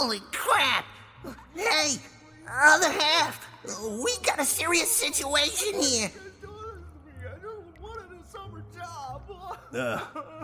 Holy 0.00 0.20
crap! 0.32 0.86
Hey, 1.54 1.96
other 2.50 2.90
half, 2.90 3.46
we 4.02 4.16
got 4.24 4.40
a 4.40 4.46
serious 4.46 4.90
situation 4.90 5.78
here. 5.78 6.10
Uh, 9.74 9.98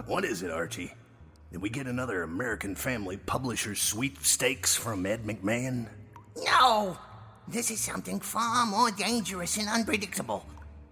what 0.05 0.27
is 0.27 0.43
it, 0.43 0.51
Archie? 0.51 0.93
Did 1.53 1.63
we 1.63 1.71
get 1.71 1.87
another 1.87 2.23
American 2.23 2.75
Family 2.75 3.17
Publishers 3.17 3.81
sweepstakes 3.81 4.77
from 4.77 5.07
Ed 5.07 5.25
McMahon? 5.25 5.87
No, 6.45 6.99
this 7.49 7.71
is 7.71 7.81
something 7.81 8.21
far 8.21 8.67
more 8.67 8.91
dangerous 8.91 9.57
and 9.57 9.71
unpredictable. 9.71 10.45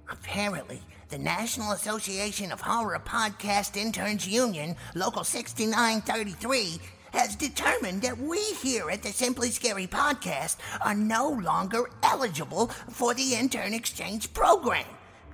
Apparently, 0.09 0.81
the 1.11 1.19
National 1.19 1.73
Association 1.73 2.51
of 2.51 2.63
Horror 2.63 3.03
Podcast 3.05 3.77
Interns 3.77 4.27
Union, 4.27 4.75
Local 4.95 5.23
6933, 5.23 6.81
has 7.15 7.37
determined 7.37 8.03
that 8.03 8.19
we 8.19 8.41
here 8.55 8.91
at 8.91 9.03
the 9.03 9.13
Simply 9.13 9.51
Scary 9.51 9.87
Podcast 9.87 10.57
are 10.85 10.95
no 10.95 11.29
longer 11.31 11.89
eligible 12.03 12.67
for 12.91 13.15
the 13.15 13.35
intern 13.35 13.73
exchange 13.73 14.33
program. 14.35 14.85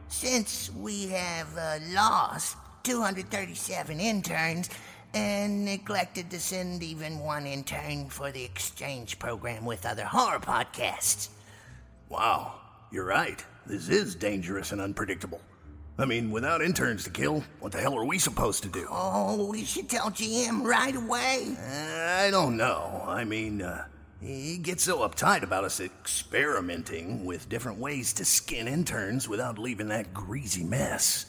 Since 0.09 0.71
we 0.77 1.09
have 1.09 1.57
uh, 1.57 1.79
lost 1.89 2.57
237 2.83 3.99
interns 3.99 4.69
and 5.15 5.65
neglected 5.65 6.31
to 6.31 6.39
send 6.39 6.83
even 6.83 7.19
one 7.19 7.47
intern 7.47 8.09
for 8.11 8.31
the 8.31 8.45
exchange 8.45 9.19
program 9.19 9.65
with 9.65 9.87
other 9.87 10.05
horror 10.05 10.39
podcasts. 10.39 11.31
Wow, 12.09 12.61
you're 12.93 13.07
right. 13.07 13.45
This 13.67 13.89
is 13.89 14.15
dangerous 14.15 14.73
and 14.73 14.81
unpredictable. 14.81 15.41
I 16.01 16.07
mean, 16.07 16.31
without 16.31 16.63
interns 16.63 17.05
to 17.05 17.11
kill, 17.11 17.45
what 17.59 17.73
the 17.73 17.81
hell 17.81 17.95
are 17.99 18.07
we 18.07 18.19
supposed 18.19 18.63
to 18.63 18.71
do? 18.71 18.87
Oh, 18.91 19.51
we 19.51 19.65
should 19.65 19.91
tell 19.91 20.11
GM 20.11 20.65
right 20.65 20.97
away. 20.97 21.55
I 22.19 22.31
don't 22.31 22.57
know. 22.57 23.05
I 23.07 23.25
mean, 23.25 23.61
uh, 23.61 23.85
he 24.23 24.57
gets 24.57 24.85
so 24.85 25.01
uptight 25.01 25.43
about 25.43 25.65
us 25.65 25.79
experimenting 25.79 27.27
with 27.27 27.51
different 27.51 27.79
ways 27.79 28.15
to 28.15 28.25
skin 28.25 28.67
interns 28.67 29.29
without 29.29 29.59
leaving 29.59 29.89
that 29.89 30.15
greasy 30.15 30.65
mess. 30.65 31.27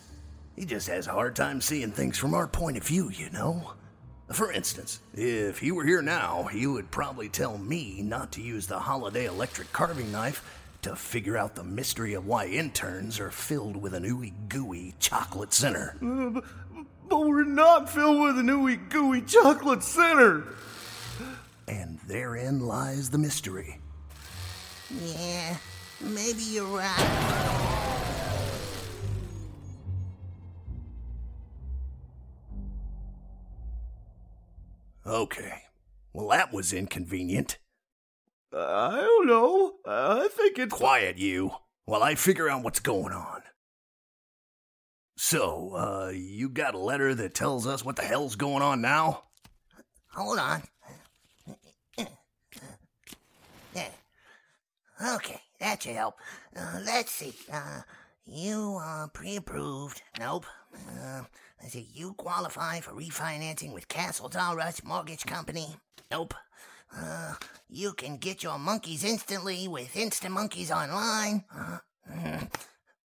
He 0.56 0.64
just 0.64 0.88
has 0.88 1.08
a 1.08 1.12
hard 1.12 1.36
time 1.36 1.60
seeing 1.60 1.92
things 1.92 2.18
from 2.18 2.34
our 2.34 2.48
point 2.48 2.78
of 2.78 2.84
view, 2.84 3.10
you 3.10 3.30
know? 3.32 3.74
For 4.32 4.54
instance, 4.54 5.00
if 5.14 5.60
he 5.60 5.74
were 5.74 5.84
here 5.84 6.02
now, 6.02 6.44
he 6.44 6.66
would 6.66 6.92
probably 6.92 7.28
tell 7.28 7.58
me 7.58 8.02
not 8.02 8.32
to 8.34 8.42
use 8.42 8.68
the 8.68 8.80
holiday 8.80 9.26
electric 9.26 9.74
carving 9.74 10.14
knife 10.14 10.61
to 10.82 10.96
figure 10.96 11.38
out 11.38 11.56
the 11.56 11.64
mystery 11.64 12.14
of 12.14 12.26
why 12.26 12.48
interns 12.48 13.20
are 13.20 13.32
filled 13.32 13.78
with 13.78 13.94
an 13.94 14.04
ooey 14.04 14.34
gooey 14.50 14.96
chocolate 15.00 15.54
center. 15.54 15.96
Uh, 16.02 16.42
but 17.08 17.20
we're 17.22 17.44
not 17.44 17.90
filled 17.90 18.22
with 18.22 18.40
an 18.40 18.48
ooey 18.48 18.90
gooey 18.90 19.22
chocolate 19.22 19.84
center. 19.84 20.44
And 21.68 22.00
therein 22.08 22.62
lies 22.62 23.10
the 23.10 23.18
mystery. 23.18 23.80
Yeah, 25.04 25.58
maybe 26.02 26.42
you're 26.42 26.66
right. 26.66 27.82
Okay. 35.06 35.64
Well, 36.14 36.28
that 36.30 36.52
was 36.54 36.74
inconvenient. 36.74 37.58
I 38.54 39.02
don't 39.02 39.28
know. 39.28 39.74
I 39.86 40.28
think 40.32 40.60
it's. 40.60 40.74
Quiet, 40.74 41.18
you, 41.18 41.52
while 41.86 42.04
I 42.04 42.16
figure 42.16 42.50
out 42.50 42.64
what's 42.64 42.80
going 42.80 43.14
on. 43.14 43.42
So, 45.18 45.74
uh, 45.76 46.12
you 46.14 46.50
got 46.50 46.74
a 46.74 46.80
letter 46.80 47.14
that 47.14 47.34
tells 47.34 47.68
us 47.68 47.86
what 47.86 47.96
the 47.96 48.04
hell's 48.04 48.36
going 48.36 48.64
on 48.64 48.82
now? 48.82 49.24
Hold 50.14 50.40
on. 50.40 50.64
Okay, 55.04 55.42
that 55.60 55.82
should 55.82 55.96
help. 55.96 56.16
Uh, 56.56 56.80
let's 56.86 57.12
see. 57.12 57.34
Uh, 57.52 57.82
you 58.26 58.78
are 58.80 59.08
pre-approved. 59.08 60.02
Nope. 60.20 60.46
Uh, 60.76 61.24
let's 61.60 61.74
see. 61.74 61.88
You 61.92 62.14
qualify 62.14 62.82
for 62.82 62.92
refinancing 62.92 63.74
with 63.74 63.88
Castle 63.88 64.30
Rush 64.30 64.84
Mortgage 64.84 65.26
Company. 65.26 65.76
Nope. 66.12 66.36
Uh, 66.96 67.36
you 67.70 67.94
can 67.94 68.18
get 68.18 68.44
your 68.44 68.60
monkeys 68.60 69.04
instantly 69.04 69.68
with 69.68 69.96
Instant 69.96 70.34
Monkeys 70.34 70.72
Online. 70.72 71.44
Uh, 71.56 71.78
mm. 72.12 72.52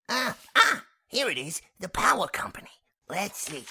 Ah, 0.09 0.37
ah, 0.55 0.83
here 1.07 1.29
it 1.29 1.37
is. 1.37 1.61
The 1.79 1.89
Power 1.89 2.27
Company. 2.27 2.69
Let's 3.09 3.39
see. 3.39 3.65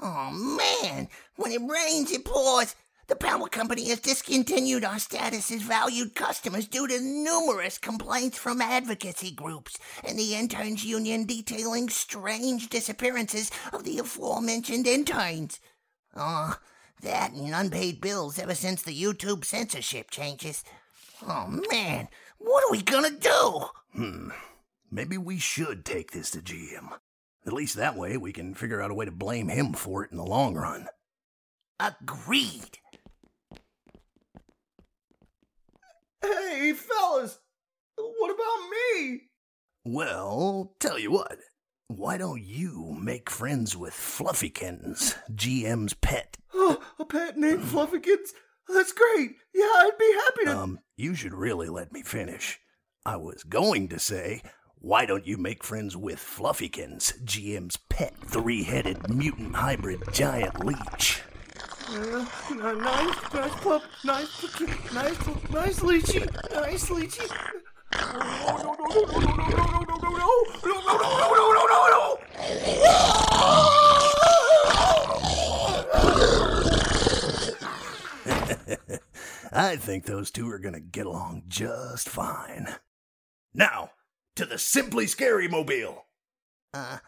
Oh 0.00 0.30
man, 0.30 1.08
when 1.36 1.52
it 1.52 1.60
rains, 1.60 2.12
it 2.12 2.24
pours. 2.24 2.74
The 3.08 3.16
power 3.16 3.48
company 3.48 3.88
has 3.88 4.00
discontinued 4.00 4.84
our 4.84 4.98
status 4.98 5.50
as 5.50 5.62
valued 5.62 6.14
customers 6.14 6.68
due 6.68 6.86
to 6.86 7.00
numerous 7.00 7.78
complaints 7.78 8.36
from 8.36 8.60
advocacy 8.60 9.30
groups 9.30 9.78
and 10.04 10.18
the 10.18 10.34
interns 10.34 10.84
union 10.84 11.24
detailing 11.24 11.88
strange 11.88 12.68
disappearances 12.68 13.50
of 13.72 13.84
the 13.84 13.98
aforementioned 13.98 14.86
interns. 14.86 15.58
Oh, 16.16 16.56
that 17.02 17.32
and 17.32 17.54
unpaid 17.54 18.00
bills 18.00 18.38
ever 18.38 18.54
since 18.54 18.82
the 18.82 18.98
YouTube 18.98 19.44
censorship 19.44 20.10
changes. 20.10 20.64
Oh 21.26 21.46
man, 21.70 22.08
what 22.38 22.64
are 22.64 22.70
we 22.72 22.82
gonna 22.82 23.10
do? 23.10 23.64
Hmm. 23.92 24.30
Maybe 24.90 25.18
we 25.18 25.38
should 25.38 25.84
take 25.84 26.12
this 26.12 26.30
to 26.30 26.38
GM. 26.38 26.88
At 27.46 27.52
least 27.52 27.76
that 27.76 27.96
way 27.96 28.16
we 28.16 28.32
can 28.32 28.54
figure 28.54 28.80
out 28.80 28.90
a 28.90 28.94
way 28.94 29.04
to 29.04 29.12
blame 29.12 29.48
him 29.48 29.72
for 29.72 30.04
it 30.04 30.10
in 30.10 30.16
the 30.16 30.24
long 30.24 30.54
run. 30.54 30.88
Agreed. 31.80 32.78
Hey, 36.20 36.72
fellas, 36.72 37.38
what 37.96 38.34
about 38.34 38.70
me? 38.70 39.20
Well, 39.84 40.74
tell 40.80 40.98
you 40.98 41.12
what. 41.12 41.38
Why 41.90 42.18
don't 42.18 42.44
you 42.44 42.94
make 43.00 43.30
friends 43.30 43.74
with 43.74 43.94
Fluffykins, 43.94 45.16
GM's 45.32 45.94
pet? 45.94 46.36
Oh, 46.52 46.82
a 46.98 47.04
pet 47.06 47.38
named 47.38 47.62
Fluffykins? 47.62 48.28
That's 48.68 48.92
great. 48.92 49.30
Yeah, 49.54 49.64
I'd 49.64 49.96
be 49.98 50.12
happy 50.12 50.44
to. 50.44 50.58
Um, 50.58 50.78
you 50.98 51.14
should 51.14 51.32
really 51.32 51.70
let 51.70 51.90
me 51.90 52.02
finish. 52.02 52.60
I 53.06 53.16
was 53.16 53.42
going 53.42 53.88
to 53.88 53.98
say, 53.98 54.42
why 54.74 55.06
don't 55.06 55.26
you 55.26 55.38
make 55.38 55.64
friends 55.64 55.96
with 55.96 56.18
Fluffykins, 56.18 57.24
GM's 57.24 57.78
pet 57.88 58.14
three 58.22 58.64
headed 58.64 59.08
mutant 59.08 59.56
hybrid 59.56 60.02
giant 60.12 60.62
leech? 60.62 61.22
Uh, 61.88 62.26
nice, 62.50 63.32
nice 63.32 63.60
pup, 63.62 63.82
nice, 64.04 64.60
nice, 64.92 65.26
nice 65.50 65.78
lychee, 65.80 66.52
nice 66.52 66.90
lychee. 66.90 67.30
No, 67.90 68.56
no, 68.58 68.76
no, 68.78 68.84
no, 68.84 69.20
no, 69.20 69.26
no, 69.26 69.46
no, 69.48 69.84
no, 69.84 69.96
no, 69.96 70.08
no, 70.08 70.18
no, 70.18 70.38
no, 70.64 70.76
no, 70.76 70.98
no, 70.98 71.14
no, 71.34 71.52
no, 71.52 71.64
no, 71.64 71.67
I 79.52 79.76
think 79.76 80.06
those 80.06 80.30
two 80.30 80.50
are 80.50 80.58
gonna 80.58 80.80
get 80.80 81.04
along 81.04 81.42
just 81.48 82.08
fine. 82.08 82.76
Now, 83.52 83.90
to 84.36 84.46
the 84.46 84.58
Simply 84.58 85.06
Scary 85.06 85.48
Mobile. 85.48 86.06
Uh, 86.72 86.98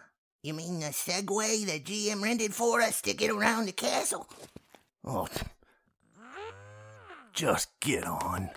you 0.43 0.53
mean 0.53 0.81
the 0.81 0.87
Segway 0.87 1.65
the 1.65 1.81
GM 1.81 2.23
rented 2.23 2.55
for 2.55 2.83
us 2.83 3.01
to 3.03 3.15
get 3.15 3.31
around 3.31 3.67
the 3.67 3.73
castle? 3.73 4.27
Oh, 5.05 5.29
just 7.33 7.69
get 7.81 8.05
on. 8.05 8.51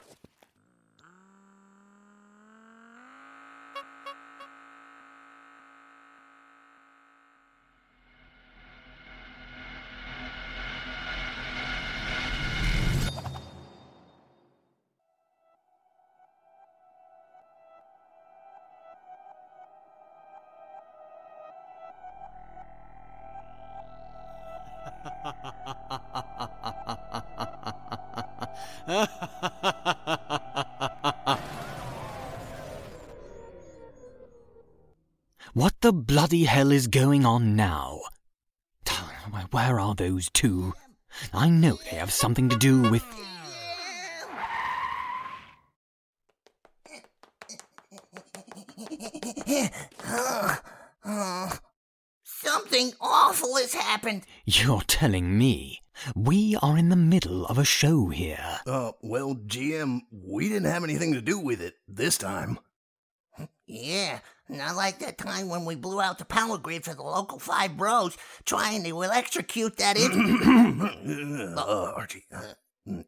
Bloody 36.23 36.45
hell 36.45 36.71
is 36.71 36.87
going 36.87 37.25
on 37.25 37.53
now? 37.53 37.99
Where 39.51 39.77
are 39.77 39.93
those 39.93 40.29
two? 40.29 40.71
I 41.33 41.49
know 41.49 41.77
they 41.83 41.97
have 41.97 42.13
something 42.13 42.47
to 42.47 42.55
do 42.55 42.89
with. 42.89 43.03
Something 52.23 52.93
awful 53.01 53.57
has 53.57 53.73
happened. 53.73 54.23
You're 54.45 54.79
telling 54.87 55.37
me 55.37 55.81
we 56.15 56.55
are 56.61 56.77
in 56.77 56.87
the 56.87 56.95
middle 56.95 57.45
of 57.47 57.57
a 57.57 57.65
show 57.65 58.07
here. 58.07 58.61
Uh, 58.65 58.93
well, 59.01 59.35
GM, 59.35 59.99
we 60.09 60.47
didn't 60.47 60.71
have 60.71 60.85
anything 60.85 61.15
to 61.15 61.21
do 61.21 61.37
with 61.37 61.61
it 61.61 61.73
this 61.85 62.17
time. 62.17 62.59
Yeah, 63.65 64.19
not 64.49 64.75
like 64.75 64.99
that 64.99 65.17
time 65.17 65.49
when 65.49 65.65
we 65.65 65.75
blew 65.75 66.01
out 66.01 66.17
the 66.17 66.25
power 66.25 66.57
grid 66.57 66.83
for 66.83 66.93
the 66.93 67.01
local 67.01 67.39
five 67.39 67.77
bros 67.77 68.17
trying 68.45 68.83
to 68.83 68.89
electrocute 69.01 69.77
that 69.77 69.97
in. 69.97 71.55
uh, 71.57 71.93
Archie, 71.95 72.25
uh, 72.35 72.53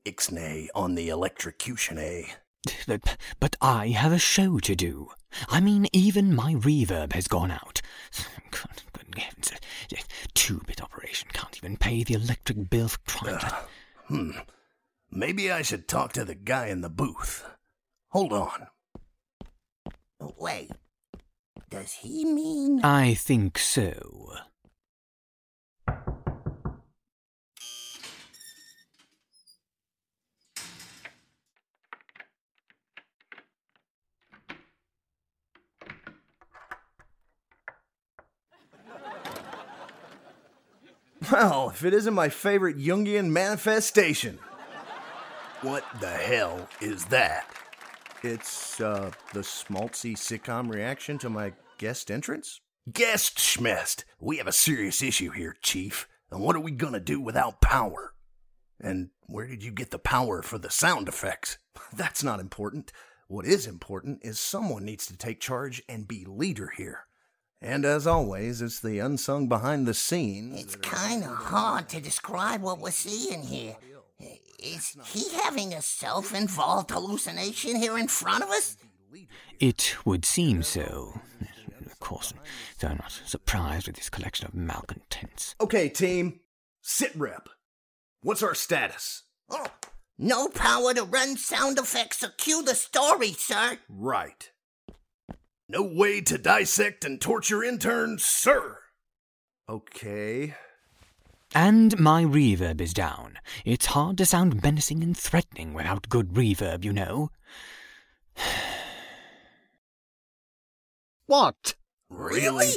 ixnay 0.05 0.67
on 0.73 0.95
the 0.95 1.09
electrocution, 1.09 1.97
eh? 1.97 2.23
But, 2.87 3.17
but 3.39 3.55
I 3.61 3.89
have 3.89 4.11
a 4.11 4.17
show 4.17 4.57
to 4.59 4.75
do. 4.75 5.09
I 5.49 5.59
mean, 5.59 5.87
even 5.93 6.33
my 6.33 6.55
reverb 6.55 7.13
has 7.13 7.27
gone 7.27 7.51
out. 7.51 7.81
God, 8.49 8.81
good 9.11 9.19
heavens, 9.19 9.51
a 9.91 9.97
two-bit 10.33 10.81
operation 10.81 11.29
can't 11.33 11.55
even 11.57 11.77
pay 11.77 12.03
the 12.03 12.15
electric 12.15 12.69
bill 12.69 12.87
for 12.87 12.99
crying. 13.05 13.35
Uh, 13.35 13.61
hmm. 14.07 14.31
Maybe 15.11 15.51
I 15.51 15.61
should 15.61 15.87
talk 15.87 16.13
to 16.13 16.25
the 16.25 16.35
guy 16.35 16.67
in 16.67 16.81
the 16.81 16.89
booth. 16.89 17.45
Hold 18.09 18.33
on. 18.33 18.67
Wait. 20.37 20.71
Does 21.69 21.93
he 21.93 22.25
mean? 22.25 22.83
I 22.83 23.15
think 23.15 23.57
so. 23.57 24.35
Well, 41.31 41.71
if 41.71 41.83
it 41.83 41.93
isn't 41.93 42.13
my 42.13 42.29
favorite 42.29 42.77
Jungian 42.77 43.29
manifestation. 43.29 44.37
What 45.61 45.83
the 45.99 46.09
hell 46.09 46.69
is 46.79 47.05
that? 47.05 47.47
It's, 48.25 48.81
uh, 48.81 49.11
the 49.33 49.41
schmaltzy 49.41 50.15
sitcom 50.15 50.73
reaction 50.73 51.19
to 51.19 51.29
my 51.29 51.53
guest 51.77 52.09
entrance? 52.09 52.59
Guest 52.91 53.37
schmest. 53.37 54.03
We 54.19 54.37
have 54.37 54.47
a 54.47 54.51
serious 54.51 55.03
issue 55.03 55.29
here, 55.29 55.55
Chief. 55.61 56.07
And 56.31 56.41
what 56.41 56.55
are 56.55 56.61
we 56.61 56.71
gonna 56.71 56.99
do 56.99 57.21
without 57.21 57.61
power? 57.61 58.15
And 58.79 59.09
where 59.27 59.45
did 59.45 59.63
you 59.63 59.71
get 59.71 59.91
the 59.91 59.99
power 59.99 60.41
for 60.41 60.57
the 60.57 60.71
sound 60.71 61.07
effects? 61.07 61.59
That's 61.93 62.23
not 62.23 62.39
important. 62.39 62.91
What 63.27 63.45
is 63.45 63.67
important 63.67 64.21
is 64.23 64.39
someone 64.39 64.85
needs 64.85 65.05
to 65.05 65.17
take 65.17 65.39
charge 65.39 65.83
and 65.87 66.07
be 66.07 66.25
leader 66.25 66.71
here. 66.77 67.05
And 67.61 67.85
as 67.85 68.07
always, 68.07 68.59
it's 68.59 68.79
the 68.79 68.99
unsung 68.99 69.47
behind 69.47 69.87
the 69.87 69.93
scenes. 69.93 70.61
It's 70.61 70.75
kind 70.75 71.23
of 71.23 71.29
hard 71.29 71.89
to 71.89 72.01
describe 72.01 72.61
what 72.63 72.79
we're 72.79 72.89
seeing 72.89 73.43
here. 73.43 73.75
Is 74.19 74.97
he 75.05 75.29
having 75.43 75.73
a 75.73 75.81
self 75.81 76.33
involved 76.33 76.91
hallucination 76.91 77.75
here 77.75 77.97
in 77.97 78.07
front 78.07 78.43
of 78.43 78.49
us? 78.49 78.77
It 79.59 79.95
would 80.05 80.25
seem 80.25 80.63
so. 80.63 81.21
Of 81.85 81.99
course, 81.99 82.33
though 82.79 82.89
I'm 82.89 82.97
not 82.97 83.11
surprised 83.25 83.87
with 83.87 83.95
this 83.95 84.09
collection 84.09 84.47
of 84.47 84.53
malcontents. 84.53 85.55
Okay, 85.61 85.89
team. 85.89 86.39
Sit 86.81 87.15
rep. 87.15 87.49
What's 88.21 88.43
our 88.43 88.55
status? 88.55 89.23
Oh, 89.49 89.67
no 90.17 90.47
power 90.47 90.93
to 90.93 91.03
run 91.03 91.37
sound 91.37 91.77
effects 91.77 92.23
or 92.23 92.29
cue 92.29 92.63
the 92.63 92.75
story, 92.75 93.33
sir. 93.33 93.79
Right. 93.87 94.51
No 95.67 95.81
way 95.81 96.21
to 96.21 96.37
dissect 96.37 97.05
and 97.05 97.19
torture 97.19 97.63
interns, 97.63 98.23
sir. 98.23 98.79
Okay. 99.67 100.55
And 101.55 101.97
my 101.97 102.21
reverb 102.21 102.81
is 102.81 102.93
down. 102.93 103.39
It's 103.63 103.85
hard 103.85 104.17
to 104.17 104.25
sound 104.25 104.61
menacing 104.61 105.01
and 105.01 105.17
threatening 105.17 105.73
without 105.73 106.09
good 106.09 106.33
reverb, 106.33 106.83
you 106.83 106.91
know. 106.91 107.31
what? 111.27 111.75
Really? 112.09 112.73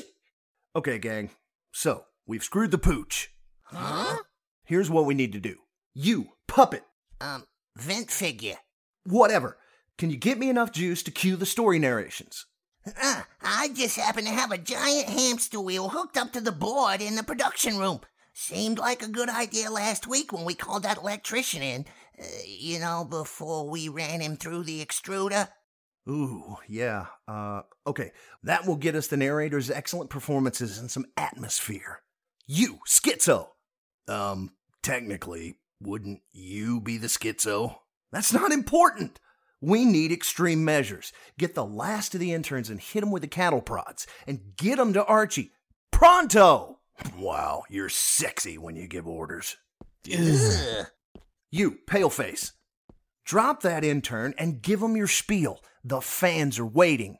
Okay, 0.76 1.00
gang. 1.00 1.30
So, 1.72 2.04
we've 2.24 2.44
screwed 2.44 2.70
the 2.70 2.78
pooch. 2.78 3.32
Huh? 3.64 4.18
Here's 4.64 4.88
what 4.88 5.06
we 5.06 5.14
need 5.14 5.32
to 5.32 5.40
do. 5.40 5.56
You, 5.92 6.34
puppet. 6.46 6.84
Um, 7.20 7.46
vent 7.76 8.12
figure. 8.12 8.58
Whatever. 9.02 9.58
Can 9.98 10.10
you 10.10 10.16
get 10.16 10.38
me 10.38 10.48
enough 10.48 10.70
juice 10.70 11.02
to 11.02 11.10
cue 11.10 11.34
the 11.34 11.46
story 11.46 11.80
narrations? 11.80 12.46
Uh, 12.86 13.22
I 13.42 13.70
just 13.74 13.96
happen 13.96 14.24
to 14.24 14.30
have 14.30 14.52
a 14.52 14.58
giant 14.58 15.08
hamster 15.08 15.60
wheel 15.60 15.88
hooked 15.88 16.16
up 16.16 16.32
to 16.34 16.40
the 16.40 16.52
board 16.52 17.02
in 17.02 17.16
the 17.16 17.24
production 17.24 17.76
room. 17.76 18.02
Seemed 18.40 18.78
like 18.78 19.02
a 19.02 19.08
good 19.08 19.28
idea 19.28 19.68
last 19.68 20.06
week 20.06 20.32
when 20.32 20.44
we 20.44 20.54
called 20.54 20.84
that 20.84 20.98
electrician 20.98 21.60
in. 21.60 21.86
Uh, 22.16 22.24
you 22.46 22.78
know, 22.78 23.04
before 23.04 23.68
we 23.68 23.88
ran 23.88 24.20
him 24.20 24.36
through 24.36 24.62
the 24.62 24.82
extruder. 24.82 25.48
Ooh, 26.08 26.56
yeah. 26.68 27.06
Uh, 27.26 27.62
okay, 27.84 28.12
that 28.44 28.64
will 28.64 28.76
get 28.76 28.94
us 28.94 29.08
the 29.08 29.16
narrator's 29.16 29.72
excellent 29.72 30.08
performances 30.08 30.78
and 30.78 30.88
some 30.88 31.06
atmosphere. 31.16 32.02
You, 32.46 32.78
Schizo! 32.86 33.48
Um, 34.06 34.52
technically, 34.84 35.58
wouldn't 35.80 36.20
you 36.30 36.80
be 36.80 36.96
the 36.96 37.08
Schizo? 37.08 37.78
That's 38.12 38.32
not 38.32 38.52
important! 38.52 39.18
We 39.60 39.84
need 39.84 40.12
extreme 40.12 40.64
measures. 40.64 41.12
Get 41.40 41.56
the 41.56 41.64
last 41.64 42.14
of 42.14 42.20
the 42.20 42.32
interns 42.32 42.70
and 42.70 42.80
hit 42.80 43.00
them 43.00 43.10
with 43.10 43.22
the 43.22 43.28
cattle 43.28 43.62
prods, 43.62 44.06
and 44.28 44.54
get 44.56 44.76
them 44.76 44.92
to 44.92 45.04
Archie. 45.04 45.50
Pronto! 45.90 46.77
Wow, 47.16 47.64
you're 47.68 47.88
sexy 47.88 48.58
when 48.58 48.76
you 48.76 48.86
give 48.86 49.06
orders. 49.06 49.56
Ugh. 50.06 50.86
You, 51.50 51.78
Paleface, 51.86 52.52
drop 53.24 53.62
that 53.62 53.84
intern 53.84 54.34
and 54.38 54.62
give 54.62 54.80
them 54.80 54.96
your 54.96 55.06
spiel. 55.06 55.60
The 55.84 56.00
fans 56.00 56.58
are 56.58 56.66
waiting. 56.66 57.18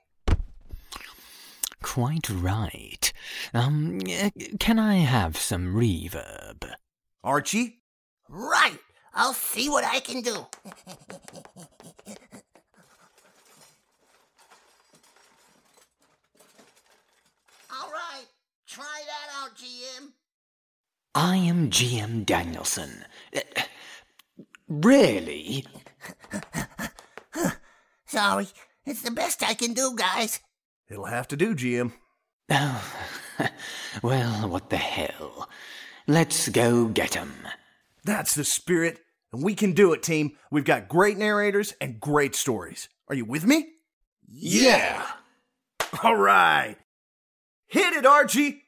Quite 1.83 2.29
right. 2.29 3.13
Um, 3.55 4.01
uh, 4.07 4.31
can 4.59 4.79
I 4.79 4.97
have 4.97 5.37
some 5.37 5.75
reverb? 5.75 6.71
Archie? 7.23 7.81
Right. 8.29 8.79
I'll 9.15 9.33
see 9.33 9.69
what 9.69 9.85
I 9.85 10.01
can 10.01 10.21
do. 10.23 10.35
All 17.71 17.91
right. 17.91 18.27
Try 18.79 19.03
that 19.07 19.43
out, 19.43 19.57
GM. 19.57 20.13
I 21.13 21.37
am 21.37 21.69
GM 21.69 22.25
Danielson. 22.25 23.05
Really? 24.69 25.67
Sorry. 28.07 28.47
It's 28.87 29.03
the 29.03 29.11
best 29.11 29.43
I 29.43 29.55
can 29.55 29.73
do, 29.73 29.97
guys. 29.97 30.39
It'll 30.89 31.07
have 31.07 31.27
to 31.29 31.37
do, 31.37 31.57
GM. 31.57 31.91
Oh, 32.51 32.95
well, 34.05 34.49
what 34.49 34.71
the 34.71 34.77
hell? 34.77 35.49
Let's 36.07 36.49
go 36.49 36.87
get 36.87 37.17
'em. 37.17 37.35
That's 38.05 38.37
the 38.37 38.45
spirit, 38.45 39.01
and 39.33 39.43
we 39.43 39.57
can 39.57 39.73
do 39.73 39.93
it, 39.93 40.05
team. 40.05 40.37
We've 40.53 40.65
got 40.65 40.89
great 40.89 41.19
narrators 41.19 41.75
and 41.81 41.99
great 41.99 42.37
stories. 42.37 42.89
Are 43.09 43.17
you 43.17 43.25
with 43.25 43.45
me? 43.45 43.73
Yeah. 44.29 45.05
All 46.05 46.15
right. 46.15 46.77
Hit 47.67 47.95
it, 47.95 48.07
Archie. 48.07 48.63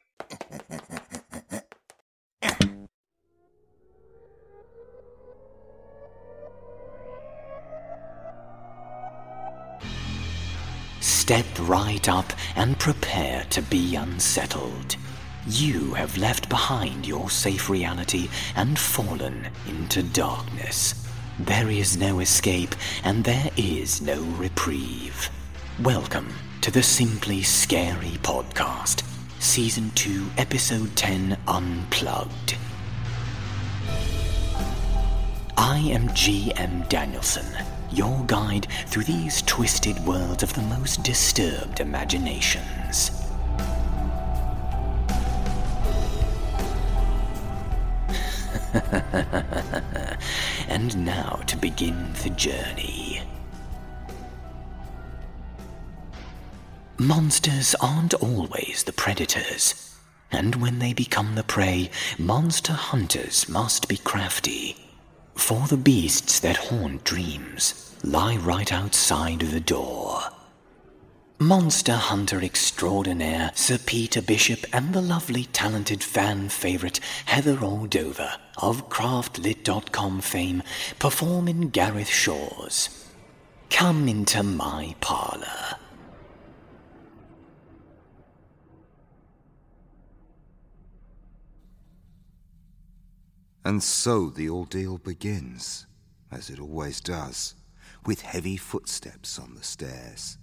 Step 11.31 11.47
right 11.61 12.09
up 12.09 12.33
and 12.57 12.77
prepare 12.79 13.45
to 13.51 13.63
be 13.63 13.95
unsettled. 13.95 14.97
You 15.47 15.95
have 15.95 16.19
left 16.19 16.49
behind 16.49 17.07
your 17.07 17.31
safe 17.31 17.71
reality 17.71 18.29
and 18.57 18.77
fallen 18.77 19.49
into 19.69 20.03
darkness. 20.03 21.09
There 21.39 21.71
is 21.71 21.97
no 21.97 22.19
escape 22.19 22.75
and 23.05 23.23
there 23.23 23.49
is 23.57 24.03
no 24.03 24.21
reprieve. 24.39 25.31
Welcome 25.83 26.35
to 26.63 26.71
the 26.71 26.83
Simply 26.83 27.43
Scary 27.43 28.19
Podcast, 28.23 29.03
Season 29.41 29.91
2, 29.95 30.33
Episode 30.37 30.95
10 30.97 31.37
Unplugged. 31.49 32.57
I 35.57 35.79
am 35.79 36.09
GM 36.11 36.87
Danielson, 36.91 37.47
your 37.91 38.23
guide 38.27 38.67
through 38.87 39.05
these 39.05 39.41
twisted 39.43 39.99
worlds 40.01 40.43
of 40.43 40.53
the 40.53 40.61
most 40.61 41.03
disturbed 41.03 41.81
imaginations. 41.81 43.11
and 50.69 51.05
now 51.07 51.41
to 51.47 51.57
begin 51.57 52.13
the 52.23 52.31
journey. 52.31 53.10
Monsters 57.01 57.75
aren't 57.81 58.13
always 58.13 58.83
the 58.85 58.93
predators, 58.93 59.97
and 60.31 60.57
when 60.57 60.81
they 60.81 60.93
become 60.93 61.35
the 61.35 61.43
prey, 61.43 61.89
monster 62.19 62.75
hunters 62.75 63.49
must 63.49 63.89
be 63.89 63.97
crafty. 63.97 64.77
For 65.35 65.67
the 65.67 65.79
beasts 65.79 66.39
that 66.41 66.59
haunt 66.59 67.03
dreams 67.05 67.97
lie 68.05 68.37
right 68.37 68.71
outside 68.71 69.39
the 69.39 69.61
door. 69.61 70.21
Monster 71.39 71.95
hunter 71.95 72.43
extraordinaire 72.43 73.53
Sir 73.55 73.79
Peter 73.79 74.21
Bishop 74.21 74.67
and 74.71 74.93
the 74.93 75.01
lovely 75.01 75.45
talented 75.55 76.05
fan 76.05 76.51
favorite 76.51 77.01
Heather 77.25 77.57
Ordover 77.57 78.37
of 78.59 78.91
craftlit.com 78.91 80.21
fame 80.21 80.63
perform 80.99 81.49
in 81.49 81.71
Gareth 81.71 82.11
Shore's 82.11 83.09
Come 83.71 84.07
into 84.07 84.43
my 84.43 84.95
parlor. 85.01 85.79
And 93.65 93.83
so 93.83 94.31
the 94.31 94.49
ordeal 94.49 94.99
begins, 94.99 95.87
as 96.31 96.49
it 96.49 96.59
always 96.59 97.01
does, 97.01 97.55
with 98.07 98.23
heavy 98.23 98.57
footsteps 98.57 99.39
on 99.39 99.55
the 99.55 99.63
stairs. 99.63 100.39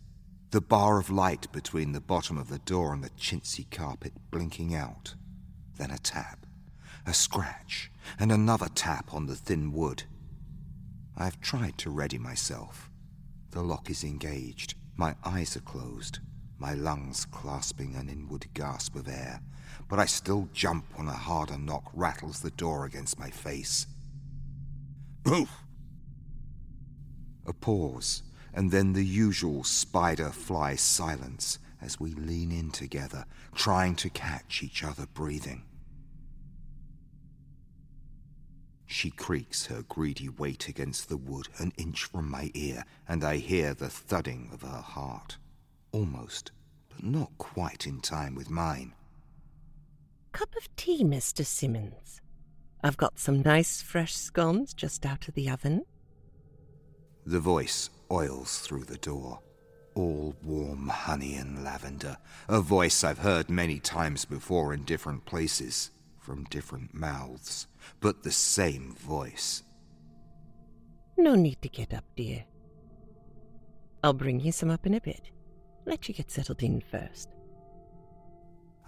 The 0.51 0.61
bar 0.61 0.99
of 0.99 1.09
light 1.09 1.51
between 1.51 1.91
the 1.91 1.99
bottom 1.99 2.37
of 2.37 2.49
the 2.49 2.59
door 2.59 2.93
and 2.93 3.03
the 3.03 3.09
chintzy 3.11 3.69
carpet 3.69 4.13
blinking 4.31 4.75
out. 4.75 5.15
Then 5.77 5.91
a 5.91 5.97
tap, 5.97 6.45
a 7.05 7.13
scratch, 7.13 7.91
and 8.19 8.31
another 8.31 8.69
tap 8.73 9.13
on 9.13 9.25
the 9.25 9.35
thin 9.35 9.71
wood. 9.73 10.03
I 11.15 11.25
have 11.25 11.41
tried 11.41 11.77
to 11.79 11.89
ready 11.89 12.17
myself. 12.17 12.89
The 13.51 13.63
lock 13.63 13.89
is 13.89 14.03
engaged, 14.03 14.75
my 14.95 15.15
eyes 15.25 15.57
are 15.57 15.61
closed, 15.61 16.19
my 16.59 16.73
lungs 16.73 17.25
clasping 17.25 17.95
an 17.95 18.09
inward 18.09 18.47
gasp 18.53 18.95
of 18.95 19.07
air, 19.07 19.41
but 19.87 19.99
I 19.99 20.05
still 20.05 20.49
jump 20.53 20.85
when 20.95 21.07
a 21.07 21.13
harder 21.13 21.57
knock 21.57 21.89
rattles 21.93 22.41
the 22.41 22.51
door 22.51 22.85
against 22.85 23.19
my 23.19 23.29
face. 23.29 23.87
Oof! 25.27 25.49
A 27.45 27.53
pause, 27.53 28.23
and 28.53 28.71
then 28.71 28.93
the 28.93 29.05
usual 29.05 29.63
spider 29.63 30.29
fly 30.29 30.75
silence 30.75 31.59
as 31.81 31.99
we 31.99 32.13
lean 32.13 32.51
in 32.51 32.71
together, 32.71 33.25
trying 33.53 33.95
to 33.95 34.09
catch 34.09 34.63
each 34.63 34.83
other 34.83 35.05
breathing. 35.13 35.63
She 38.85 39.11
creaks 39.11 39.65
her 39.65 39.83
greedy 39.83 40.29
weight 40.29 40.67
against 40.69 41.09
the 41.09 41.17
wood 41.17 41.49
an 41.57 41.73
inch 41.77 42.05
from 42.05 42.31
my 42.31 42.51
ear, 42.53 42.85
and 43.07 43.23
I 43.23 43.37
hear 43.37 43.73
the 43.73 43.89
thudding 43.89 44.49
of 44.53 44.61
her 44.61 44.81
heart. 44.81 45.37
Almost, 45.91 46.51
but 46.89 47.03
not 47.03 47.37
quite 47.37 47.85
in 47.85 47.99
time 47.99 48.33
with 48.33 48.49
mine. 48.49 48.93
Cup 50.37 50.55
of 50.55 50.75
tea, 50.75 51.03
Mr. 51.03 51.43
Simmons. 51.43 52.21
I've 52.83 52.95
got 52.95 53.17
some 53.17 53.41
nice 53.41 53.81
fresh 53.81 54.13
scones 54.13 54.71
just 54.71 55.03
out 55.03 55.27
of 55.27 55.33
the 55.33 55.49
oven. 55.49 55.81
The 57.25 57.39
voice 57.39 57.89
oils 58.11 58.59
through 58.59 58.83
the 58.83 58.99
door. 58.99 59.39
All 59.95 60.35
warm 60.43 60.89
honey 60.89 61.37
and 61.37 61.63
lavender. 61.63 62.17
A 62.49 62.61
voice 62.61 63.03
I've 63.03 63.17
heard 63.17 63.49
many 63.49 63.79
times 63.79 64.25
before 64.25 64.75
in 64.75 64.83
different 64.83 65.25
places, 65.25 65.89
from 66.19 66.43
different 66.51 66.93
mouths, 66.93 67.65
but 67.99 68.21
the 68.21 68.31
same 68.31 68.93
voice. 68.93 69.63
No 71.17 71.33
need 71.33 71.63
to 71.63 71.69
get 71.69 71.95
up, 71.95 72.05
dear. 72.15 72.45
I'll 74.03 74.13
bring 74.13 74.39
you 74.39 74.51
some 74.51 74.69
up 74.69 74.85
in 74.85 74.93
a 74.93 75.01
bit. 75.01 75.31
Let 75.87 76.07
you 76.07 76.13
get 76.13 76.29
settled 76.29 76.61
in 76.61 76.79
first. 76.79 77.29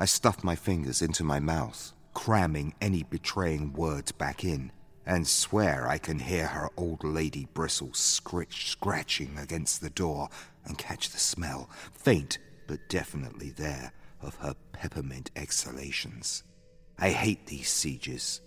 I 0.01 0.05
stuff 0.05 0.45
my 0.45 0.55
fingers 0.55 1.01
into 1.01 1.25
my 1.25 1.41
mouth, 1.41 1.91
cramming 2.13 2.73
any 2.79 3.03
betraying 3.03 3.73
words 3.73 4.13
back 4.13 4.45
in, 4.45 4.71
and 5.05 5.27
swear 5.27 5.89
I 5.89 5.97
can 5.97 6.19
hear 6.19 6.47
her 6.47 6.69
old 6.77 7.03
lady 7.03 7.49
bristles 7.53 7.97
scritch 7.97 8.71
scratching 8.71 9.37
against 9.37 9.81
the 9.81 9.89
door 9.89 10.29
and 10.63 10.77
catch 10.77 11.09
the 11.09 11.19
smell, 11.19 11.69
faint 11.91 12.37
but 12.65 12.87
definitely 12.87 13.49
there, 13.49 13.91
of 14.21 14.35
her 14.35 14.55
peppermint 14.71 15.31
exhalations. 15.35 16.43
I 16.97 17.09
hate 17.09 17.47
these 17.47 17.67
sieges. 17.67 18.39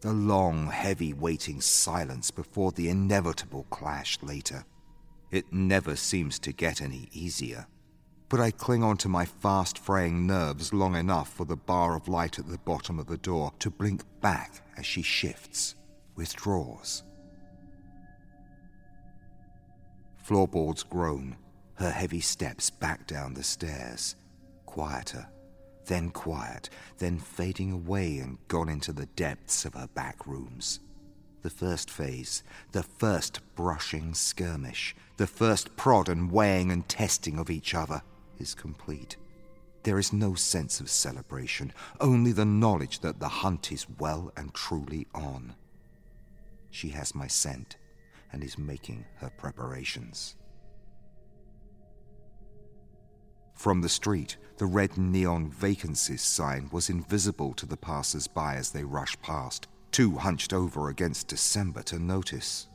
The 0.00 0.12
long, 0.12 0.66
heavy 0.66 1.12
waiting 1.12 1.60
silence 1.60 2.32
before 2.32 2.72
the 2.72 2.88
inevitable 2.88 3.66
clash 3.70 4.18
later. 4.22 4.64
It 5.30 5.52
never 5.52 5.94
seems 5.94 6.40
to 6.40 6.52
get 6.52 6.82
any 6.82 7.08
easier. 7.12 7.68
But 8.28 8.40
I 8.40 8.50
cling 8.50 8.82
on 8.82 8.96
to 8.98 9.08
my 9.08 9.24
fast 9.24 9.78
fraying 9.78 10.26
nerves 10.26 10.72
long 10.72 10.96
enough 10.96 11.32
for 11.32 11.44
the 11.44 11.56
bar 11.56 11.94
of 11.94 12.08
light 12.08 12.38
at 12.38 12.48
the 12.48 12.58
bottom 12.58 12.98
of 12.98 13.06
the 13.06 13.16
door 13.16 13.52
to 13.60 13.70
blink 13.70 14.02
back 14.20 14.62
as 14.76 14.84
she 14.84 15.02
shifts, 15.02 15.76
withdraws. 16.16 17.04
Floorboards 20.16 20.82
groan, 20.82 21.36
her 21.74 21.90
heavy 21.90 22.20
steps 22.20 22.68
back 22.68 23.06
down 23.06 23.34
the 23.34 23.44
stairs, 23.44 24.16
quieter, 24.64 25.28
then 25.86 26.10
quiet, 26.10 26.68
then 26.98 27.20
fading 27.20 27.70
away 27.70 28.18
and 28.18 28.38
gone 28.48 28.68
into 28.68 28.92
the 28.92 29.06
depths 29.06 29.64
of 29.64 29.74
her 29.74 29.86
back 29.94 30.26
rooms. 30.26 30.80
The 31.42 31.50
first 31.50 31.88
phase, 31.88 32.42
the 32.72 32.82
first 32.82 33.38
brushing 33.54 34.14
skirmish, 34.14 34.96
the 35.16 35.28
first 35.28 35.76
prod 35.76 36.08
and 36.08 36.32
weighing 36.32 36.72
and 36.72 36.88
testing 36.88 37.38
of 37.38 37.50
each 37.50 37.72
other 37.72 38.02
is 38.38 38.54
complete. 38.54 39.16
There 39.82 39.98
is 39.98 40.12
no 40.12 40.34
sense 40.34 40.80
of 40.80 40.90
celebration, 40.90 41.72
only 42.00 42.32
the 42.32 42.44
knowledge 42.44 43.00
that 43.00 43.20
the 43.20 43.28
hunt 43.28 43.70
is 43.70 43.86
well 43.98 44.32
and 44.36 44.52
truly 44.52 45.06
on. 45.14 45.54
She 46.70 46.88
has 46.88 47.14
my 47.14 47.26
scent 47.26 47.76
and 48.32 48.42
is 48.42 48.58
making 48.58 49.04
her 49.18 49.30
preparations. 49.30 50.36
From 53.54 53.80
the 53.80 53.88
street, 53.88 54.36
the 54.58 54.66
red 54.66 54.98
neon 54.98 55.50
vacancies 55.50 56.22
sign 56.22 56.68
was 56.72 56.90
invisible 56.90 57.54
to 57.54 57.64
the 57.64 57.76
passers 57.76 58.26
by 58.26 58.56
as 58.56 58.70
they 58.70 58.84
rushed 58.84 59.22
past, 59.22 59.68
too 59.92 60.16
hunched 60.16 60.52
over 60.52 60.88
against 60.88 61.28
December 61.28 61.82
to 61.84 61.98
notice. 61.98 62.68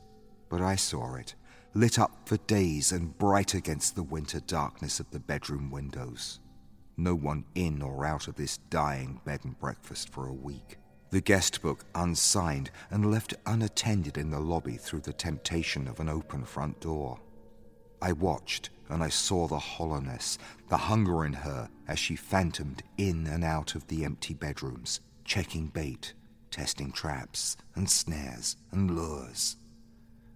But 0.48 0.60
I 0.60 0.76
saw 0.76 1.14
it, 1.14 1.34
lit 1.74 1.98
up 1.98 2.28
for 2.28 2.36
days 2.36 2.92
and 2.92 3.16
bright 3.16 3.54
against 3.54 3.94
the 3.94 4.02
winter 4.02 4.40
darkness 4.40 5.00
of 5.00 5.10
the 5.10 5.20
bedroom 5.20 5.70
windows. 5.70 6.40
No 6.96 7.14
one 7.14 7.44
in 7.54 7.80
or 7.80 8.04
out 8.04 8.28
of 8.28 8.36
this 8.36 8.58
dying 8.58 9.20
bed 9.24 9.40
and 9.44 9.58
breakfast 9.58 10.10
for 10.10 10.28
a 10.28 10.34
week. 10.34 10.78
The 11.10 11.20
guest 11.20 11.62
book 11.62 11.84
unsigned 11.94 12.70
and 12.90 13.10
left 13.10 13.34
unattended 13.46 14.18
in 14.18 14.30
the 14.30 14.40
lobby 14.40 14.76
through 14.76 15.00
the 15.00 15.12
temptation 15.12 15.88
of 15.88 16.00
an 16.00 16.08
open 16.08 16.44
front 16.44 16.80
door. 16.80 17.20
I 18.00 18.12
watched 18.12 18.70
and 18.88 19.02
I 19.02 19.08
saw 19.08 19.46
the 19.46 19.58
hollowness, 19.58 20.38
the 20.68 20.76
hunger 20.76 21.24
in 21.24 21.32
her 21.32 21.70
as 21.88 21.98
she 21.98 22.16
phantomed 22.16 22.82
in 22.98 23.26
and 23.26 23.44
out 23.44 23.74
of 23.74 23.86
the 23.86 24.04
empty 24.04 24.34
bedrooms, 24.34 25.00
checking 25.24 25.68
bait, 25.68 26.12
testing 26.50 26.92
traps 26.92 27.56
and 27.74 27.88
snares 27.88 28.56
and 28.70 28.90
lures. 28.94 29.56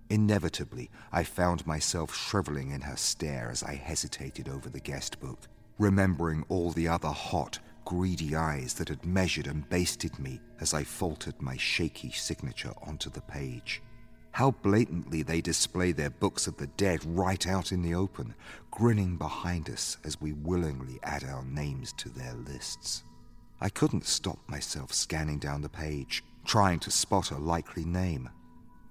Inevitably, 0.09 0.89
I 1.11 1.25
found 1.25 1.67
myself 1.67 2.15
shriveling 2.15 2.71
in 2.71 2.83
her 2.83 2.97
stare 2.97 3.51
as 3.51 3.65
I 3.65 3.75
hesitated 3.75 4.49
over 4.49 4.69
the 4.69 4.81
guest 4.81 5.19
book, 5.19 5.49
remembering 5.79 6.45
all 6.49 6.71
the 6.71 6.87
other 6.87 7.09
hot, 7.09 7.59
greedy 7.85 8.37
eyes 8.37 8.75
that 8.75 8.89
had 8.89 9.05
measured 9.05 9.49
and 9.49 9.69
basted 9.69 10.19
me 10.19 10.41
as 10.61 10.75
I 10.75 10.85
faltered 10.85 11.41
my 11.43 11.57
shaky 11.57 12.13
signature 12.13 12.73
onto 12.83 13.11
the 13.11 13.21
page. 13.23 13.83
How 14.31 14.53
blatantly 14.53 15.23
they 15.23 15.41
display 15.41 15.93
their 15.93 16.11
books 16.11 16.47
of 16.47 16.57
the 16.57 16.67
dead 16.69 17.01
right 17.05 17.45
out 17.47 17.73
in 17.73 17.83
the 17.83 17.95
open, 17.95 18.35
grinning 18.71 19.17
behind 19.17 19.71
us 19.71 19.97
as 20.05 20.21
we 20.21 20.35
willingly 20.35 21.01
add 21.03 21.25
our 21.25 21.45
names 21.45 21.93
to 21.95 22.11
their 22.11 22.35
lists. 22.35 23.03
I 23.61 23.71
couldn't 23.71 24.05
stop 24.05 24.39
myself 24.47 24.93
scanning 24.93 25.39
down 25.39 25.63
the 25.63 25.69
page, 25.69 26.23
trying 26.45 26.79
to 26.81 26.91
spot 26.91 27.31
a 27.31 27.39
likely 27.39 27.85
name 27.85 28.29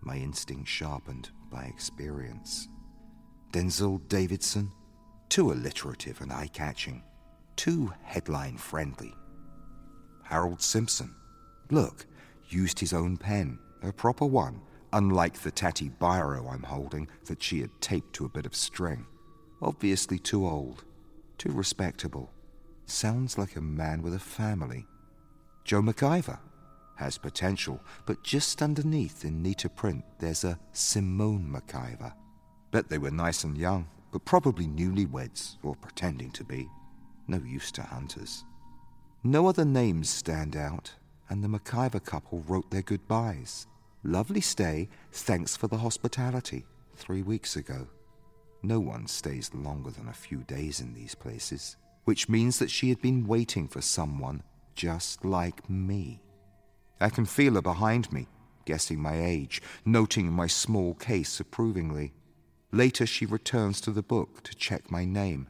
my 0.06 0.16
instinct 0.16 0.70
sharpened 0.70 1.30
by 1.52 1.64
experience. 1.66 2.70
Denzil 3.52 4.02
Davidson? 4.08 4.72
Too 5.30 5.52
alliterative 5.52 6.22
and 6.22 6.32
eye 6.32 6.50
catching, 6.54 7.04
too 7.56 7.92
headline 8.04 8.58
friendly. 8.58 9.14
Harold 10.24 10.62
Simpson? 10.62 11.14
Look, 11.72 12.06
used 12.50 12.80
his 12.80 12.94
own 12.94 13.18
pen, 13.18 13.58
a 13.82 13.92
proper 13.92 14.26
one, 14.26 14.62
unlike 14.94 15.40
the 15.40 15.52
tatty 15.52 15.90
biro 15.90 16.52
I'm 16.52 16.64
holding 16.64 17.08
that 17.26 17.42
she 17.42 17.62
had 17.62 17.72
taped 17.82 18.14
to 18.14 18.26
a 18.26 18.30
bit 18.30 18.46
of 18.46 18.56
string. 18.56 19.06
Obviously 19.62 20.20
too 20.20 20.48
old, 20.48 20.84
too 21.38 21.52
respectable. 21.52 22.32
Sounds 22.86 23.38
like 23.38 23.56
a 23.56 23.62
man 23.62 24.02
with 24.02 24.14
a 24.14 24.20
family. 24.20 24.86
Joe 25.64 25.82
McIver? 25.82 26.40
Has 26.96 27.18
potential, 27.18 27.80
but 28.06 28.24
just 28.24 28.62
underneath 28.62 29.26
in 29.26 29.42
neater 29.42 29.70
print 29.70 30.04
there's 30.20 30.44
a 30.44 30.60
Simone 30.72 31.48
McIver. 31.48 32.14
Bet 32.72 32.90
they 32.90 32.98
were 32.98 33.12
nice 33.12 33.44
and 33.44 33.58
young, 33.58 33.88
but 34.12 34.26
probably 34.26 34.66
newlyweds 34.66 35.58
or 35.64 35.76
pretending 35.76 36.32
to 36.32 36.44
be. 36.44 36.70
No 37.28 37.38
use 37.38 37.72
to 37.74 37.82
hunters. 37.82 38.44
No 39.24 39.48
other 39.48 39.66
names 39.66 40.10
stand 40.10 40.56
out, 40.56 40.94
and 41.30 41.44
the 41.44 41.48
McIver 41.48 42.04
couple 42.04 42.44
wrote 42.48 42.70
their 42.70 42.82
goodbyes. 42.82 43.68
Lovely 44.04 44.42
stay, 44.42 44.88
thanks 45.12 45.58
for 45.58 45.68
the 45.68 45.78
hospitality, 45.78 46.66
three 46.96 47.24
weeks 47.24 47.56
ago. 47.56 47.88
No 48.62 48.80
one 48.80 49.08
stays 49.08 49.54
longer 49.54 49.92
than 49.92 50.08
a 50.08 50.14
few 50.14 50.44
days 50.44 50.80
in 50.80 50.94
these 50.94 51.16
places, 51.16 51.76
which 52.04 52.30
means 52.30 52.60
that 52.60 52.70
she 52.70 52.90
had 52.90 53.02
been 53.02 53.26
waiting 53.26 53.68
for 53.68 53.82
someone 53.82 54.44
just 54.76 55.26
like 55.26 55.70
me. 55.70 56.22
I 57.00 57.10
can 57.10 57.26
feel 57.26 57.56
her 57.56 57.62
behind 57.62 58.12
me, 58.12 58.28
guessing 58.66 59.02
my 59.02 59.22
age, 59.22 59.62
noting 59.86 60.32
my 60.32 60.48
small 60.48 60.94
case 60.94 61.40
approvingly. 61.40 62.14
Later, 62.72 63.06
she 63.06 63.26
returns 63.26 63.82
to 63.82 63.92
the 63.92 64.04
book 64.04 64.44
to 64.44 64.56
check 64.56 64.92
my 64.92 65.06
name 65.06 65.48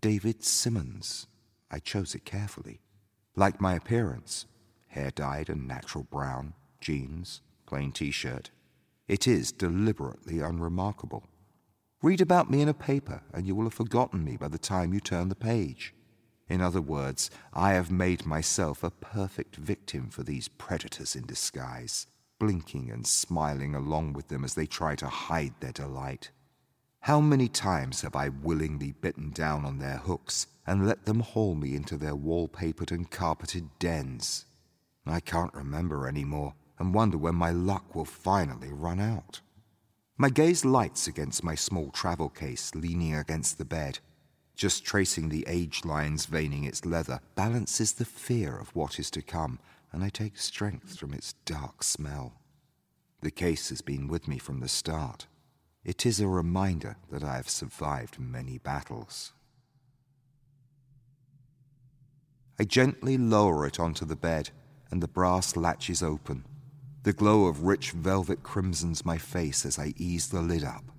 David 0.00 0.44
Simmons. 0.44 1.26
I 1.70 1.78
chose 1.78 2.14
it 2.14 2.24
carefully. 2.24 2.80
Like 3.34 3.60
my 3.60 3.74
appearance 3.74 4.46
hair 4.92 5.10
dyed 5.10 5.48
and 5.48 5.66
natural 5.66 6.04
brown, 6.04 6.52
jeans, 6.80 7.40
plain 7.66 7.92
t 7.92 8.10
shirt. 8.10 8.50
It 9.08 9.26
is 9.26 9.50
deliberately 9.50 10.40
unremarkable. 10.40 11.24
Read 12.02 12.20
about 12.20 12.50
me 12.50 12.60
in 12.60 12.68
a 12.68 12.74
paper, 12.74 13.22
and 13.32 13.46
you 13.46 13.54
will 13.54 13.64
have 13.64 13.74
forgotten 13.74 14.24
me 14.24 14.36
by 14.36 14.48
the 14.48 14.58
time 14.58 14.92
you 14.92 15.00
turn 15.00 15.28
the 15.28 15.34
page. 15.34 15.94
In 16.52 16.60
other 16.60 16.82
words, 16.82 17.30
I 17.54 17.72
have 17.72 17.90
made 17.90 18.26
myself 18.26 18.84
a 18.84 18.90
perfect 18.90 19.56
victim 19.56 20.10
for 20.10 20.22
these 20.22 20.48
predators 20.48 21.16
in 21.16 21.24
disguise, 21.24 22.06
blinking 22.38 22.90
and 22.90 23.06
smiling 23.06 23.74
along 23.74 24.12
with 24.12 24.28
them 24.28 24.44
as 24.44 24.52
they 24.52 24.66
try 24.66 24.94
to 24.96 25.06
hide 25.06 25.54
their 25.60 25.72
delight. 25.72 26.30
How 27.00 27.22
many 27.22 27.48
times 27.48 28.02
have 28.02 28.14
I 28.14 28.28
willingly 28.28 28.92
bitten 28.92 29.30
down 29.30 29.64
on 29.64 29.78
their 29.78 29.96
hooks 29.96 30.46
and 30.66 30.86
let 30.86 31.06
them 31.06 31.20
haul 31.20 31.54
me 31.54 31.74
into 31.74 31.96
their 31.96 32.14
wallpapered 32.14 32.90
and 32.90 33.10
carpeted 33.10 33.70
dens? 33.78 34.44
I 35.06 35.20
can't 35.20 35.54
remember 35.54 36.06
any 36.06 36.26
more 36.26 36.52
and 36.78 36.92
wonder 36.92 37.16
when 37.16 37.34
my 37.34 37.50
luck 37.50 37.94
will 37.94 38.04
finally 38.04 38.74
run 38.74 39.00
out. 39.00 39.40
My 40.18 40.28
gaze 40.28 40.66
lights 40.66 41.06
against 41.06 41.42
my 41.42 41.54
small 41.54 41.90
travel 41.92 42.28
case 42.28 42.74
leaning 42.74 43.14
against 43.14 43.56
the 43.56 43.64
bed. 43.64 44.00
Just 44.62 44.84
tracing 44.84 45.28
the 45.28 45.44
age 45.48 45.84
lines 45.84 46.26
veining 46.26 46.62
its 46.62 46.86
leather 46.86 47.18
balances 47.34 47.94
the 47.94 48.04
fear 48.04 48.56
of 48.56 48.76
what 48.76 49.00
is 49.00 49.10
to 49.10 49.20
come, 49.20 49.58
and 49.90 50.04
I 50.04 50.08
take 50.08 50.38
strength 50.38 50.96
from 50.96 51.12
its 51.12 51.32
dark 51.44 51.82
smell. 51.82 52.34
The 53.22 53.32
case 53.32 53.70
has 53.70 53.82
been 53.82 54.06
with 54.06 54.28
me 54.28 54.38
from 54.38 54.60
the 54.60 54.68
start. 54.68 55.26
It 55.82 56.06
is 56.06 56.20
a 56.20 56.28
reminder 56.28 56.94
that 57.10 57.24
I 57.24 57.34
have 57.34 57.48
survived 57.48 58.20
many 58.20 58.58
battles. 58.58 59.32
I 62.56 62.62
gently 62.62 63.18
lower 63.18 63.66
it 63.66 63.80
onto 63.80 64.04
the 64.04 64.14
bed, 64.14 64.50
and 64.92 65.02
the 65.02 65.08
brass 65.08 65.56
latches 65.56 66.04
open. 66.04 66.44
The 67.02 67.12
glow 67.12 67.46
of 67.46 67.64
rich 67.64 67.90
velvet 67.90 68.44
crimsons 68.44 69.04
my 69.04 69.18
face 69.18 69.66
as 69.66 69.76
I 69.76 69.92
ease 69.96 70.28
the 70.28 70.40
lid 70.40 70.62
up. 70.62 70.91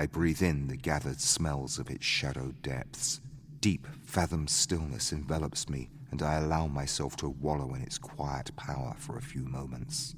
I 0.00 0.06
breathe 0.06 0.40
in 0.40 0.68
the 0.68 0.78
gathered 0.78 1.20
smells 1.20 1.78
of 1.78 1.90
its 1.90 2.06
shadowed 2.06 2.62
depths. 2.62 3.20
Deep, 3.60 3.86
fathom 4.02 4.48
stillness 4.48 5.12
envelops 5.12 5.68
me, 5.68 5.90
and 6.10 6.22
I 6.22 6.36
allow 6.36 6.68
myself 6.68 7.16
to 7.16 7.28
wallow 7.28 7.74
in 7.74 7.82
its 7.82 7.98
quiet 7.98 8.56
power 8.56 8.94
for 8.96 9.18
a 9.18 9.20
few 9.20 9.42
moments. 9.42 10.14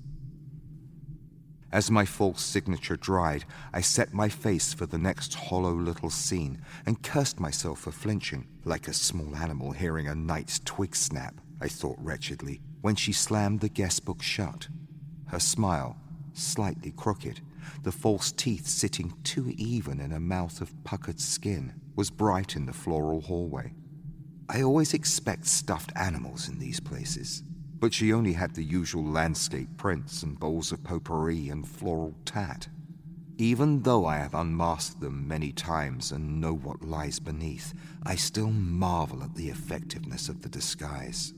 As 1.73 1.91
my 1.91 2.05
false 2.05 2.45
signature 2.45 2.97
dried, 2.97 3.45
I 3.73 3.81
set 3.81 4.15
my 4.15 4.29
face 4.29 4.73
for 4.73 4.87
the 4.87 4.99
next 4.99 5.35
hollow 5.35 5.75
little 5.75 6.11
scene 6.11 6.63
and 6.87 7.03
cursed 7.03 7.41
myself 7.41 7.81
for 7.81 7.91
flinching, 7.91 8.47
like 8.65 8.87
a 8.87 8.93
small 8.93 9.35
animal 9.35 9.73
hearing 9.73 10.07
a 10.07 10.15
night's 10.15 10.61
twig 10.61 10.95
snap, 10.95 11.41
I 11.61 11.67
thought 11.67 11.99
wretchedly, 11.99 12.61
when 12.83 12.95
she 12.95 13.13
slammed 13.13 13.59
the 13.59 13.69
guest 13.69 14.05
book 14.05 14.23
shut. 14.23 14.69
Her 15.27 15.41
smile, 15.41 15.97
slightly 16.35 16.93
crooked, 16.93 17.41
the 17.83 17.93
false 17.93 18.33
teeth 18.33 18.67
sitting 18.67 19.15
too 19.25 19.53
even 19.57 20.01
in 20.01 20.13
a 20.13 20.21
mouth 20.21 20.61
of 20.61 20.85
puckered 20.85 21.21
skin, 21.21 21.75
was 21.97 22.11
bright 22.11 22.57
in 22.57 22.67
the 22.67 22.73
floral 22.73 23.21
hallway. 23.21 23.75
I 24.49 24.63
always 24.63 24.95
expect 24.95 25.47
stuffed 25.47 25.93
animals 25.97 26.49
in 26.49 26.59
these 26.59 26.81
places, 26.81 27.43
but 27.79 27.95
she 27.95 28.13
only 28.13 28.35
had 28.35 28.55
the 28.55 28.63
usual 28.63 29.05
landscape 29.05 29.77
prints 29.77 30.23
and 30.23 30.39
bowls 30.39 30.73
of 30.73 30.85
potpourri 30.85 31.49
and 31.49 31.67
floral 31.67 32.15
tat. 32.25 32.69
Even 33.39 33.83
though 33.83 34.07
I 34.07 34.19
have 34.19 34.35
unmasked 34.35 35.01
them 35.01 35.27
many 35.27 35.53
times 35.53 36.13
and 36.13 36.41
know 36.41 36.55
what 36.55 36.85
lies 36.85 37.19
beneath, 37.19 37.73
I 38.05 38.15
still 38.15 38.51
marvel 38.51 39.23
at 39.23 39.35
the 39.35 39.49
effectiveness 39.49 40.29
of 40.29 40.43
the 40.43 40.49
disguise. 40.49 41.33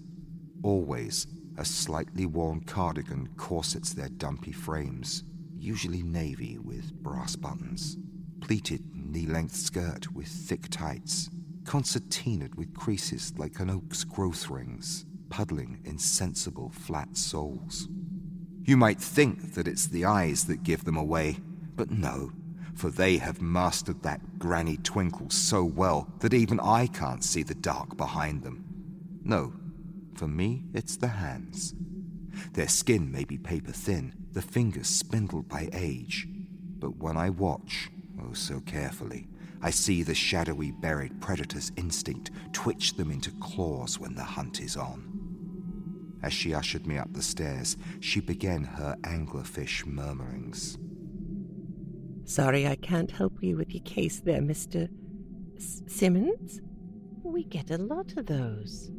Always, 0.63 1.27
a 1.57 1.65
slightly 1.65 2.27
worn 2.27 2.61
cardigan 2.61 3.29
corsets 3.37 3.95
their 3.95 4.09
dumpy 4.09 4.53
frames, 4.53 5.23
usually 5.65 6.03
navy 6.03 6.59
with 6.59 6.93
brass 7.03 7.37
buttons, 7.37 7.97
pleated 8.41 8.83
knee 8.95 9.27
length 9.27 9.57
skirt 9.57 10.13
with 10.13 10.29
thick 10.29 10.69
tights, 10.69 11.31
concertinaed 11.65 12.55
with 12.55 12.75
creases 12.75 13.33
like 13.39 13.59
an 13.61 13.71
oak's 13.71 14.05
growth 14.05 14.51
rings, 14.51 15.07
puddling 15.31 15.81
in 15.85 15.99
sensible 15.99 16.69
flat 16.69 17.17
soles. 17.17 17.89
You 18.63 18.77
might 18.77 19.01
think 19.01 19.55
that 19.55 19.67
it's 19.67 19.87
the 19.87 20.05
eyes 20.05 20.45
that 20.45 20.63
give 20.63 20.85
them 20.85 20.99
away, 20.99 21.39
but 21.77 21.91
no, 21.91 22.33
for 22.75 22.91
they 22.91 23.17
have 23.17 23.41
mastered 23.41 24.03
that 24.03 24.39
granny 24.39 24.77
twinkle 24.77 25.31
so 25.31 25.65
well 25.65 26.13
that 26.21 26.35
even 26.35 26.61
I 26.61 26.89
can't 26.89 27.25
see 27.25 27.43
the 27.43 27.55
dark 27.55 27.97
behind 27.97 28.43
them. 28.43 28.65
No, 29.25 29.55
for 30.15 30.29
me, 30.29 30.65
it's 30.75 30.97
the 30.97 31.09
hands. 31.09 31.75
Their 32.53 32.69
skin 32.69 33.11
may 33.11 33.25
be 33.25 33.39
paper 33.39 33.73
thin, 33.73 34.15
the 34.33 34.43
fingers 34.43 34.89
spindled 34.89 35.49
by 35.49 35.69
age, 35.73 36.27
but 36.79 36.97
when 36.97 37.17
I 37.17 37.31
watch, 37.31 37.91
oh 38.21 38.33
so 38.33 38.61
carefully, 38.61 39.27
I 39.63 39.71
see 39.71 40.03
the 40.03 40.15
shadowy 40.15 40.73
buried 40.73 41.21
predator's 41.21 41.73
instinct 41.77 42.31
twitch 42.53 42.95
them 42.97 43.11
into 43.11 43.31
claws 43.41 43.99
when 43.99 44.15
the 44.15 44.25
hunt 44.25 44.61
is 44.61 44.77
on. 44.77 46.21
As 46.23 46.33
she 46.33 46.55
ushered 46.55 46.87
me 46.87 46.99
up 46.99 47.13
the 47.13 47.23
stairs, 47.23 47.77
she 48.01 48.21
began 48.21 48.65
her 48.65 48.97
anglerfish 49.03 49.85
murmurings. 49.87 50.79
Sorry 52.25 52.67
I 52.67 52.77
can't 52.77 53.11
help 53.11 53.43
you 53.43 53.57
with 53.57 53.75
your 53.75 53.83
case 53.85 54.21
there, 54.21 54.41
Mr. 54.41 54.89
S- 55.57 55.83
Simmons. 55.87 56.61
We 57.23 57.45
get 57.45 57.71
a 57.71 57.79
lot 57.79 58.15
of 58.17 58.27
those. 58.27 58.91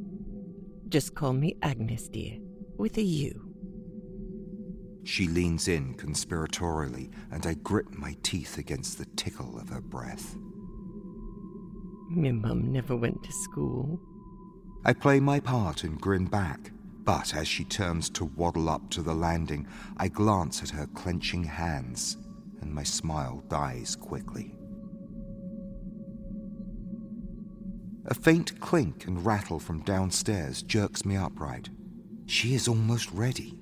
Just 0.89 1.15
call 1.15 1.33
me 1.33 1.55
Agnes, 1.63 2.07
dear, 2.07 2.37
with 2.77 2.97
a 2.97 3.03
U. 3.03 3.45
She 5.03 5.27
leans 5.27 5.67
in 5.67 5.93
conspiratorially, 5.95 7.11
and 7.31 7.45
I 7.45 7.53
grit 7.53 7.97
my 7.97 8.15
teeth 8.23 8.57
against 8.57 8.97
the 8.97 9.05
tickle 9.15 9.59
of 9.59 9.69
her 9.69 9.81
breath. 9.81 10.35
My 12.09 12.31
mum 12.31 12.71
never 12.71 12.95
went 12.95 13.23
to 13.23 13.31
school. 13.31 13.99
I 14.83 14.93
play 14.93 15.19
my 15.19 15.39
part 15.39 15.83
and 15.83 16.01
grin 16.01 16.25
back, 16.25 16.71
but 17.03 17.35
as 17.35 17.47
she 17.47 17.63
turns 17.63 18.09
to 18.11 18.25
waddle 18.25 18.67
up 18.67 18.89
to 18.91 19.03
the 19.03 19.13
landing, 19.13 19.67
I 19.97 20.07
glance 20.07 20.63
at 20.63 20.69
her 20.71 20.87
clenching 20.87 21.43
hands, 21.43 22.17
and 22.61 22.73
my 22.73 22.83
smile 22.83 23.43
dies 23.47 23.95
quickly. 23.95 24.55
A 28.07 28.13
faint 28.13 28.59
clink 28.59 29.05
and 29.07 29.25
rattle 29.25 29.59
from 29.59 29.83
downstairs 29.83 30.61
jerks 30.61 31.05
me 31.05 31.15
upright. 31.15 31.69
She 32.25 32.55
is 32.55 32.67
almost 32.67 33.11
ready. 33.11 33.57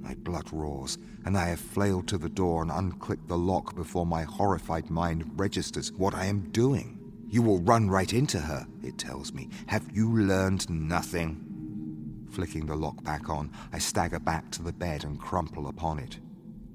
My 0.00 0.14
blood 0.14 0.52
roars, 0.52 0.98
and 1.24 1.36
I 1.38 1.46
have 1.46 1.60
flailed 1.60 2.08
to 2.08 2.18
the 2.18 2.28
door 2.28 2.62
and 2.62 2.70
unclicked 2.70 3.28
the 3.28 3.38
lock 3.38 3.74
before 3.74 4.04
my 4.04 4.22
horrified 4.22 4.90
mind 4.90 5.30
registers 5.36 5.92
what 5.92 6.14
I 6.14 6.26
am 6.26 6.50
doing. 6.50 6.98
You 7.28 7.40
will 7.40 7.60
run 7.60 7.88
right 7.88 8.12
into 8.12 8.38
her, 8.38 8.66
it 8.82 8.98
tells 8.98 9.32
me. 9.32 9.48
Have 9.66 9.90
you 9.92 10.14
learned 10.14 10.68
nothing? 10.68 12.26
Flicking 12.30 12.66
the 12.66 12.76
lock 12.76 13.02
back 13.02 13.30
on, 13.30 13.50
I 13.72 13.78
stagger 13.78 14.18
back 14.18 14.50
to 14.52 14.62
the 14.62 14.72
bed 14.72 15.04
and 15.04 15.18
crumple 15.18 15.68
upon 15.68 15.98
it. 15.98 16.18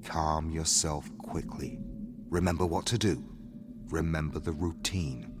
Calm 0.04 0.50
yourself 0.50 1.10
quickly. 1.18 1.78
Remember 2.30 2.66
what 2.66 2.86
to 2.86 2.98
do. 2.98 3.24
Remember 3.90 4.38
the 4.38 4.52
routine. 4.52 5.32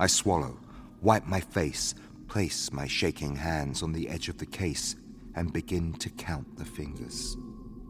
I 0.00 0.06
swallow, 0.06 0.58
wipe 1.02 1.26
my 1.26 1.40
face, 1.40 1.94
place 2.28 2.70
my 2.72 2.86
shaking 2.86 3.34
hands 3.34 3.82
on 3.82 3.92
the 3.92 4.08
edge 4.08 4.28
of 4.28 4.38
the 4.38 4.46
case, 4.46 4.96
and 5.34 5.52
begin 5.52 5.92
to 5.94 6.10
count 6.10 6.56
the 6.56 6.64
fingers. 6.64 7.36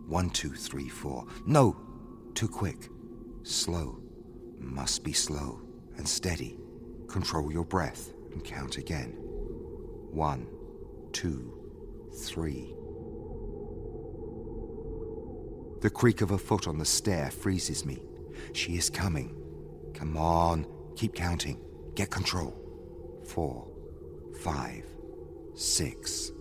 One, 0.07 0.31
two, 0.31 0.55
three, 0.55 0.88
four. 0.88 1.27
No! 1.46 1.77
Too 2.35 2.48
quick. 2.48 2.88
Slow. 3.42 4.01
Must 4.59 5.05
be 5.05 5.12
slow 5.12 5.61
and 5.96 6.09
steady. 6.09 6.59
Control 7.09 7.53
your 7.53 7.64
breath 7.64 8.12
and 8.33 8.44
count 8.44 8.77
again. 8.77 9.11
One, 10.11 10.46
two, 11.12 11.53
three. 12.22 12.74
The 15.81 15.90
creak 15.90 16.22
of 16.22 16.33
a 16.33 16.38
foot 16.38 16.66
on 16.66 16.79
the 16.79 16.85
stair 16.85 17.31
freezes 17.31 17.85
me. 17.85 18.03
She 18.53 18.77
is 18.77 18.90
coming. 18.90 19.37
Come 19.94 20.16
on, 20.16 20.66
keep 20.96 21.14
counting. 21.14 21.61
Get 21.94 22.11
control. 22.11 22.55
Four, 23.24 23.67
five, 24.38 24.85
six. 25.55 26.33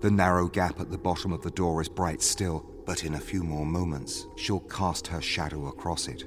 The 0.00 0.10
narrow 0.10 0.48
gap 0.48 0.80
at 0.80 0.90
the 0.90 0.98
bottom 0.98 1.32
of 1.32 1.42
the 1.42 1.50
door 1.50 1.80
is 1.82 1.88
bright 1.88 2.22
still, 2.22 2.64
but 2.86 3.04
in 3.04 3.14
a 3.14 3.20
few 3.20 3.42
more 3.42 3.66
moments, 3.66 4.26
she'll 4.36 4.60
cast 4.60 5.06
her 5.08 5.20
shadow 5.20 5.68
across 5.68 6.08
it. 6.08 6.24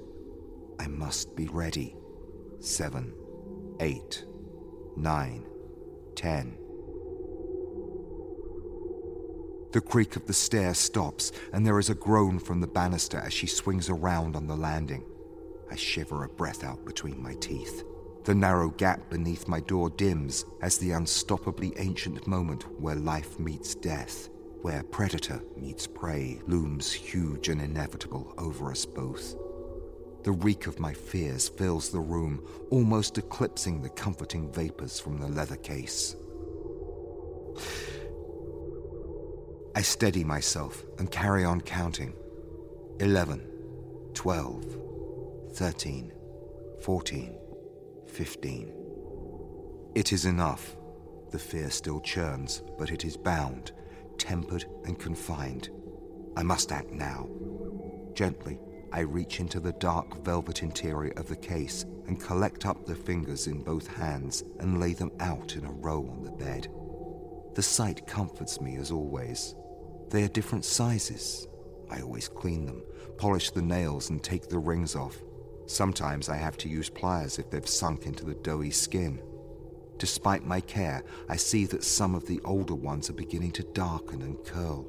I 0.79 0.87
must 0.87 1.35
be 1.35 1.47
ready. 1.47 1.95
Seven, 2.59 3.13
eight, 3.79 4.23
nine, 4.95 5.45
ten. 6.15 6.57
The 9.71 9.81
creak 9.81 10.15
of 10.15 10.27
the 10.27 10.33
stair 10.33 10.75
stops, 10.75 11.31
and 11.51 11.65
there 11.65 11.79
is 11.79 11.89
a 11.89 11.95
groan 11.95 12.37
from 12.37 12.61
the 12.61 12.67
banister 12.67 13.17
as 13.17 13.33
she 13.33 13.47
swings 13.47 13.89
around 13.89 14.35
on 14.35 14.45
the 14.45 14.55
landing. 14.55 15.03
I 15.71 15.75
shiver 15.75 16.23
a 16.23 16.29
breath 16.29 16.63
out 16.63 16.85
between 16.85 17.21
my 17.21 17.33
teeth. 17.35 17.83
The 18.23 18.33
narrow 18.33 18.69
gap 18.69 19.09
beneath 19.09 19.49
my 19.49 19.59
door 19.59 19.89
dims 19.89 20.45
as 20.61 20.77
the 20.77 20.91
unstoppably 20.91 21.73
ancient 21.77 22.25
moment 22.25 22.63
where 22.79 22.95
life 22.95 23.37
meets 23.37 23.75
death, 23.75 24.29
where 24.61 24.81
predator 24.83 25.41
meets 25.57 25.87
prey, 25.87 26.39
looms 26.47 26.93
huge 26.93 27.49
and 27.49 27.61
inevitable 27.61 28.33
over 28.37 28.71
us 28.71 28.85
both. 28.85 29.35
The 30.23 30.31
reek 30.31 30.67
of 30.67 30.79
my 30.79 30.93
fears 30.93 31.49
fills 31.49 31.89
the 31.89 31.99
room, 31.99 32.47
almost 32.69 33.17
eclipsing 33.17 33.81
the 33.81 33.89
comforting 33.89 34.49
vapors 34.53 35.01
from 35.01 35.17
the 35.17 35.27
leather 35.27 35.57
case. 35.57 36.15
I 39.75 39.81
steady 39.81 40.23
myself 40.23 40.85
and 40.97 41.11
carry 41.11 41.43
on 41.43 41.59
counting. 41.59 42.13
11, 43.01 43.41
12, 44.13 44.65
13, 45.55 46.13
14, 46.81 47.37
15. 48.13 48.71
It 49.95 50.13
is 50.13 50.25
enough. 50.25 50.75
The 51.31 51.39
fear 51.39 51.71
still 51.71 51.99
churns, 51.99 52.61
but 52.77 52.91
it 52.91 53.05
is 53.05 53.17
bound, 53.17 53.71
tempered, 54.19 54.65
and 54.85 54.99
confined. 54.99 55.69
I 56.37 56.43
must 56.43 56.71
act 56.71 56.91
now. 56.91 57.27
Gently, 58.13 58.59
I 58.91 58.99
reach 58.99 59.39
into 59.39 59.59
the 59.59 59.71
dark 59.73 60.23
velvet 60.23 60.61
interior 60.61 61.13
of 61.17 61.27
the 61.27 61.35
case 61.35 61.85
and 62.05 62.21
collect 62.21 62.67
up 62.67 62.85
the 62.85 62.93
fingers 62.93 63.47
in 63.47 63.63
both 63.63 63.87
hands 63.87 64.43
and 64.59 64.79
lay 64.79 64.93
them 64.93 65.11
out 65.19 65.55
in 65.55 65.65
a 65.65 65.71
row 65.71 66.07
on 66.07 66.23
the 66.23 66.31
bed. 66.31 66.67
The 67.55 67.63
sight 67.63 68.05
comforts 68.05 68.61
me 68.61 68.75
as 68.75 68.91
always. 68.91 69.55
They 70.09 70.23
are 70.23 70.27
different 70.27 70.65
sizes. 70.65 71.47
I 71.89 72.01
always 72.01 72.27
clean 72.27 72.67
them, 72.67 72.83
polish 73.17 73.49
the 73.49 73.63
nails, 73.63 74.11
and 74.11 74.23
take 74.23 74.49
the 74.49 74.59
rings 74.59 74.95
off. 74.95 75.17
Sometimes 75.73 76.29
I 76.29 76.35
have 76.35 76.55
to 76.57 76.69
use 76.69 76.87
pliers 76.87 77.39
if 77.39 77.49
they've 77.49 77.67
sunk 77.67 78.05
into 78.05 78.23
the 78.23 78.35
doughy 78.35 78.69
skin. 78.69 79.19
Despite 79.97 80.45
my 80.45 80.61
care, 80.61 81.03
I 81.27 81.35
see 81.35 81.65
that 81.65 81.83
some 81.83 82.13
of 82.13 82.27
the 82.27 82.39
older 82.45 82.75
ones 82.75 83.09
are 83.09 83.13
beginning 83.13 83.53
to 83.53 83.63
darken 83.63 84.21
and 84.21 84.37
curl. 84.45 84.85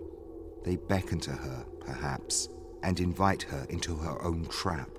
They 0.62 0.76
beckon 0.76 1.20
to 1.20 1.30
her, 1.30 1.64
perhaps, 1.80 2.50
and 2.82 3.00
invite 3.00 3.44
her 3.44 3.64
into 3.70 3.96
her 3.96 4.22
own 4.22 4.44
trap. 4.50 4.90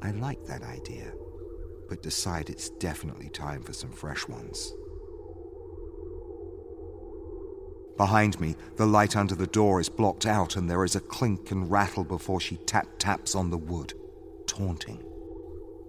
I 0.00 0.12
like 0.12 0.46
that 0.46 0.62
idea, 0.62 1.12
but 1.90 2.02
decide 2.02 2.48
it's 2.48 2.70
definitely 2.70 3.28
time 3.28 3.62
for 3.64 3.74
some 3.74 3.92
fresh 3.92 4.26
ones. 4.26 4.72
Behind 7.98 8.40
me, 8.40 8.56
the 8.76 8.86
light 8.86 9.14
under 9.14 9.34
the 9.34 9.46
door 9.46 9.78
is 9.78 9.90
blocked 9.90 10.24
out, 10.24 10.56
and 10.56 10.70
there 10.70 10.84
is 10.84 10.96
a 10.96 11.00
clink 11.00 11.50
and 11.50 11.70
rattle 11.70 12.04
before 12.04 12.40
she 12.40 12.56
tap 12.56 12.88
taps 12.98 13.34
on 13.34 13.50
the 13.50 13.58
wood, 13.58 13.92
taunting. 14.46 15.02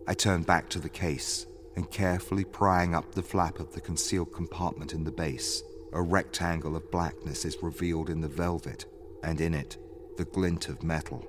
I 0.08 0.14
turn 0.14 0.44
back 0.44 0.70
to 0.70 0.80
the 0.80 0.90
case 0.90 1.48
and 1.78 1.92
carefully 1.92 2.44
prying 2.44 2.96
up 2.96 3.14
the 3.14 3.22
flap 3.22 3.60
of 3.60 3.74
the 3.74 3.82
concealed 3.82 4.34
compartment 4.34 4.94
in 4.94 5.04
the 5.04 5.12
base, 5.12 5.62
a 5.94 6.02
rectangle 6.02 6.76
of 6.76 6.90
blackness 6.90 7.46
is 7.46 7.62
revealed 7.62 8.10
in 8.10 8.20
the 8.20 8.28
velvet, 8.28 8.86
and 9.24 9.40
in 9.40 9.54
it, 9.54 9.78
the 10.18 10.26
glint 10.26 10.70
of 10.70 10.82
metal. 10.82 11.26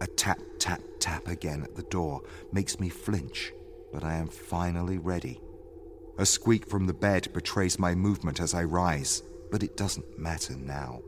A 0.00 0.06
tap, 0.06 0.38
tap, 0.58 0.80
tap 1.00 1.26
again 1.26 1.62
at 1.62 1.74
the 1.74 1.82
door 1.82 2.22
makes 2.52 2.78
me 2.78 2.88
flinch, 2.88 3.52
but 3.92 4.04
I 4.04 4.14
am 4.14 4.28
finally 4.28 4.98
ready. 4.98 5.40
A 6.18 6.26
squeak 6.26 6.68
from 6.68 6.86
the 6.86 6.94
bed 6.94 7.32
betrays 7.32 7.80
my 7.80 7.96
movement 7.96 8.40
as 8.40 8.54
I 8.54 8.62
rise, 8.62 9.24
but 9.50 9.64
it 9.64 9.76
doesn't 9.76 10.18
matter 10.18 10.54
now. 10.54 11.02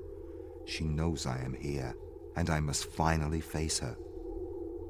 She 0.65 0.85
knows 0.85 1.25
I 1.25 1.39
am 1.39 1.55
here, 1.55 1.95
and 2.37 2.51
I 2.51 2.61
must 2.61 2.85
finally 2.85 3.41
face 3.41 3.79
her. 3.81 3.97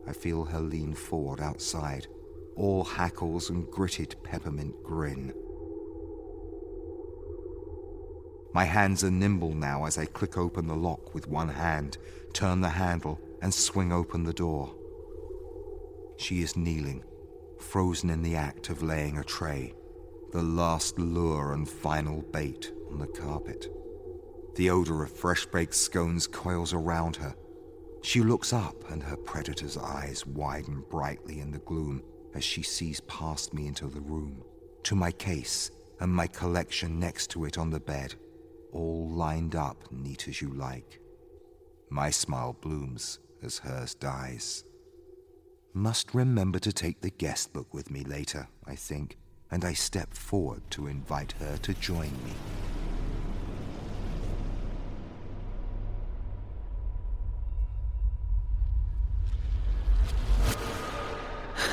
I 0.07 0.13
feel 0.13 0.45
her 0.45 0.61
lean 0.61 0.95
forward 0.95 1.41
outside, 1.41 2.07
all 2.57 2.85
hackles 2.85 3.51
and 3.51 3.71
gritted 3.71 4.17
peppermint 4.23 4.83
grin. 4.83 5.33
My 8.53 8.65
hands 8.65 9.05
are 9.05 9.11
nimble 9.11 9.53
now 9.53 9.85
as 9.85 9.99
I 9.99 10.07
click 10.07 10.39
open 10.39 10.67
the 10.67 10.75
lock 10.75 11.15
with 11.15 11.29
one 11.29 11.49
hand, 11.49 11.99
turn 12.33 12.61
the 12.61 12.71
handle, 12.71 13.21
and 13.43 13.53
swing 13.53 13.93
open 13.93 14.25
the 14.25 14.33
door. 14.33 14.75
She 16.17 16.41
is 16.41 16.57
kneeling, 16.57 17.05
frozen 17.59 18.09
in 18.11 18.23
the 18.23 18.37
act 18.37 18.71
of 18.71 18.83
laying 18.83 19.19
a 19.19 19.25
tray, 19.25 19.75
the 20.33 20.43
last 20.43 20.99
lure 20.99 21.53
and 21.53 21.69
final 21.69 22.23
bait 22.23 22.73
on 22.91 22.99
the 22.99 23.07
carpet. 23.07 23.67
The 24.57 24.71
odor 24.71 25.03
of 25.03 25.13
fresh 25.13 25.45
baked 25.45 25.75
scones 25.75 26.27
coils 26.27 26.73
around 26.73 27.17
her. 27.17 27.35
She 28.03 28.23
looks 28.23 28.55
up, 28.55 28.91
and 28.91 29.03
her 29.03 29.17
predator's 29.17 29.77
eyes 29.77 30.27
widen 30.27 30.83
brightly 30.89 31.41
in 31.41 31.51
the 31.51 31.59
gloom 31.59 32.03
as 32.35 32.43
she 32.43 32.63
sees 32.63 33.01
past 33.01 33.53
me 33.53 33.67
into 33.67 33.87
the 33.87 34.01
room, 34.01 34.43
to 34.85 34.95
my 34.95 35.13
case 35.13 35.71
and 36.01 36.11
my 36.11 36.27
collection 36.27 36.99
next 36.99 37.29
to 37.31 37.45
it 37.45 37.59
on 37.59 37.71
the 37.71 37.81
bed 37.81 38.15
all 38.73 39.09
lined 39.11 39.55
up 39.55 39.91
neat 39.91 40.27
as 40.29 40.41
you 40.41 40.53
like. 40.53 41.01
My 41.91 42.11
smile 42.11 42.55
blooms 42.59 43.19
as 43.43 43.59
hers 43.59 43.95
dies. 43.95 44.65
Must 45.75 46.15
remember 46.15 46.59
to 46.61 46.73
take 46.73 47.01
the 47.01 47.11
guest 47.11 47.53
book 47.53 47.75
with 47.75 47.91
me 47.91 48.05
later, 48.05 48.49
I 48.67 48.75
think, 48.75 49.19
and 49.51 49.65
I 49.65 49.75
step 49.75 50.15
forward 50.15 50.63
to 50.71 50.87
invite 50.87 51.33
her 51.33 51.59
to 51.59 51.75
join 51.75 52.13
me. 52.25 52.33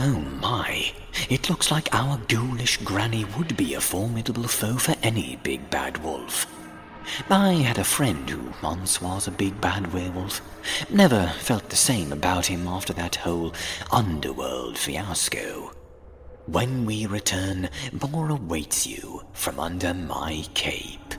Oh 0.05 0.19
my, 0.41 0.91
it 1.29 1.49
looks 1.49 1.71
like 1.71 1.87
our 1.95 2.17
ghoulish 2.27 2.75
granny 2.83 3.23
would 3.37 3.55
be 3.55 3.73
a 3.73 3.79
formidable 3.79 4.49
foe 4.49 4.75
for 4.75 4.93
any 5.01 5.39
big 5.43 5.69
bad 5.69 6.03
wolf. 6.03 6.45
I 7.29 7.53
had 7.53 7.77
a 7.77 7.85
friend 7.85 8.29
who 8.29 8.51
once 8.61 9.01
was 9.01 9.29
a 9.29 9.31
big 9.31 9.61
bad 9.61 9.93
werewolf. 9.93 10.41
Never 10.89 11.27
felt 11.39 11.69
the 11.69 11.77
same 11.77 12.11
about 12.11 12.47
him 12.47 12.67
after 12.67 12.91
that 12.91 13.15
whole 13.15 13.53
underworld 13.93 14.77
fiasco. 14.77 15.71
When 16.47 16.83
we 16.83 17.05
return, 17.05 17.69
more 18.11 18.29
awaits 18.29 18.85
you 18.85 19.23
from 19.31 19.57
under 19.57 19.93
my 19.93 20.43
cape. 20.53 21.13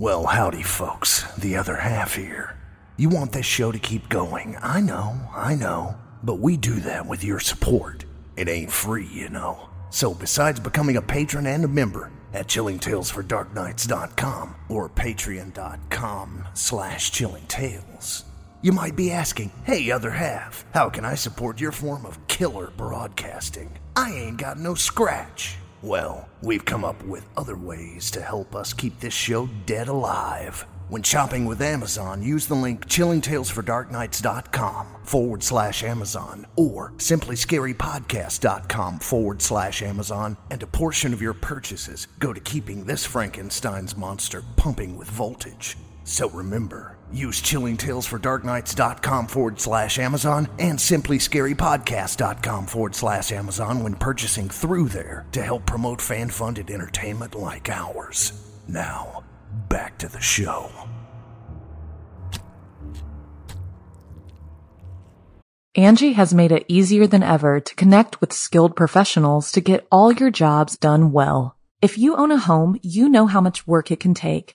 Well, 0.00 0.24
howdy, 0.24 0.62
folks. 0.62 1.30
The 1.36 1.58
other 1.58 1.76
half 1.76 2.14
here. 2.14 2.56
You 2.96 3.10
want 3.10 3.32
this 3.32 3.44
show 3.44 3.70
to 3.70 3.78
keep 3.78 4.08
going. 4.08 4.56
I 4.62 4.80
know, 4.80 5.28
I 5.36 5.54
know. 5.54 5.94
But 6.22 6.36
we 6.36 6.56
do 6.56 6.76
that 6.76 7.06
with 7.06 7.22
your 7.22 7.38
support. 7.38 8.06
It 8.34 8.48
ain't 8.48 8.72
free, 8.72 9.04
you 9.04 9.28
know. 9.28 9.68
So, 9.90 10.14
besides 10.14 10.58
becoming 10.58 10.96
a 10.96 11.02
patron 11.02 11.44
and 11.44 11.62
a 11.66 11.68
member 11.68 12.10
at 12.32 12.46
chillingtalesfordarknights.com 12.46 14.54
or 14.70 14.88
patreon.com 14.88 16.48
slash 16.54 17.10
chillingtales, 17.10 18.24
you 18.62 18.72
might 18.72 18.96
be 18.96 19.10
asking, 19.10 19.52
hey, 19.64 19.90
other 19.90 20.12
half, 20.12 20.64
how 20.72 20.88
can 20.88 21.04
I 21.04 21.14
support 21.14 21.60
your 21.60 21.72
form 21.72 22.06
of 22.06 22.26
killer 22.26 22.72
broadcasting? 22.74 23.76
I 23.96 24.14
ain't 24.14 24.38
got 24.38 24.58
no 24.58 24.74
scratch. 24.74 25.58
Well, 25.82 26.28
we've 26.42 26.66
come 26.66 26.84
up 26.84 27.02
with 27.04 27.26
other 27.38 27.56
ways 27.56 28.10
to 28.10 28.20
help 28.20 28.54
us 28.54 28.74
keep 28.74 29.00
this 29.00 29.14
show 29.14 29.48
dead 29.64 29.88
alive. 29.88 30.66
When 30.90 31.02
shopping 31.02 31.46
with 31.46 31.62
Amazon, 31.62 32.22
use 32.22 32.46
the 32.46 32.54
link 32.54 32.86
chillingtalesfordarknights.com 32.86 34.86
forward 35.04 35.42
slash 35.42 35.82
Amazon 35.82 36.46
or 36.56 36.92
simplyscarypodcast.com 36.98 38.98
forward 38.98 39.40
slash 39.40 39.80
Amazon, 39.82 40.36
and 40.50 40.62
a 40.62 40.66
portion 40.66 41.14
of 41.14 41.22
your 41.22 41.32
purchases 41.32 42.06
go 42.18 42.34
to 42.34 42.40
keeping 42.40 42.84
this 42.84 43.06
Frankenstein's 43.06 43.96
monster 43.96 44.44
pumping 44.56 44.98
with 44.98 45.08
voltage. 45.08 45.78
So 46.04 46.28
remember, 46.28 46.98
use 47.12 47.40
chillingtalesfordarknights.com 47.42 49.26
forward 49.26 49.60
slash 49.60 49.98
Amazon 49.98 50.48
and 50.58 50.78
simplyscarypodcast.com 50.78 52.66
forward 52.66 52.94
slash 52.94 53.32
Amazon 53.32 53.82
when 53.82 53.94
purchasing 53.94 54.48
through 54.48 54.88
there 54.88 55.26
to 55.32 55.42
help 55.42 55.66
promote 55.66 56.00
fan 56.00 56.30
funded 56.30 56.70
entertainment 56.70 57.34
like 57.34 57.68
ours. 57.68 58.32
Now, 58.68 59.24
back 59.68 59.98
to 59.98 60.08
the 60.08 60.20
show. 60.20 60.70
Angie 65.76 66.14
has 66.14 66.34
made 66.34 66.50
it 66.50 66.64
easier 66.66 67.06
than 67.06 67.22
ever 67.22 67.60
to 67.60 67.74
connect 67.76 68.20
with 68.20 68.32
skilled 68.32 68.74
professionals 68.74 69.52
to 69.52 69.60
get 69.60 69.86
all 69.90 70.12
your 70.12 70.30
jobs 70.30 70.76
done 70.76 71.12
well. 71.12 71.56
If 71.80 71.96
you 71.96 72.16
own 72.16 72.32
a 72.32 72.38
home, 72.38 72.78
you 72.82 73.08
know 73.08 73.26
how 73.26 73.40
much 73.40 73.68
work 73.68 73.92
it 73.92 74.00
can 74.00 74.12
take, 74.12 74.54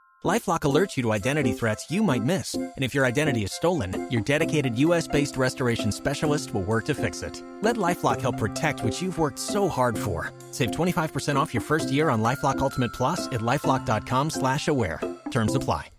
LifeLock 0.23 0.59
alerts 0.59 0.95
you 0.95 1.03
to 1.03 1.11
identity 1.11 1.51
threats 1.51 1.89
you 1.89 2.03
might 2.03 2.23
miss, 2.23 2.53
and 2.53 2.71
if 2.77 2.93
your 2.93 3.05
identity 3.05 3.43
is 3.43 3.51
stolen, 3.51 4.07
your 4.11 4.21
dedicated 4.21 4.77
U.S.-based 4.77 5.35
restoration 5.35 5.91
specialist 5.91 6.53
will 6.53 6.61
work 6.61 6.85
to 6.85 6.93
fix 6.93 7.23
it. 7.23 7.41
Let 7.61 7.75
LifeLock 7.75 8.21
help 8.21 8.37
protect 8.37 8.83
what 8.83 9.01
you've 9.01 9.17
worked 9.17 9.39
so 9.39 9.67
hard 9.67 9.97
for. 9.97 10.31
Save 10.51 10.71
25% 10.71 11.37
off 11.37 11.55
your 11.55 11.61
first 11.61 11.91
year 11.91 12.09
on 12.09 12.21
LifeLock 12.21 12.59
Ultimate 12.59 12.93
Plus 12.93 13.25
at 13.27 13.41
lifeLock.com/slash-aware. 13.41 15.01
Terms 15.31 15.55
apply. 15.55 15.89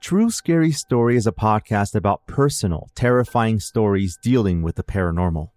True 0.00 0.30
Scary 0.30 0.72
Story 0.72 1.16
is 1.16 1.26
a 1.26 1.32
podcast 1.32 1.94
about 1.94 2.26
personal, 2.26 2.88
terrifying 2.94 3.60
stories 3.60 4.18
dealing 4.22 4.62
with 4.62 4.76
the 4.76 4.82
paranormal. 4.82 5.50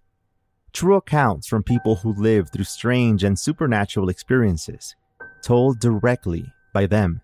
True 0.74 0.96
accounts 0.98 1.48
from 1.48 1.64
people 1.64 1.96
who 1.96 2.14
live 2.14 2.50
through 2.52 2.66
strange 2.66 3.24
and 3.24 3.40
supernatural 3.40 4.10
experiences, 4.10 4.98
told 5.44 5.80
directly 5.80 6.46
by 6.74 6.86
them. 6.86 7.22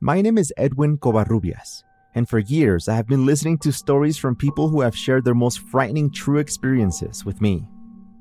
My 0.00 0.22
name 0.22 0.38
is 0.38 0.52
Edwin 0.56 0.96
Covarrubias, 0.98 1.82
and 2.14 2.28
for 2.28 2.38
years 2.38 2.88
I 2.88 2.94
have 2.94 3.08
been 3.08 3.26
listening 3.26 3.58
to 3.58 3.72
stories 3.72 4.16
from 4.16 4.36
people 4.36 4.68
who 4.68 4.80
have 4.80 4.96
shared 4.96 5.24
their 5.24 5.34
most 5.34 5.58
frightening 5.58 6.12
true 6.12 6.38
experiences 6.38 7.24
with 7.24 7.40
me. 7.40 7.68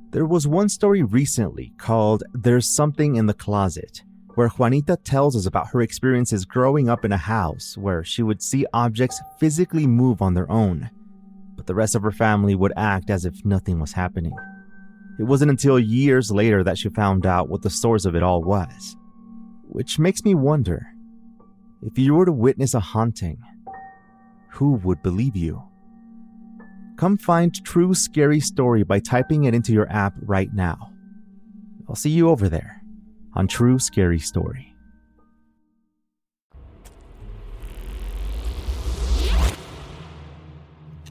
There 0.10 0.26
was 0.26 0.48
one 0.48 0.70
story 0.70 1.04
recently 1.04 1.74
called 1.78 2.24
There's 2.34 2.68
Something 2.68 3.18
in 3.18 3.28
the 3.28 3.36
Closet, 3.36 4.02
where 4.34 4.48
Juanita 4.48 4.98
tells 5.04 5.36
us 5.36 5.46
about 5.46 5.68
her 5.68 5.84
experiences 5.84 6.46
growing 6.46 6.90
up 6.90 7.06
in 7.06 7.12
a 7.12 7.18
house 7.18 7.78
where 7.78 8.04
she 8.04 8.24
would 8.24 8.42
see 8.42 8.66
objects 8.74 9.22
physically 9.40 9.86
move 9.86 10.20
on 10.20 10.34
their 10.34 10.50
own, 10.50 10.90
but 11.56 11.68
the 11.68 11.76
rest 11.76 11.94
of 11.94 12.02
her 12.02 12.12
family 12.12 12.56
would 12.56 12.74
act 12.76 13.12
as 13.12 13.24
if 13.24 13.46
nothing 13.46 13.80
was 13.80 13.92
happening. 13.92 14.34
It 15.20 15.26
wasn't 15.26 15.52
until 15.52 15.78
years 15.78 16.32
later 16.32 16.64
that 16.64 16.80
she 16.80 16.90
found 16.90 17.28
out 17.28 17.50
what 17.50 17.62
the 17.62 17.70
source 17.70 18.06
of 18.06 18.16
it 18.16 18.24
all 18.24 18.42
was. 18.42 18.96
Which 19.68 20.00
makes 20.00 20.24
me 20.24 20.34
wonder 20.34 20.88
if 21.82 21.98
you 21.98 22.16
were 22.16 22.26
to 22.26 22.32
witness 22.32 22.74
a 22.74 22.80
haunting, 22.80 23.38
who 24.52 24.74
would 24.84 25.04
believe 25.04 25.36
you? 25.36 25.62
Come 26.98 27.18
find 27.18 27.54
True 27.64 27.94
Scary 27.94 28.40
Story 28.40 28.84
by 28.84 29.00
typing 29.00 29.44
it 29.44 29.54
into 29.54 29.72
your 29.72 29.92
app 29.92 30.14
right 30.22 30.52
now. 30.54 30.92
I'll 31.88 31.96
see 31.96 32.10
you 32.10 32.30
over 32.30 32.50
there 32.50 32.82
on 33.34 33.48
True 33.48 33.78
Scary 33.78 34.20
Story. 34.20 34.74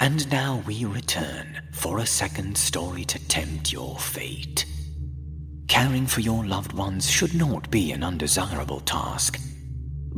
And 0.00 0.30
now 0.30 0.62
we 0.66 0.84
return 0.84 1.62
for 1.72 1.98
a 2.00 2.06
second 2.06 2.58
story 2.58 3.04
to 3.06 3.28
tempt 3.28 3.72
your 3.72 3.96
fate. 3.98 4.66
Caring 5.68 6.06
for 6.06 6.20
your 6.20 6.44
loved 6.44 6.72
ones 6.72 7.08
should 7.10 7.34
not 7.34 7.70
be 7.70 7.92
an 7.92 8.04
undesirable 8.04 8.80
task. 8.80 9.40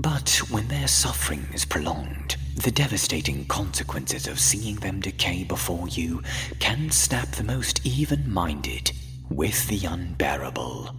But 0.01 0.31
when 0.49 0.69
their 0.69 0.87
suffering 0.87 1.49
is 1.53 1.65
prolonged, 1.65 2.37
the 2.55 2.71
devastating 2.71 3.45
consequences 3.47 4.29
of 4.29 4.39
seeing 4.39 4.77
them 4.77 5.01
decay 5.01 5.43
before 5.43 5.89
you 5.89 6.23
can 6.61 6.93
snap 6.93 7.33
the 7.33 7.43
most 7.43 7.85
even 7.85 8.33
minded 8.33 8.93
with 9.29 9.67
the 9.67 9.85
unbearable. 9.87 10.95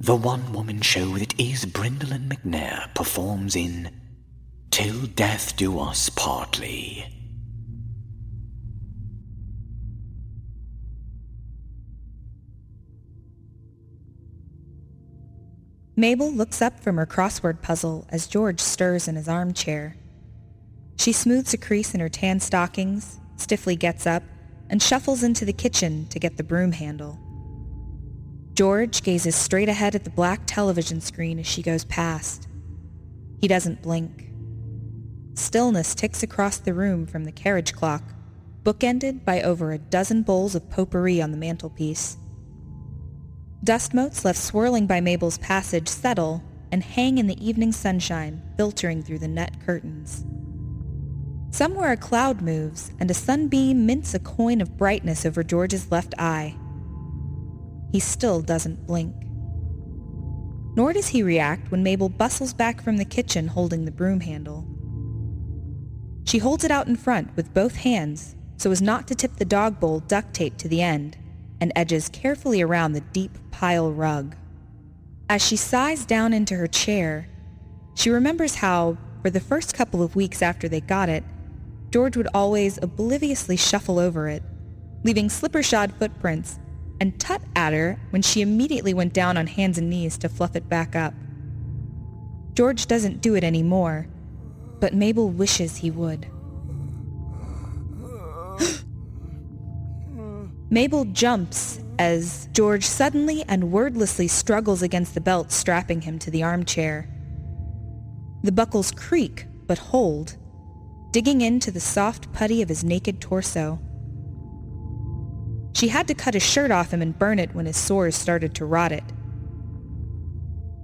The 0.00 0.16
one 0.16 0.52
woman 0.52 0.80
show 0.80 1.16
that 1.18 1.38
is 1.38 1.64
Brindlin 1.64 2.28
McNair 2.28 2.92
performs 2.92 3.54
in 3.54 3.88
Till 4.72 5.06
Death 5.06 5.56
Do 5.56 5.78
Us 5.78 6.08
Partly. 6.08 7.21
Mabel 15.94 16.32
looks 16.32 16.62
up 16.62 16.80
from 16.80 16.96
her 16.96 17.04
crossword 17.04 17.60
puzzle 17.60 18.06
as 18.08 18.26
George 18.26 18.60
stirs 18.60 19.08
in 19.08 19.16
his 19.16 19.28
armchair. 19.28 19.94
She 20.96 21.12
smooths 21.12 21.52
a 21.52 21.58
crease 21.58 21.92
in 21.94 22.00
her 22.00 22.08
tan 22.08 22.40
stockings, 22.40 23.20
stiffly 23.36 23.76
gets 23.76 24.06
up, 24.06 24.22
and 24.70 24.82
shuffles 24.82 25.22
into 25.22 25.44
the 25.44 25.52
kitchen 25.52 26.06
to 26.08 26.18
get 26.18 26.38
the 26.38 26.44
broom 26.44 26.72
handle. 26.72 27.18
George 28.54 29.02
gazes 29.02 29.34
straight 29.34 29.68
ahead 29.68 29.94
at 29.94 30.04
the 30.04 30.10
black 30.10 30.40
television 30.46 31.00
screen 31.00 31.38
as 31.38 31.46
she 31.46 31.62
goes 31.62 31.84
past. 31.84 32.48
He 33.40 33.48
doesn't 33.48 33.82
blink. 33.82 34.30
Stillness 35.34 35.94
ticks 35.94 36.22
across 36.22 36.58
the 36.58 36.72
room 36.72 37.06
from 37.06 37.24
the 37.24 37.32
carriage 37.32 37.74
clock, 37.74 38.02
bookended 38.62 39.24
by 39.24 39.42
over 39.42 39.72
a 39.72 39.78
dozen 39.78 40.22
bowls 40.22 40.54
of 40.54 40.70
potpourri 40.70 41.20
on 41.20 41.32
the 41.32 41.36
mantelpiece. 41.36 42.16
Dust 43.64 43.94
motes 43.94 44.24
left 44.24 44.40
swirling 44.40 44.88
by 44.88 45.00
Mabel's 45.00 45.38
passage 45.38 45.86
settle 45.86 46.42
and 46.72 46.82
hang 46.82 47.18
in 47.18 47.28
the 47.28 47.46
evening 47.46 47.70
sunshine 47.70 48.42
filtering 48.56 49.04
through 49.04 49.20
the 49.20 49.28
net 49.28 49.54
curtains. 49.64 50.24
Somewhere 51.50 51.92
a 51.92 51.96
cloud 51.96 52.42
moves 52.42 52.90
and 52.98 53.08
a 53.08 53.14
sunbeam 53.14 53.86
mints 53.86 54.14
a 54.14 54.18
coin 54.18 54.60
of 54.60 54.76
brightness 54.76 55.24
over 55.24 55.44
George's 55.44 55.92
left 55.92 56.12
eye. 56.18 56.56
He 57.92 58.00
still 58.00 58.40
doesn't 58.42 58.84
blink. 58.84 59.14
Nor 60.74 60.92
does 60.92 61.08
he 61.08 61.22
react 61.22 61.70
when 61.70 61.84
Mabel 61.84 62.08
bustles 62.08 62.54
back 62.54 62.82
from 62.82 62.96
the 62.96 63.04
kitchen 63.04 63.46
holding 63.46 63.84
the 63.84 63.92
broom 63.92 64.20
handle. 64.20 64.66
She 66.24 66.38
holds 66.38 66.64
it 66.64 66.72
out 66.72 66.88
in 66.88 66.96
front 66.96 67.36
with 67.36 67.54
both 67.54 67.76
hands 67.76 68.34
so 68.56 68.72
as 68.72 68.82
not 68.82 69.06
to 69.06 69.14
tip 69.14 69.36
the 69.36 69.44
dog 69.44 69.78
bowl 69.78 70.00
duct 70.00 70.34
taped 70.34 70.58
to 70.60 70.68
the 70.68 70.82
end 70.82 71.16
and 71.62 71.70
edges 71.76 72.08
carefully 72.08 72.60
around 72.60 72.90
the 72.92 73.00
deep 73.12 73.38
pile 73.52 73.92
rug. 73.92 74.34
As 75.30 75.46
she 75.46 75.54
sighs 75.54 76.04
down 76.04 76.32
into 76.32 76.56
her 76.56 76.66
chair, 76.66 77.28
she 77.94 78.10
remembers 78.10 78.56
how, 78.56 78.98
for 79.22 79.30
the 79.30 79.38
first 79.38 79.72
couple 79.72 80.02
of 80.02 80.16
weeks 80.16 80.42
after 80.42 80.68
they 80.68 80.80
got 80.80 81.08
it, 81.08 81.22
George 81.92 82.16
would 82.16 82.26
always 82.34 82.82
obliviously 82.82 83.56
shuffle 83.56 84.00
over 84.00 84.28
it, 84.28 84.42
leaving 85.04 85.28
slipper-shod 85.28 85.92
footprints, 86.00 86.58
and 87.00 87.20
tut 87.20 87.40
at 87.54 87.72
her 87.72 87.96
when 88.10 88.22
she 88.22 88.42
immediately 88.42 88.92
went 88.92 89.12
down 89.12 89.36
on 89.36 89.46
hands 89.46 89.78
and 89.78 89.88
knees 89.88 90.18
to 90.18 90.28
fluff 90.28 90.56
it 90.56 90.68
back 90.68 90.96
up. 90.96 91.14
George 92.54 92.86
doesn't 92.86 93.20
do 93.20 93.36
it 93.36 93.44
anymore, 93.44 94.08
but 94.80 94.94
Mabel 94.94 95.30
wishes 95.30 95.76
he 95.76 95.92
would. 95.92 96.26
Mabel 100.72 101.04
jumps 101.04 101.80
as 101.98 102.48
George 102.52 102.86
suddenly 102.86 103.44
and 103.46 103.70
wordlessly 103.70 104.26
struggles 104.26 104.80
against 104.80 105.12
the 105.12 105.20
belt 105.20 105.52
strapping 105.52 106.00
him 106.00 106.18
to 106.20 106.30
the 106.30 106.42
armchair. 106.42 107.06
The 108.42 108.52
buckles 108.52 108.90
creak 108.90 109.44
but 109.66 109.76
hold, 109.76 110.38
digging 111.10 111.42
into 111.42 111.70
the 111.70 111.78
soft 111.78 112.32
putty 112.32 112.62
of 112.62 112.70
his 112.70 112.82
naked 112.82 113.20
torso. 113.20 113.80
She 115.74 115.88
had 115.88 116.08
to 116.08 116.14
cut 116.14 116.32
his 116.32 116.42
shirt 116.42 116.70
off 116.70 116.90
him 116.90 117.02
and 117.02 117.18
burn 117.18 117.38
it 117.38 117.54
when 117.54 117.66
his 117.66 117.76
sores 117.76 118.16
started 118.16 118.54
to 118.54 118.64
rot 118.64 118.92
it. 118.92 119.04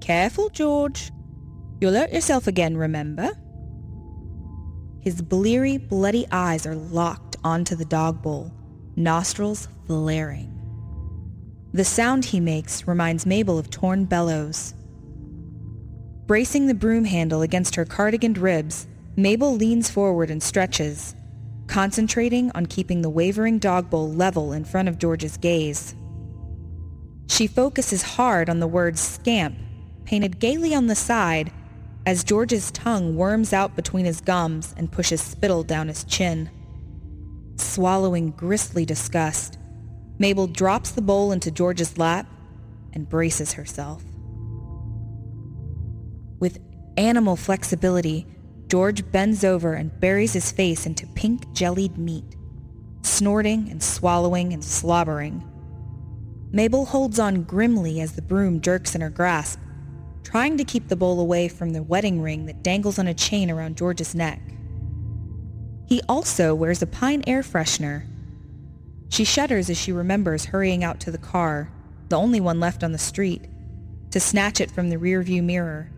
Careful, 0.02 0.50
George. 0.50 1.10
You'll 1.80 1.94
hurt 1.94 2.12
yourself 2.12 2.46
again, 2.46 2.76
remember? 2.76 3.30
His 5.00 5.22
bleary, 5.22 5.78
bloody 5.78 6.26
eyes 6.30 6.66
are 6.66 6.74
locked 6.74 7.36
onto 7.42 7.74
the 7.74 7.86
dog 7.86 8.20
bowl, 8.20 8.52
nostrils 8.98 9.68
flaring. 9.86 10.54
The 11.72 11.84
sound 11.84 12.24
he 12.26 12.40
makes 12.40 12.86
reminds 12.86 13.26
Mabel 13.26 13.58
of 13.58 13.70
torn 13.70 14.04
bellows. 14.04 14.74
Bracing 16.26 16.66
the 16.66 16.74
broom 16.74 17.04
handle 17.04 17.40
against 17.42 17.76
her 17.76 17.84
cardiganed 17.84 18.36
ribs, 18.36 18.86
Mabel 19.16 19.54
leans 19.54 19.88
forward 19.88 20.30
and 20.30 20.42
stretches, 20.42 21.14
concentrating 21.66 22.50
on 22.54 22.66
keeping 22.66 23.02
the 23.02 23.10
wavering 23.10 23.58
dog 23.58 23.88
bowl 23.88 24.12
level 24.12 24.52
in 24.52 24.64
front 24.64 24.88
of 24.88 24.98
George's 24.98 25.36
gaze. 25.36 25.94
She 27.28 27.46
focuses 27.46 28.02
hard 28.02 28.50
on 28.50 28.58
the 28.58 28.66
word 28.66 28.98
scamp, 28.98 29.56
painted 30.04 30.40
gaily 30.40 30.74
on 30.74 30.86
the 30.86 30.94
side, 30.94 31.52
as 32.06 32.24
George's 32.24 32.70
tongue 32.70 33.16
worms 33.16 33.52
out 33.52 33.76
between 33.76 34.06
his 34.06 34.20
gums 34.20 34.74
and 34.76 34.90
pushes 34.90 35.20
spittle 35.20 35.62
down 35.62 35.88
his 35.88 36.04
chin. 36.04 36.50
Swallowing 37.58 38.30
grisly 38.30 38.84
disgust, 38.84 39.58
Mabel 40.18 40.46
drops 40.46 40.92
the 40.92 41.02
bowl 41.02 41.32
into 41.32 41.50
George's 41.50 41.98
lap 41.98 42.26
and 42.92 43.08
braces 43.08 43.52
herself. 43.52 44.02
With 46.40 46.58
animal 46.96 47.36
flexibility, 47.36 48.26
George 48.68 49.10
bends 49.10 49.44
over 49.44 49.74
and 49.74 49.98
buries 50.00 50.34
his 50.34 50.52
face 50.52 50.86
into 50.86 51.06
pink 51.08 51.52
jellied 51.52 51.98
meat, 51.98 52.36
snorting 53.02 53.70
and 53.70 53.82
swallowing 53.82 54.52
and 54.52 54.62
slobbering. 54.62 55.42
Mabel 56.52 56.84
holds 56.84 57.18
on 57.18 57.42
grimly 57.42 58.00
as 58.00 58.12
the 58.12 58.22
broom 58.22 58.60
jerks 58.60 58.94
in 58.94 59.00
her 59.00 59.10
grasp, 59.10 59.58
trying 60.22 60.56
to 60.58 60.64
keep 60.64 60.88
the 60.88 60.96
bowl 60.96 61.20
away 61.20 61.48
from 61.48 61.70
the 61.70 61.82
wedding 61.82 62.20
ring 62.20 62.46
that 62.46 62.62
dangles 62.62 62.98
on 62.98 63.08
a 63.08 63.14
chain 63.14 63.50
around 63.50 63.76
George's 63.76 64.14
neck. 64.14 64.40
He 65.88 66.02
also 66.06 66.54
wears 66.54 66.82
a 66.82 66.86
pine 66.86 67.24
air 67.26 67.40
freshener. 67.42 68.04
She 69.08 69.24
shudders 69.24 69.70
as 69.70 69.78
she 69.78 69.90
remembers 69.90 70.44
hurrying 70.44 70.84
out 70.84 71.00
to 71.00 71.10
the 71.10 71.16
car, 71.16 71.70
the 72.10 72.18
only 72.18 72.40
one 72.40 72.60
left 72.60 72.84
on 72.84 72.92
the 72.92 72.98
street, 72.98 73.46
to 74.10 74.20
snatch 74.20 74.60
it 74.60 74.70
from 74.70 74.90
the 74.90 74.98
rearview 74.98 75.42
mirror, 75.42 75.90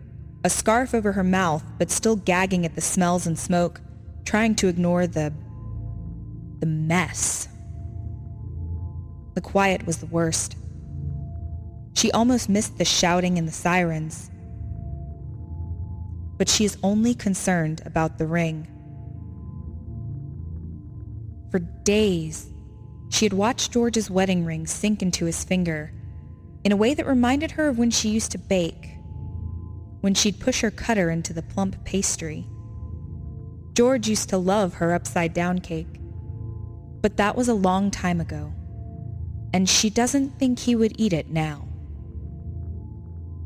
a 0.45 0.49
scarf 0.49 0.93
over 0.93 1.11
her 1.11 1.25
mouth 1.25 1.63
but 1.77 1.91
still 1.91 2.15
gagging 2.15 2.65
at 2.65 2.75
the 2.75 2.81
smells 2.81 3.27
and 3.27 3.37
smoke, 3.37 3.81
trying 4.23 4.55
to 4.55 4.69
ignore 4.69 5.07
the... 5.07 5.33
the 6.59 6.65
mess. 6.65 7.49
The 9.33 9.41
quiet 9.41 9.85
was 9.85 9.97
the 9.97 10.05
worst. 10.05 10.55
She 11.95 12.13
almost 12.13 12.47
missed 12.47 12.77
the 12.77 12.85
shouting 12.85 13.37
and 13.37 13.45
the 13.45 13.51
sirens. 13.51 14.31
But 16.37 16.47
she 16.47 16.63
is 16.63 16.77
only 16.81 17.13
concerned 17.13 17.81
about 17.85 18.17
the 18.17 18.27
ring. 18.27 18.69
For 21.51 21.59
days, 21.59 22.47
she 23.09 23.25
had 23.25 23.33
watched 23.33 23.73
George's 23.73 24.09
wedding 24.09 24.45
ring 24.45 24.65
sink 24.65 25.01
into 25.01 25.25
his 25.25 25.43
finger 25.43 25.91
in 26.63 26.71
a 26.71 26.77
way 26.77 26.93
that 26.93 27.05
reminded 27.05 27.51
her 27.51 27.67
of 27.67 27.77
when 27.77 27.91
she 27.91 28.09
used 28.09 28.31
to 28.31 28.37
bake, 28.37 28.95
when 29.99 30.13
she'd 30.13 30.39
push 30.39 30.61
her 30.61 30.71
cutter 30.71 31.09
into 31.09 31.33
the 31.33 31.41
plump 31.41 31.83
pastry. 31.83 32.47
George 33.73 34.07
used 34.07 34.29
to 34.29 34.37
love 34.37 34.75
her 34.75 34.93
upside-down 34.93 35.59
cake, 35.59 35.99
but 37.01 37.17
that 37.17 37.35
was 37.35 37.49
a 37.49 37.53
long 37.53 37.91
time 37.91 38.21
ago, 38.21 38.53
and 39.53 39.67
she 39.67 39.89
doesn't 39.89 40.39
think 40.39 40.59
he 40.59 40.75
would 40.75 40.93
eat 40.97 41.11
it 41.11 41.29
now. 41.29 41.67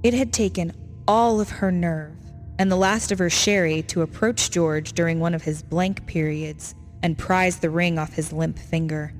It 0.03 0.13
had 0.13 0.32
taken 0.32 0.73
all 1.07 1.41
of 1.41 1.49
her 1.49 1.71
nerve 1.71 2.17
and 2.59 2.71
the 2.71 2.75
last 2.75 3.11
of 3.11 3.17
her 3.17 3.32
sherry 3.32 3.82
to 3.84 4.03
approach 4.03 4.51
George 4.51 4.93
during 4.93 5.19
one 5.19 5.34
of 5.34 5.41
his 5.41 5.63
blank 5.63 6.05
periods 6.05 6.75
and 7.06 7.20
prised 7.20 7.62
the 7.62 7.70
ring 7.70 7.99
off 7.99 8.14
his 8.14 8.34
limp 8.34 8.58
finger. 8.58 9.14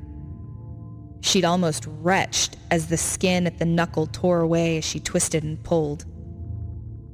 She'd 1.22 1.46
almost 1.46 1.86
retched 1.88 2.58
as 2.72 2.88
the 2.88 2.98
skin 2.98 3.46
at 3.46 3.60
the 3.60 3.66
knuckle 3.66 4.08
tore 4.08 4.40
away 4.40 4.80
as 4.80 4.84
she 4.84 5.00
twisted 5.00 5.44
and 5.44 5.64
pulled. 5.64 6.04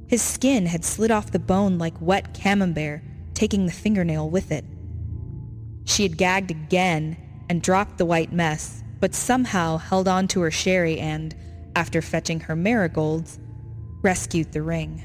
His 0.08 0.22
skin 0.22 0.64
had 0.64 0.82
slid 0.82 1.10
off 1.10 1.30
the 1.30 1.38
bone 1.38 1.76
like 1.76 2.00
wet 2.00 2.32
camembert, 2.32 3.02
taking 3.34 3.66
the 3.66 3.72
fingernail 3.72 4.30
with 4.30 4.50
it. 4.50 4.64
She 5.84 6.04
had 6.04 6.16
gagged 6.16 6.50
again 6.50 7.18
and 7.50 7.60
dropped 7.60 7.98
the 7.98 8.06
white 8.06 8.32
mess, 8.32 8.82
but 8.98 9.14
somehow 9.14 9.76
held 9.76 10.08
on 10.08 10.26
to 10.28 10.40
her 10.40 10.50
sherry 10.50 10.98
and, 10.98 11.34
after 11.76 12.00
fetching 12.00 12.40
her 12.40 12.56
marigolds, 12.56 13.38
rescued 14.00 14.52
the 14.52 14.62
ring. 14.62 15.02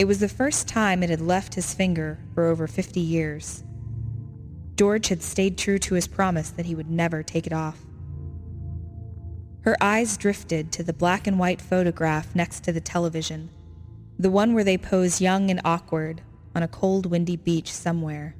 It 0.00 0.06
was 0.06 0.18
the 0.18 0.28
first 0.28 0.66
time 0.66 1.04
it 1.04 1.10
had 1.10 1.20
left 1.20 1.54
his 1.54 1.72
finger 1.72 2.18
for 2.34 2.46
over 2.46 2.66
50 2.66 2.98
years. 2.98 3.62
George 4.76 5.08
had 5.08 5.22
stayed 5.22 5.56
true 5.56 5.78
to 5.78 5.94
his 5.94 6.08
promise 6.08 6.50
that 6.50 6.66
he 6.66 6.74
would 6.74 6.90
never 6.90 7.22
take 7.22 7.46
it 7.46 7.52
off. 7.52 7.78
Her 9.62 9.76
eyes 9.80 10.16
drifted 10.16 10.72
to 10.72 10.82
the 10.82 10.92
black 10.92 11.26
and 11.26 11.38
white 11.38 11.62
photograph 11.62 12.34
next 12.34 12.64
to 12.64 12.72
the 12.72 12.80
television, 12.80 13.50
the 14.18 14.30
one 14.30 14.52
where 14.52 14.64
they 14.64 14.76
pose 14.76 15.20
young 15.20 15.50
and 15.50 15.60
awkward 15.64 16.22
on 16.54 16.62
a 16.62 16.68
cold, 16.68 17.06
windy 17.06 17.36
beach 17.36 17.72
somewhere. 17.72 18.36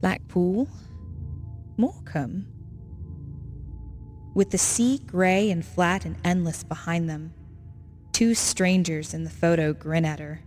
Blackpool? 0.00 0.68
Morecambe? 1.76 2.46
With 4.34 4.50
the 4.50 4.58
sea 4.58 4.98
gray 4.98 5.50
and 5.50 5.64
flat 5.64 6.04
and 6.04 6.16
endless 6.24 6.64
behind 6.64 7.08
them, 7.08 7.32
two 8.12 8.34
strangers 8.34 9.14
in 9.14 9.24
the 9.24 9.30
photo 9.30 9.72
grin 9.72 10.04
at 10.04 10.18
her. 10.18 10.40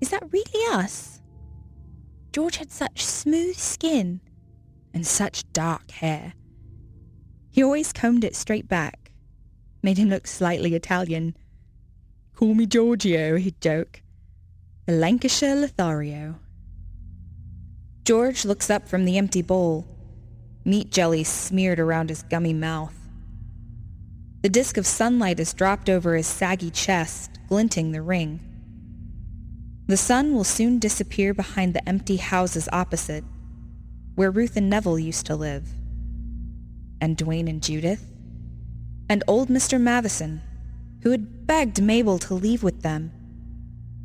Is 0.00 0.10
that 0.10 0.32
really 0.32 0.66
us? 0.70 1.20
George 2.32 2.56
had 2.56 2.70
such 2.70 3.04
smooth 3.04 3.56
skin 3.56 4.20
and 4.94 5.06
such 5.06 5.50
dark 5.52 5.90
hair. 5.90 6.32
He 7.50 7.62
always 7.62 7.92
combed 7.92 8.24
it 8.24 8.34
straight 8.34 8.68
back, 8.68 9.12
made 9.82 9.98
him 9.98 10.08
look 10.08 10.26
slightly 10.26 10.74
Italian. 10.74 11.36
Call 12.34 12.54
me 12.54 12.64
Giorgio, 12.64 13.36
he'd 13.36 13.60
joke. 13.60 14.00
The 14.86 14.94
Lancashire 14.94 15.56
Lothario. 15.56 16.36
George 18.04 18.46
looks 18.46 18.70
up 18.70 18.88
from 18.88 19.04
the 19.04 19.18
empty 19.18 19.42
bowl, 19.42 19.86
meat 20.64 20.90
jelly 20.90 21.24
smeared 21.24 21.78
around 21.78 22.08
his 22.08 22.22
gummy 22.22 22.54
mouth. 22.54 22.94
The 24.40 24.48
disk 24.48 24.76
of 24.78 24.86
sunlight 24.86 25.38
is 25.38 25.52
dropped 25.52 25.90
over 25.90 26.16
his 26.16 26.26
saggy 26.26 26.70
chest, 26.70 27.38
glinting 27.48 27.92
the 27.92 28.02
ring. 28.02 28.40
The 29.86 29.96
sun 29.96 30.34
will 30.34 30.44
soon 30.44 30.78
disappear 30.78 31.34
behind 31.34 31.74
the 31.74 31.86
empty 31.88 32.16
houses 32.16 32.68
opposite, 32.72 33.24
where 34.14 34.30
Ruth 34.30 34.56
and 34.56 34.70
Neville 34.70 34.98
used 34.98 35.26
to 35.26 35.36
live. 35.36 35.68
And 37.00 37.16
Duane 37.16 37.48
and 37.48 37.62
Judith. 37.62 38.06
And 39.08 39.24
old 39.26 39.48
Mr. 39.48 39.80
Matheson, 39.80 40.40
who 41.02 41.10
had 41.10 41.46
begged 41.46 41.82
Mabel 41.82 42.18
to 42.20 42.34
leave 42.34 42.62
with 42.62 42.82
them. 42.82 43.12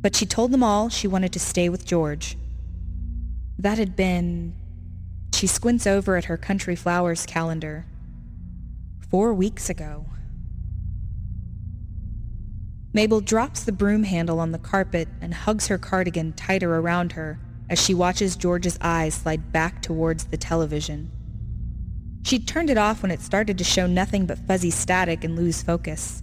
But 0.00 0.16
she 0.16 0.26
told 0.26 0.50
them 0.50 0.62
all 0.62 0.88
she 0.88 1.06
wanted 1.06 1.32
to 1.32 1.40
stay 1.40 1.68
with 1.68 1.86
George. 1.86 2.36
That 3.58 3.78
had 3.78 3.96
been... 3.96 4.54
She 5.32 5.46
squints 5.46 5.86
over 5.86 6.16
at 6.16 6.24
her 6.24 6.36
Country 6.36 6.74
Flowers 6.74 7.24
calendar. 7.24 7.86
Four 9.08 9.32
weeks 9.32 9.70
ago. 9.70 10.06
Mabel 12.92 13.20
drops 13.20 13.64
the 13.64 13.72
broom 13.72 14.04
handle 14.04 14.40
on 14.40 14.52
the 14.52 14.58
carpet 14.58 15.08
and 15.20 15.34
hugs 15.34 15.66
her 15.68 15.78
cardigan 15.78 16.32
tighter 16.32 16.76
around 16.76 17.12
her 17.12 17.38
as 17.68 17.82
she 17.82 17.92
watches 17.92 18.36
George's 18.36 18.78
eyes 18.80 19.14
slide 19.14 19.52
back 19.52 19.82
towards 19.82 20.24
the 20.24 20.38
television. 20.38 21.10
She'd 22.22 22.48
turned 22.48 22.70
it 22.70 22.78
off 22.78 23.02
when 23.02 23.10
it 23.10 23.20
started 23.20 23.58
to 23.58 23.64
show 23.64 23.86
nothing 23.86 24.26
but 24.26 24.38
fuzzy 24.38 24.70
static 24.70 25.22
and 25.22 25.36
lose 25.36 25.62
focus. 25.62 26.22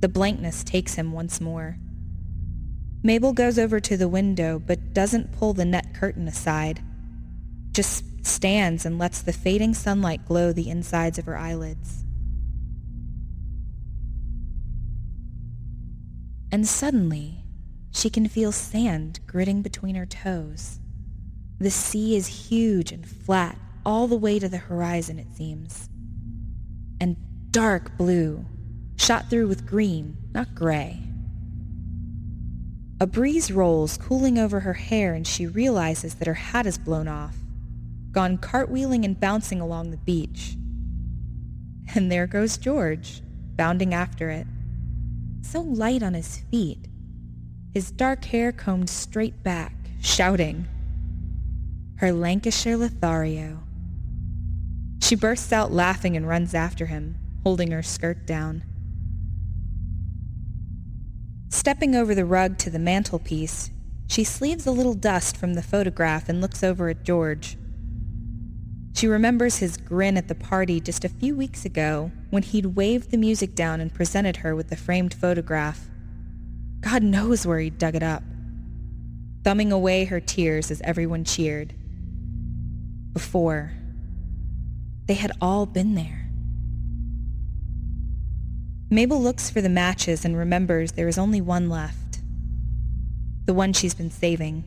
The 0.00 0.08
blankness 0.08 0.62
takes 0.62 0.94
him 0.94 1.12
once 1.12 1.40
more. 1.40 1.78
Mabel 3.02 3.32
goes 3.32 3.58
over 3.58 3.80
to 3.80 3.96
the 3.96 4.08
window 4.08 4.58
but 4.58 4.94
doesn't 4.94 5.32
pull 5.32 5.52
the 5.52 5.64
net 5.64 5.94
curtain 5.94 6.28
aside. 6.28 6.80
Just 7.72 8.04
stands 8.24 8.86
and 8.86 8.98
lets 8.98 9.20
the 9.20 9.32
fading 9.32 9.74
sunlight 9.74 10.24
glow 10.26 10.52
the 10.52 10.70
insides 10.70 11.18
of 11.18 11.26
her 11.26 11.36
eyelids. 11.36 12.04
And 16.54 16.68
suddenly 16.68 17.42
she 17.90 18.08
can 18.08 18.28
feel 18.28 18.52
sand 18.52 19.18
gritting 19.26 19.60
between 19.60 19.96
her 19.96 20.06
toes. 20.06 20.78
The 21.58 21.68
sea 21.68 22.14
is 22.14 22.48
huge 22.48 22.92
and 22.92 23.04
flat 23.04 23.58
all 23.84 24.06
the 24.06 24.16
way 24.16 24.38
to 24.38 24.48
the 24.48 24.58
horizon, 24.58 25.18
it 25.18 25.26
seems. 25.34 25.88
And 27.00 27.16
dark 27.50 27.98
blue, 27.98 28.44
shot 28.94 29.28
through 29.28 29.48
with 29.48 29.66
green, 29.66 30.16
not 30.32 30.54
gray. 30.54 31.00
A 33.00 33.06
breeze 33.08 33.50
rolls, 33.50 33.98
cooling 33.98 34.38
over 34.38 34.60
her 34.60 34.74
hair, 34.74 35.12
and 35.12 35.26
she 35.26 35.48
realizes 35.48 36.14
that 36.14 36.28
her 36.28 36.34
hat 36.34 36.66
is 36.66 36.78
blown 36.78 37.08
off, 37.08 37.34
gone 38.12 38.38
cartwheeling 38.38 39.04
and 39.04 39.18
bouncing 39.18 39.60
along 39.60 39.90
the 39.90 39.96
beach. 39.96 40.54
And 41.96 42.12
there 42.12 42.28
goes 42.28 42.58
George, 42.58 43.22
bounding 43.56 43.92
after 43.92 44.30
it 44.30 44.46
so 45.44 45.60
light 45.60 46.02
on 46.02 46.14
his 46.14 46.38
feet, 46.50 46.88
his 47.72 47.90
dark 47.90 48.24
hair 48.24 48.50
combed 48.50 48.88
straight 48.88 49.42
back, 49.42 49.74
shouting, 50.00 50.66
Her 51.96 52.12
Lancashire 52.12 52.76
Lothario. 52.76 53.62
She 55.02 55.14
bursts 55.14 55.52
out 55.52 55.70
laughing 55.70 56.16
and 56.16 56.26
runs 56.26 56.54
after 56.54 56.86
him, 56.86 57.16
holding 57.42 57.70
her 57.72 57.82
skirt 57.82 58.26
down. 58.26 58.64
Stepping 61.50 61.94
over 61.94 62.14
the 62.14 62.24
rug 62.24 62.58
to 62.58 62.70
the 62.70 62.78
mantelpiece, 62.78 63.70
she 64.06 64.24
sleeves 64.24 64.66
a 64.66 64.72
little 64.72 64.94
dust 64.94 65.36
from 65.36 65.54
the 65.54 65.62
photograph 65.62 66.28
and 66.28 66.40
looks 66.40 66.64
over 66.64 66.88
at 66.88 67.04
George. 67.04 67.56
She 68.94 69.08
remembers 69.08 69.56
his 69.56 69.76
grin 69.76 70.16
at 70.16 70.28
the 70.28 70.36
party 70.36 70.80
just 70.80 71.04
a 71.04 71.08
few 71.08 71.34
weeks 71.34 71.64
ago 71.64 72.12
when 72.30 72.44
he'd 72.44 72.76
waved 72.76 73.10
the 73.10 73.16
music 73.16 73.56
down 73.56 73.80
and 73.80 73.92
presented 73.92 74.36
her 74.38 74.54
with 74.54 74.68
the 74.68 74.76
framed 74.76 75.12
photograph. 75.12 75.88
God 76.80 77.02
knows 77.02 77.44
where 77.44 77.58
he'd 77.58 77.76
dug 77.76 77.96
it 77.96 78.04
up. 78.04 78.22
Thumbing 79.42 79.72
away 79.72 80.04
her 80.04 80.20
tears 80.20 80.70
as 80.70 80.80
everyone 80.82 81.24
cheered. 81.24 81.74
Before, 83.12 83.72
they 85.06 85.14
had 85.14 85.32
all 85.40 85.66
been 85.66 85.96
there. 85.96 86.30
Mabel 88.90 89.20
looks 89.20 89.50
for 89.50 89.60
the 89.60 89.68
matches 89.68 90.24
and 90.24 90.36
remembers 90.36 90.92
there 90.92 91.08
is 91.08 91.18
only 91.18 91.40
one 91.40 91.68
left. 91.68 92.20
The 93.46 93.54
one 93.54 93.72
she's 93.72 93.94
been 93.94 94.12
saving. 94.12 94.62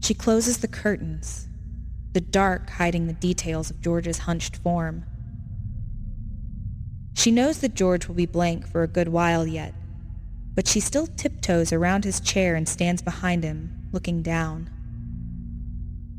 She 0.00 0.14
closes 0.14 0.58
the 0.58 0.68
curtains 0.68 1.48
the 2.14 2.20
dark 2.20 2.70
hiding 2.70 3.08
the 3.08 3.12
details 3.12 3.70
of 3.70 3.80
George's 3.80 4.18
hunched 4.18 4.56
form. 4.56 5.04
She 7.12 7.32
knows 7.32 7.58
that 7.58 7.74
George 7.74 8.06
will 8.06 8.14
be 8.14 8.24
blank 8.24 8.66
for 8.66 8.82
a 8.82 8.88
good 8.88 9.08
while 9.08 9.46
yet, 9.46 9.74
but 10.54 10.68
she 10.68 10.78
still 10.78 11.08
tiptoes 11.08 11.72
around 11.72 12.04
his 12.04 12.20
chair 12.20 12.54
and 12.54 12.68
stands 12.68 13.02
behind 13.02 13.42
him, 13.42 13.88
looking 13.92 14.22
down. 14.22 14.70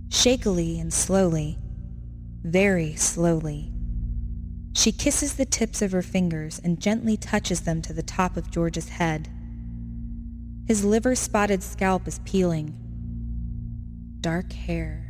Shakily 0.09 0.79
and 0.79 0.93
slowly, 0.93 1.57
very 2.43 2.95
slowly, 2.95 3.71
she 4.75 4.91
kisses 4.91 5.35
the 5.35 5.45
tips 5.45 5.81
of 5.81 5.93
her 5.93 6.01
fingers 6.01 6.59
and 6.61 6.81
gently 6.81 7.15
touches 7.15 7.61
them 7.61 7.81
to 7.83 7.93
the 7.93 8.03
top 8.03 8.35
of 8.35 8.51
George's 8.51 8.89
head. 8.89 9.29
His 10.67 10.83
liver-spotted 10.83 11.63
scalp 11.63 12.05
is 12.05 12.19
peeling. 12.25 12.75
Dark 14.19 14.51
hair 14.51 15.04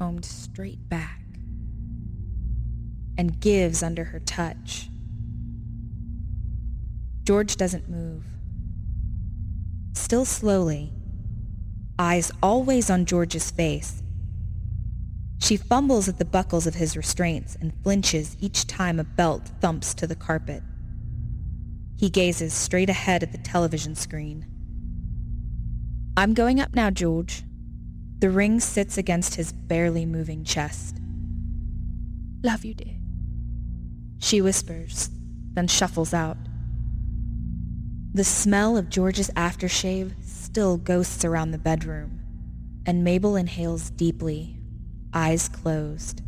combed 0.00 0.24
straight 0.24 0.88
back 0.88 1.20
and 3.18 3.38
gives 3.38 3.82
under 3.82 4.04
her 4.04 4.20
touch. 4.20 4.88
George 7.24 7.56
doesn't 7.56 7.86
move. 7.86 8.24
Still 9.92 10.24
slowly, 10.24 10.90
eyes 11.98 12.32
always 12.42 12.88
on 12.88 13.04
George's 13.04 13.50
face. 13.50 14.02
She 15.38 15.58
fumbles 15.58 16.08
at 16.08 16.16
the 16.16 16.24
buckles 16.24 16.66
of 16.66 16.76
his 16.76 16.96
restraints 16.96 17.58
and 17.60 17.74
flinches 17.82 18.38
each 18.40 18.66
time 18.66 18.98
a 18.98 19.04
belt 19.04 19.50
thumps 19.60 19.92
to 19.94 20.06
the 20.06 20.16
carpet. 20.16 20.62
He 21.98 22.08
gazes 22.08 22.54
straight 22.54 22.88
ahead 22.88 23.22
at 23.22 23.32
the 23.32 23.38
television 23.38 23.94
screen. 23.94 24.46
I'm 26.16 26.32
going 26.32 26.58
up 26.58 26.74
now, 26.74 26.88
George. 26.88 27.44
The 28.20 28.30
ring 28.30 28.60
sits 28.60 28.98
against 28.98 29.34
his 29.34 29.50
barely 29.52 30.04
moving 30.04 30.44
chest. 30.44 30.98
Love 32.42 32.64
you, 32.66 32.74
dear. 32.74 32.96
She 34.18 34.42
whispers, 34.42 35.08
then 35.54 35.66
shuffles 35.66 36.12
out. 36.12 36.36
The 38.12 38.24
smell 38.24 38.76
of 38.76 38.90
George's 38.90 39.30
aftershave 39.30 40.12
still 40.22 40.76
ghosts 40.76 41.24
around 41.24 41.52
the 41.52 41.58
bedroom, 41.58 42.20
and 42.84 43.04
Mabel 43.04 43.36
inhales 43.36 43.88
deeply, 43.88 44.58
eyes 45.14 45.48
closed. 45.48 46.20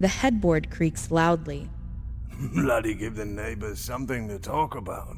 The 0.00 0.08
headboard 0.08 0.70
creaks 0.70 1.10
loudly. 1.10 1.70
Bloody 2.54 2.94
give 2.94 3.16
the 3.16 3.24
neighbors 3.24 3.78
something 3.78 4.28
to 4.28 4.38
talk 4.38 4.74
about. 4.74 5.16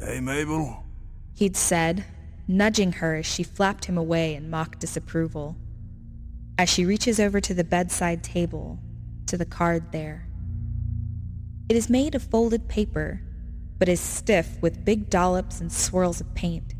Eh, 0.00 0.20
Mabel? 0.20 0.84
He'd 1.34 1.56
said, 1.56 2.04
nudging 2.48 2.92
her 2.92 3.16
as 3.16 3.26
she 3.26 3.42
flapped 3.42 3.84
him 3.84 3.98
away 3.98 4.34
in 4.34 4.50
mock 4.50 4.78
disapproval. 4.78 5.56
As 6.56 6.68
she 6.68 6.84
reaches 6.84 7.20
over 7.20 7.40
to 7.40 7.54
the 7.54 7.62
bedside 7.62 8.24
table, 8.24 8.80
to 9.26 9.36
the 9.36 9.44
card 9.44 9.92
there. 9.92 10.26
It 11.68 11.76
is 11.76 11.90
made 11.90 12.14
of 12.14 12.22
folded 12.22 12.66
paper, 12.66 13.20
but 13.78 13.88
is 13.88 14.00
stiff 14.00 14.60
with 14.62 14.84
big 14.84 15.10
dollops 15.10 15.60
and 15.60 15.70
swirls 15.70 16.20
of 16.20 16.34
paint. 16.34 16.74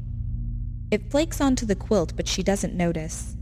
It 0.90 1.10
flakes 1.10 1.40
onto 1.40 1.66
the 1.66 1.76
quilt, 1.76 2.14
but 2.16 2.26
she 2.26 2.42
doesn't 2.42 2.74
notice. 2.74 3.36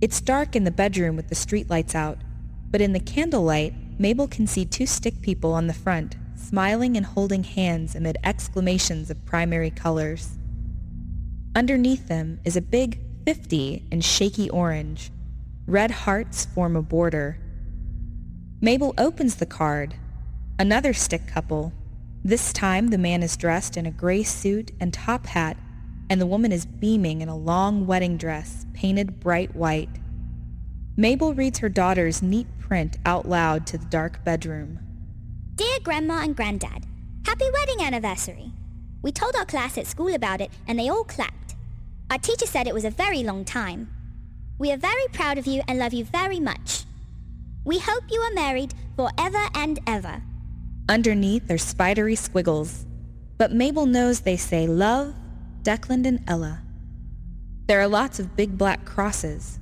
It's 0.00 0.20
dark 0.22 0.56
in 0.56 0.64
the 0.64 0.70
bedroom 0.70 1.16
with 1.16 1.28
the 1.28 1.34
streetlights 1.34 1.94
out, 1.94 2.18
but 2.70 2.80
in 2.80 2.94
the 2.94 3.00
candlelight, 3.00 3.74
Mabel 3.98 4.26
can 4.26 4.46
see 4.46 4.64
two 4.64 4.86
stick 4.86 5.20
people 5.20 5.52
on 5.52 5.66
the 5.66 5.74
front, 5.74 6.16
smiling 6.34 6.96
and 6.96 7.04
holding 7.04 7.44
hands 7.44 7.94
amid 7.94 8.16
exclamations 8.24 9.10
of 9.10 9.26
primary 9.26 9.70
colors. 9.70 10.37
Underneath 11.54 12.08
them 12.08 12.40
is 12.44 12.56
a 12.56 12.60
big 12.60 13.00
50 13.26 13.86
in 13.90 14.00
shaky 14.00 14.48
orange. 14.50 15.10
Red 15.66 15.90
hearts 15.90 16.46
form 16.46 16.76
a 16.76 16.82
border. 16.82 17.38
Mabel 18.60 18.94
opens 18.98 19.36
the 19.36 19.46
card. 19.46 19.94
Another 20.58 20.92
stick 20.92 21.26
couple. 21.26 21.72
This 22.24 22.52
time 22.52 22.88
the 22.88 22.98
man 22.98 23.22
is 23.22 23.36
dressed 23.36 23.76
in 23.76 23.86
a 23.86 23.90
gray 23.90 24.22
suit 24.22 24.72
and 24.80 24.92
top 24.92 25.26
hat, 25.26 25.56
and 26.10 26.20
the 26.20 26.26
woman 26.26 26.52
is 26.52 26.66
beaming 26.66 27.20
in 27.20 27.28
a 27.28 27.36
long 27.36 27.86
wedding 27.86 28.16
dress 28.16 28.66
painted 28.72 29.20
bright 29.20 29.54
white. 29.54 29.90
Mabel 30.96 31.34
reads 31.34 31.60
her 31.60 31.68
daughter's 31.68 32.22
neat 32.22 32.46
print 32.58 32.96
out 33.06 33.28
loud 33.28 33.66
to 33.68 33.78
the 33.78 33.86
dark 33.86 34.24
bedroom. 34.24 34.80
Dear 35.54 35.78
Grandma 35.82 36.22
and 36.22 36.34
Granddad, 36.34 36.86
Happy 37.24 37.44
wedding 37.52 37.84
anniversary! 37.84 38.52
We 39.02 39.12
told 39.12 39.34
our 39.36 39.44
class 39.44 39.78
at 39.78 39.86
school 39.86 40.14
about 40.14 40.40
it 40.40 40.50
and 40.66 40.78
they 40.78 40.88
all 40.88 41.04
clapped. 41.04 41.54
Our 42.10 42.18
teacher 42.18 42.46
said 42.46 42.66
it 42.66 42.74
was 42.74 42.84
a 42.84 42.90
very 42.90 43.22
long 43.22 43.44
time. 43.44 43.90
We 44.58 44.72
are 44.72 44.76
very 44.76 45.06
proud 45.12 45.38
of 45.38 45.46
you 45.46 45.62
and 45.68 45.78
love 45.78 45.92
you 45.92 46.04
very 46.04 46.40
much. 46.40 46.84
We 47.64 47.78
hope 47.78 48.04
you 48.10 48.20
are 48.20 48.34
married 48.34 48.74
forever 48.96 49.46
and 49.54 49.78
ever. 49.86 50.22
Underneath 50.88 51.50
are 51.50 51.58
spidery 51.58 52.16
squiggles, 52.16 52.86
but 53.36 53.52
Mabel 53.52 53.86
knows 53.86 54.20
they 54.20 54.36
say 54.36 54.66
love, 54.66 55.14
Declan 55.62 56.06
and 56.06 56.24
Ella. 56.26 56.62
There 57.66 57.80
are 57.80 57.88
lots 57.88 58.18
of 58.18 58.36
big 58.36 58.56
black 58.56 58.84
crosses, 58.84 59.60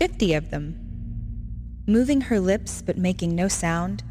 50 0.00 0.34
of 0.34 0.50
them, 0.50 0.84
Moving 1.86 2.22
her 2.22 2.40
lips 2.40 2.80
but 2.80 2.96
making 2.96 3.34
no 3.34 3.46
sound, 3.46 4.02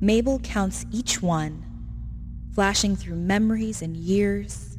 Mabel 0.00 0.38
counts 0.38 0.86
each 0.90 1.20
one, 1.20 1.62
flashing 2.54 2.96
through 2.96 3.16
memories 3.16 3.82
and 3.82 3.96
years, 3.96 4.78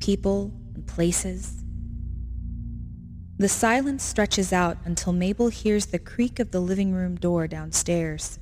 people 0.00 0.52
and 0.74 0.86
places. 0.86 1.62
The 3.38 3.48
silence 3.48 4.02
stretches 4.04 4.52
out 4.52 4.78
until 4.84 5.12
Mabel 5.12 5.48
hears 5.48 5.86
the 5.86 5.98
creak 5.98 6.38
of 6.38 6.50
the 6.50 6.60
living 6.60 6.92
room 6.92 7.16
door 7.16 7.46
downstairs. 7.46 8.38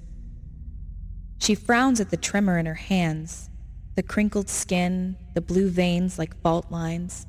She 1.39 1.55
frowns 1.55 2.01
at 2.01 2.11
the 2.11 2.17
tremor 2.17 2.59
in 2.59 2.67
her 2.67 2.75
hands, 2.75 3.51
the 3.97 4.03
crinkled 4.03 4.49
skin, 4.49 5.17
the 5.35 5.41
blue 5.41 5.69
veins 5.69 6.19
like 6.19 6.41
fault 6.43 6.71
lines. 6.71 7.27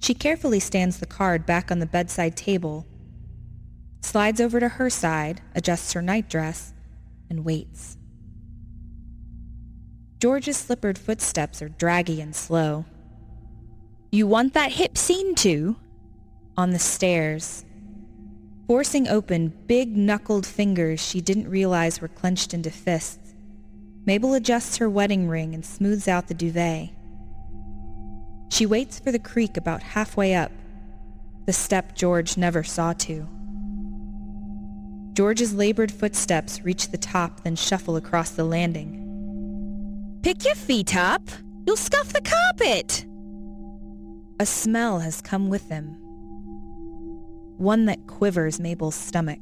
She 0.00 0.14
carefully 0.14 0.60
stands 0.60 0.98
the 0.98 1.06
card 1.06 1.46
back 1.46 1.70
on 1.70 1.78
the 1.78 1.86
bedside 1.86 2.36
table 2.36 2.86
slides 4.04 4.40
over 4.40 4.60
to 4.60 4.68
her 4.68 4.90
side, 4.90 5.40
adjusts 5.54 5.92
her 5.94 6.02
nightdress, 6.02 6.72
and 7.30 7.44
waits. 7.44 7.96
George's 10.24 10.56
slippered 10.56 10.96
footsteps 10.96 11.60
are 11.60 11.68
draggy 11.68 12.18
and 12.22 12.34
slow. 12.34 12.86
You 14.10 14.26
want 14.26 14.54
that 14.54 14.72
hip 14.72 14.96
seen 14.96 15.34
to? 15.34 15.76
On 16.56 16.70
the 16.70 16.78
stairs. 16.78 17.62
Forcing 18.66 19.06
open 19.06 19.52
big 19.66 19.94
knuckled 19.94 20.46
fingers 20.46 20.98
she 21.06 21.20
didn't 21.20 21.50
realize 21.50 22.00
were 22.00 22.08
clenched 22.08 22.54
into 22.54 22.70
fists, 22.70 23.34
Mabel 24.06 24.32
adjusts 24.32 24.78
her 24.78 24.88
wedding 24.88 25.28
ring 25.28 25.52
and 25.52 25.62
smooths 25.62 26.08
out 26.08 26.28
the 26.28 26.32
duvet. 26.32 26.88
She 28.48 28.64
waits 28.64 28.98
for 28.98 29.12
the 29.12 29.18
creak 29.18 29.58
about 29.58 29.82
halfway 29.82 30.34
up, 30.34 30.52
the 31.44 31.52
step 31.52 31.94
George 31.94 32.38
never 32.38 32.64
saw 32.64 32.94
to. 32.94 33.28
George's 35.12 35.52
labored 35.52 35.92
footsteps 35.92 36.62
reach 36.62 36.88
the 36.88 36.96
top, 36.96 37.42
then 37.42 37.56
shuffle 37.56 37.96
across 37.96 38.30
the 38.30 38.44
landing. 38.44 39.03
Pick 40.24 40.46
your 40.46 40.54
feet 40.54 40.96
up! 40.96 41.28
You'll 41.66 41.76
scuff 41.76 42.14
the 42.14 42.22
carpet! 42.22 43.04
A 44.40 44.46
smell 44.46 45.00
has 45.00 45.20
come 45.20 45.50
with 45.50 45.68
them. 45.68 45.98
One 47.58 47.84
that 47.84 48.06
quivers 48.06 48.58
Mabel's 48.58 48.94
stomach. 48.94 49.38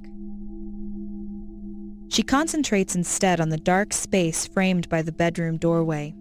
She 2.09 2.24
concentrates 2.24 2.97
instead 2.97 3.41
on 3.41 3.51
the 3.51 3.59
dark 3.59 3.93
space 3.93 4.49
framed 4.49 4.89
by 4.89 5.03
the 5.03 5.12
bedroom 5.12 5.57
doorway. 5.57 6.16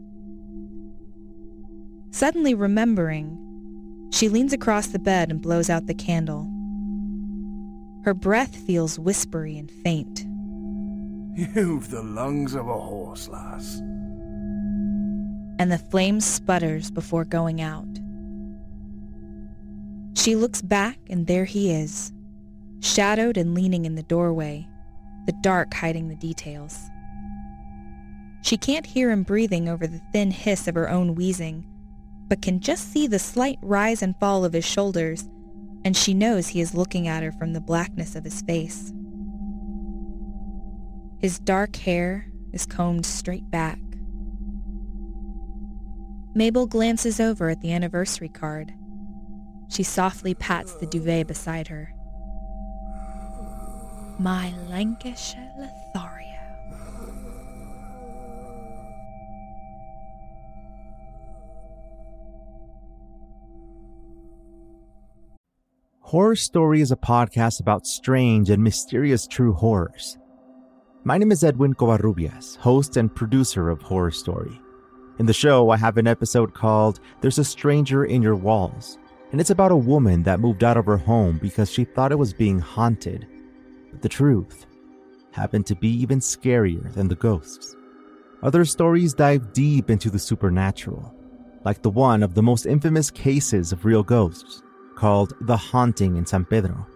Suddenly 2.11 2.53
remembering, 2.53 4.11
she 4.13 4.29
leans 4.29 4.53
across 4.53 4.89
the 4.89 4.99
bed 4.99 5.31
and 5.31 5.41
blows 5.41 5.71
out 5.71 5.87
the 5.87 5.95
candle. 5.95 6.43
Her 8.05 8.13
breath 8.13 8.55
feels 8.55 8.99
whispery 8.99 9.57
and 9.57 9.71
faint. 9.71 10.19
You've 11.55 11.89
the 11.89 12.03
lungs 12.03 12.53
of 12.53 12.67
a 12.67 12.79
horse, 12.79 13.27
lass. 13.27 13.81
And 15.61 15.71
the 15.71 15.77
flame 15.77 16.19
sputters 16.21 16.89
before 16.89 17.23
going 17.23 17.61
out. 17.61 17.85
She 20.17 20.35
looks 20.35 20.59
back 20.59 20.97
and 21.07 21.27
there 21.27 21.45
he 21.45 21.71
is, 21.71 22.11
shadowed 22.79 23.37
and 23.37 23.53
leaning 23.53 23.85
in 23.85 23.93
the 23.93 24.01
doorway, 24.01 24.67
the 25.27 25.35
dark 25.43 25.71
hiding 25.71 26.07
the 26.07 26.15
details. 26.15 26.89
She 28.41 28.57
can't 28.57 28.87
hear 28.87 29.11
him 29.11 29.21
breathing 29.21 29.69
over 29.69 29.85
the 29.85 30.01
thin 30.11 30.31
hiss 30.31 30.67
of 30.67 30.73
her 30.73 30.89
own 30.89 31.13
wheezing, 31.13 31.63
but 32.27 32.41
can 32.41 32.59
just 32.59 32.91
see 32.91 33.05
the 33.05 33.19
slight 33.19 33.59
rise 33.61 34.01
and 34.01 34.19
fall 34.19 34.43
of 34.43 34.53
his 34.53 34.65
shoulders 34.65 35.29
and 35.85 35.95
she 35.95 36.15
knows 36.15 36.47
he 36.47 36.61
is 36.61 36.73
looking 36.73 37.07
at 37.07 37.21
her 37.21 37.31
from 37.33 37.53
the 37.53 37.61
blackness 37.61 38.15
of 38.15 38.23
his 38.23 38.41
face. 38.41 38.91
His 41.19 41.37
dark 41.37 41.75
hair 41.75 42.25
is 42.51 42.65
combed 42.65 43.05
straight 43.05 43.51
back. 43.51 43.77
Mabel 46.33 46.65
glances 46.65 47.19
over 47.19 47.49
at 47.49 47.59
the 47.59 47.73
anniversary 47.73 48.29
card. 48.29 48.73
She 49.67 49.83
softly 49.83 50.33
pats 50.33 50.73
the 50.73 50.85
duvet 50.85 51.27
beside 51.27 51.67
her. 51.67 51.93
My 54.17 54.53
Lancashire 54.69 55.51
Lothario. 55.57 56.27
Horror 65.99 66.35
Story 66.35 66.81
is 66.81 66.91
a 66.91 66.97
podcast 66.97 67.59
about 67.59 67.85
strange 67.87 68.49
and 68.49 68.63
mysterious 68.63 69.27
true 69.27 69.53
horrors. 69.53 70.17
My 71.03 71.17
name 71.17 71.31
is 71.31 71.43
Edwin 71.43 71.73
Covarrubias, 71.73 72.57
host 72.57 72.95
and 72.95 73.13
producer 73.13 73.69
of 73.69 73.81
Horror 73.81 74.11
Story. 74.11 74.61
In 75.19 75.25
the 75.25 75.33
show, 75.33 75.69
I 75.69 75.77
have 75.77 75.97
an 75.97 76.07
episode 76.07 76.53
called 76.53 76.99
There's 77.19 77.37
a 77.37 77.43
Stranger 77.43 78.05
in 78.05 78.21
Your 78.21 78.35
Walls, 78.35 78.97
and 79.31 79.39
it's 79.39 79.49
about 79.49 79.71
a 79.71 79.75
woman 79.75 80.23
that 80.23 80.39
moved 80.39 80.63
out 80.63 80.77
of 80.77 80.85
her 80.85 80.97
home 80.97 81.37
because 81.41 81.69
she 81.69 81.83
thought 81.83 82.11
it 82.11 82.17
was 82.17 82.33
being 82.33 82.59
haunted. 82.59 83.27
But 83.91 84.01
the 84.01 84.09
truth 84.09 84.65
happened 85.31 85.65
to 85.67 85.75
be 85.75 85.89
even 85.89 86.19
scarier 86.19 86.91
than 86.93 87.07
the 87.07 87.15
ghosts. 87.15 87.75
Other 88.41 88.65
stories 88.65 89.13
dive 89.13 89.53
deep 89.53 89.89
into 89.89 90.09
the 90.09 90.17
supernatural, 90.17 91.13
like 91.63 91.81
the 91.81 91.89
one 91.89 92.23
of 92.23 92.33
the 92.33 92.41
most 92.41 92.65
infamous 92.65 93.11
cases 93.11 93.71
of 93.71 93.85
real 93.85 94.03
ghosts 94.03 94.63
called 94.95 95.33
The 95.41 95.57
Haunting 95.57 96.15
in 96.15 96.25
San 96.25 96.45
Pedro. 96.45 96.87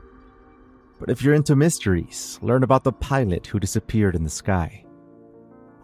But 0.99 1.09
if 1.09 1.21
you're 1.21 1.33
into 1.33 1.55
mysteries, 1.55 2.39
learn 2.41 2.63
about 2.63 2.83
the 2.83 2.93
pilot 2.93 3.47
who 3.47 3.59
disappeared 3.59 4.15
in 4.15 4.23
the 4.23 4.29
sky. 4.29 4.84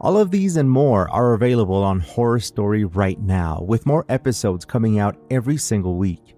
All 0.04 0.18
of 0.18 0.32
these 0.32 0.58
and 0.58 0.68
more 0.68 1.08
are 1.12 1.36
available 1.36 1.84
on 1.84 2.00
Horror 2.00 2.40
Story 2.40 2.86
right 2.86 3.20
now, 3.20 3.62
with 3.62 3.86
more 3.86 4.04
episodes 4.10 4.66
coming 4.66 4.98
out 4.98 5.16
every 5.30 5.58
single 5.58 5.96
week. 5.96 6.36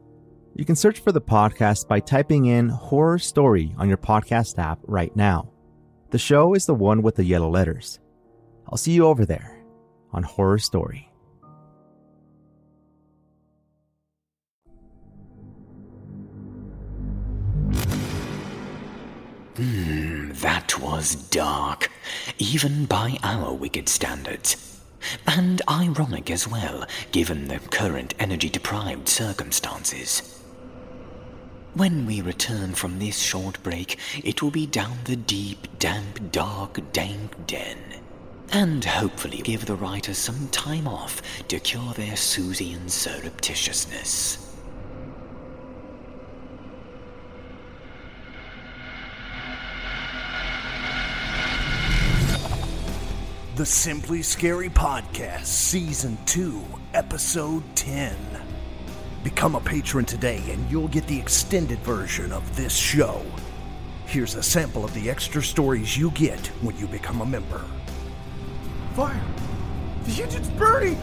You 0.54 0.66
can 0.66 0.76
search 0.76 1.00
for 1.00 1.14
the 1.14 1.22
podcast 1.22 1.88
by 1.88 2.02
typing 2.02 2.48
in 2.48 2.68
Horror 2.68 3.18
Story 3.20 3.74
on 3.78 3.88
your 3.88 3.98
podcast 3.98 4.60
app 4.60 4.80
right 4.84 5.16
now. 5.16 5.50
The 6.10 6.18
show 6.18 6.56
is 6.56 6.66
the 6.66 6.74
one 6.74 7.02
with 7.02 7.16
the 7.16 7.24
yellow 7.24 7.50
letters. 7.50 8.02
I'll 8.68 8.78
see 8.78 8.92
you 8.92 9.08
over 9.08 9.26
there 9.26 9.64
on 10.12 10.24
Horror 10.24 10.60
Story. 10.60 11.10
That 20.42 20.80
was 20.80 21.14
dark, 21.16 21.92
even 22.40 22.86
by 22.86 23.18
our 23.22 23.54
wicked 23.54 23.88
standards. 23.88 24.80
And 25.28 25.62
ironic 25.70 26.32
as 26.32 26.48
well, 26.48 26.86
given 27.12 27.48
the 27.48 27.60
current 27.60 28.16
energy 28.18 28.50
deprived 28.50 29.08
circumstances. 29.08 30.44
When 31.76 32.08
we 32.08 32.22
return 32.22 32.74
from 32.74 32.98
this 32.98 33.20
short 33.20 33.62
break, 33.62 34.00
it 34.24 34.42
will 34.42 34.52
be 34.52 34.66
down 34.66 34.98
the 35.06 35.16
deep, 35.16 35.68
damp, 35.78 36.32
dark, 36.32 36.80
dank 36.92 37.46
den. 37.46 37.78
And 38.52 38.84
hopefully 38.84 39.38
give 39.38 39.66
the 39.66 39.76
writers 39.76 40.18
some 40.18 40.48
time 40.50 40.88
off 40.88 41.22
to 41.48 41.60
cure 41.60 41.94
their 41.94 42.16
Seussian 42.16 42.90
surreptitiousness. 42.90 44.43
The 53.56 53.68
Simply 53.68 54.24
Scary 54.24 54.68
Podcast, 54.68 55.46
Season 55.46 56.18
2, 56.26 56.60
Episode 56.96 57.64
10. 57.76 58.16
Become 59.24 59.54
a 59.54 59.60
patron 59.60 60.06
today 60.06 60.42
and 60.50 60.72
you'll 60.72 60.88
get 60.88 61.06
the 61.06 61.20
extended 61.20 61.78
version 61.82 62.32
of 62.32 62.56
this 62.56 62.76
show. 62.76 63.24
Here's 64.08 64.34
a 64.34 64.42
sample 64.42 64.84
of 64.84 64.92
the 64.96 65.08
extra 65.08 65.44
stories 65.44 65.96
you 65.96 66.10
get 66.12 66.48
when 66.64 66.76
you 66.78 66.88
become 66.88 67.22
a 67.22 67.28
member. 67.28 67.64
Fire! 68.96 69.24
The 70.06 70.24
engine's 70.24 70.50
burning! 70.50 71.00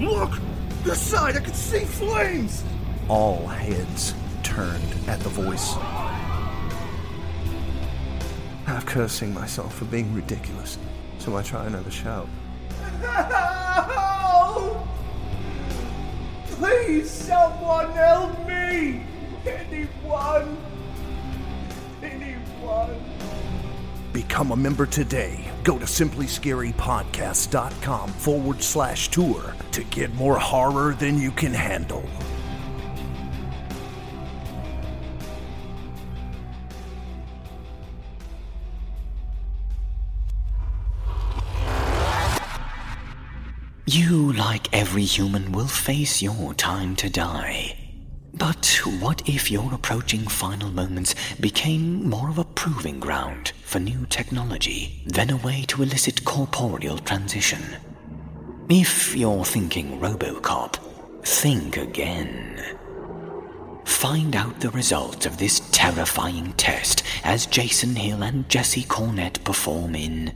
Look! 0.00 0.40
This 0.82 1.00
side, 1.00 1.36
I 1.36 1.40
can 1.40 1.54
see 1.54 1.84
flames! 1.84 2.64
All 3.08 3.46
heads 3.46 4.12
turned 4.42 4.92
at 5.06 5.20
the 5.20 5.28
voice. 5.28 5.76
I'm 8.66 8.82
cursing 8.82 9.32
myself 9.32 9.72
for 9.72 9.84
being 9.84 10.12
ridiculous, 10.12 10.78
so 11.18 11.36
I 11.36 11.42
try 11.42 11.66
another 11.66 11.90
shout. 11.90 12.28
Help! 13.00 14.86
Please, 16.46 17.10
someone 17.10 17.90
help 17.92 18.46
me! 18.46 19.02
Anyone? 19.46 20.56
Anyone? 22.02 23.00
Become 24.12 24.52
a 24.52 24.56
member 24.56 24.86
today. 24.86 25.50
Go 25.62 25.78
to 25.78 25.84
simplyscarypodcast.com 25.84 28.08
forward 28.10 28.62
slash 28.62 29.08
tour 29.08 29.54
to 29.72 29.84
get 29.84 30.14
more 30.14 30.38
horror 30.38 30.94
than 30.94 31.18
you 31.18 31.30
can 31.30 31.52
handle. 31.52 32.08
You, 43.88 44.32
like 44.32 44.76
every 44.76 45.04
human, 45.04 45.52
will 45.52 45.68
face 45.68 46.20
your 46.20 46.54
time 46.54 46.96
to 46.96 47.08
die. 47.08 47.78
But 48.34 48.66
what 48.98 49.28
if 49.28 49.48
your 49.48 49.72
approaching 49.72 50.26
final 50.26 50.70
moments 50.70 51.14
became 51.38 52.10
more 52.10 52.28
of 52.28 52.38
a 52.38 52.44
proving 52.44 52.98
ground 52.98 53.52
for 53.62 53.78
new 53.78 54.04
technology 54.06 55.04
than 55.06 55.30
a 55.30 55.36
way 55.36 55.64
to 55.68 55.84
elicit 55.84 56.24
corporeal 56.24 56.98
transition? 56.98 57.62
If 58.68 59.14
you're 59.14 59.44
thinking 59.44 60.00
Robocop, 60.00 60.78
think 61.24 61.76
again. 61.76 62.60
Find 63.84 64.34
out 64.34 64.58
the 64.58 64.70
results 64.70 65.26
of 65.26 65.38
this 65.38 65.60
terrifying 65.70 66.54
test 66.54 67.04
as 67.22 67.46
Jason 67.46 67.94
Hill 67.94 68.24
and 68.24 68.48
Jesse 68.48 68.82
Cornett 68.82 69.44
perform 69.44 69.94
in 69.94 70.34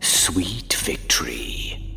Sweet 0.00 0.74
Victory. 0.74 1.87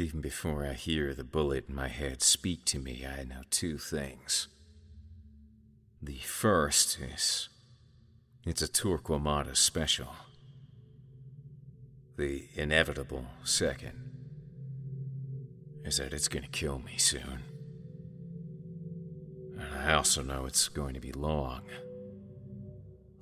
Even 0.00 0.22
before 0.22 0.64
I 0.64 0.72
hear 0.72 1.12
the 1.12 1.24
bullet 1.24 1.66
in 1.68 1.74
my 1.74 1.88
head 1.88 2.22
speak 2.22 2.64
to 2.64 2.78
me, 2.78 3.04
I 3.06 3.22
know 3.22 3.42
two 3.50 3.76
things. 3.76 4.48
The 6.00 6.16
first 6.16 6.98
is 6.98 7.50
it's 8.46 8.62
a 8.62 8.66
Torquemada 8.66 9.54
special. 9.54 10.08
The 12.16 12.48
inevitable 12.54 13.26
second 13.44 13.92
is 15.84 15.98
that 15.98 16.14
it's 16.14 16.28
going 16.28 16.44
to 16.44 16.48
kill 16.48 16.78
me 16.78 16.94
soon. 16.96 17.42
And 19.58 19.74
I 19.86 19.92
also 19.92 20.22
know 20.22 20.46
it's 20.46 20.68
going 20.68 20.94
to 20.94 21.00
be 21.00 21.12
long. 21.12 21.64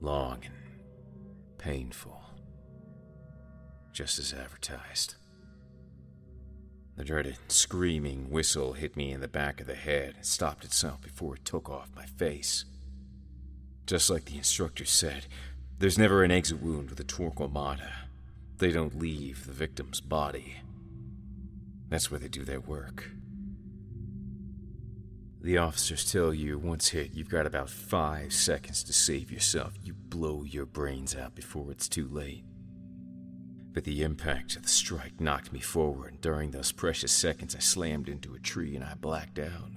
Long 0.00 0.44
and 0.44 0.54
painful. 1.58 2.22
Just 3.92 4.20
as 4.20 4.32
advertised. 4.32 5.16
The 6.98 7.04
dreaded 7.04 7.38
screaming 7.46 8.28
whistle 8.28 8.72
hit 8.72 8.96
me 8.96 9.12
in 9.12 9.20
the 9.20 9.28
back 9.28 9.60
of 9.60 9.68
the 9.68 9.76
head 9.76 10.14
and 10.16 10.26
stopped 10.26 10.64
itself 10.64 11.00
before 11.00 11.36
it 11.36 11.44
took 11.44 11.70
off 11.70 11.94
my 11.94 12.04
face. 12.04 12.64
Just 13.86 14.10
like 14.10 14.24
the 14.24 14.36
instructor 14.36 14.84
said, 14.84 15.26
there's 15.78 15.96
never 15.96 16.24
an 16.24 16.32
exit 16.32 16.60
wound 16.60 16.90
with 16.90 16.98
a 16.98 17.04
torquemada. 17.04 17.92
They 18.58 18.72
don't 18.72 18.98
leave 18.98 19.46
the 19.46 19.52
victim's 19.52 20.00
body. 20.00 20.56
That's 21.88 22.10
where 22.10 22.18
they 22.18 22.26
do 22.26 22.44
their 22.44 22.58
work. 22.58 23.08
The 25.40 25.56
officers 25.56 26.10
tell 26.10 26.34
you 26.34 26.58
once 26.58 26.88
hit, 26.88 27.12
you've 27.14 27.30
got 27.30 27.46
about 27.46 27.70
five 27.70 28.32
seconds 28.32 28.82
to 28.82 28.92
save 28.92 29.30
yourself. 29.30 29.74
You 29.84 29.94
blow 29.94 30.42
your 30.42 30.66
brains 30.66 31.14
out 31.14 31.36
before 31.36 31.70
it's 31.70 31.88
too 31.88 32.08
late. 32.08 32.42
But 33.72 33.84
the 33.84 34.02
impact 34.02 34.56
of 34.56 34.62
the 34.62 34.68
strike 34.68 35.20
knocked 35.20 35.52
me 35.52 35.60
forward, 35.60 36.12
and 36.12 36.20
during 36.20 36.50
those 36.50 36.72
precious 36.72 37.12
seconds, 37.12 37.54
I 37.54 37.60
slammed 37.60 38.08
into 38.08 38.34
a 38.34 38.40
tree 38.40 38.74
and 38.74 38.84
I 38.84 38.94
blacked 38.94 39.38
out. 39.38 39.70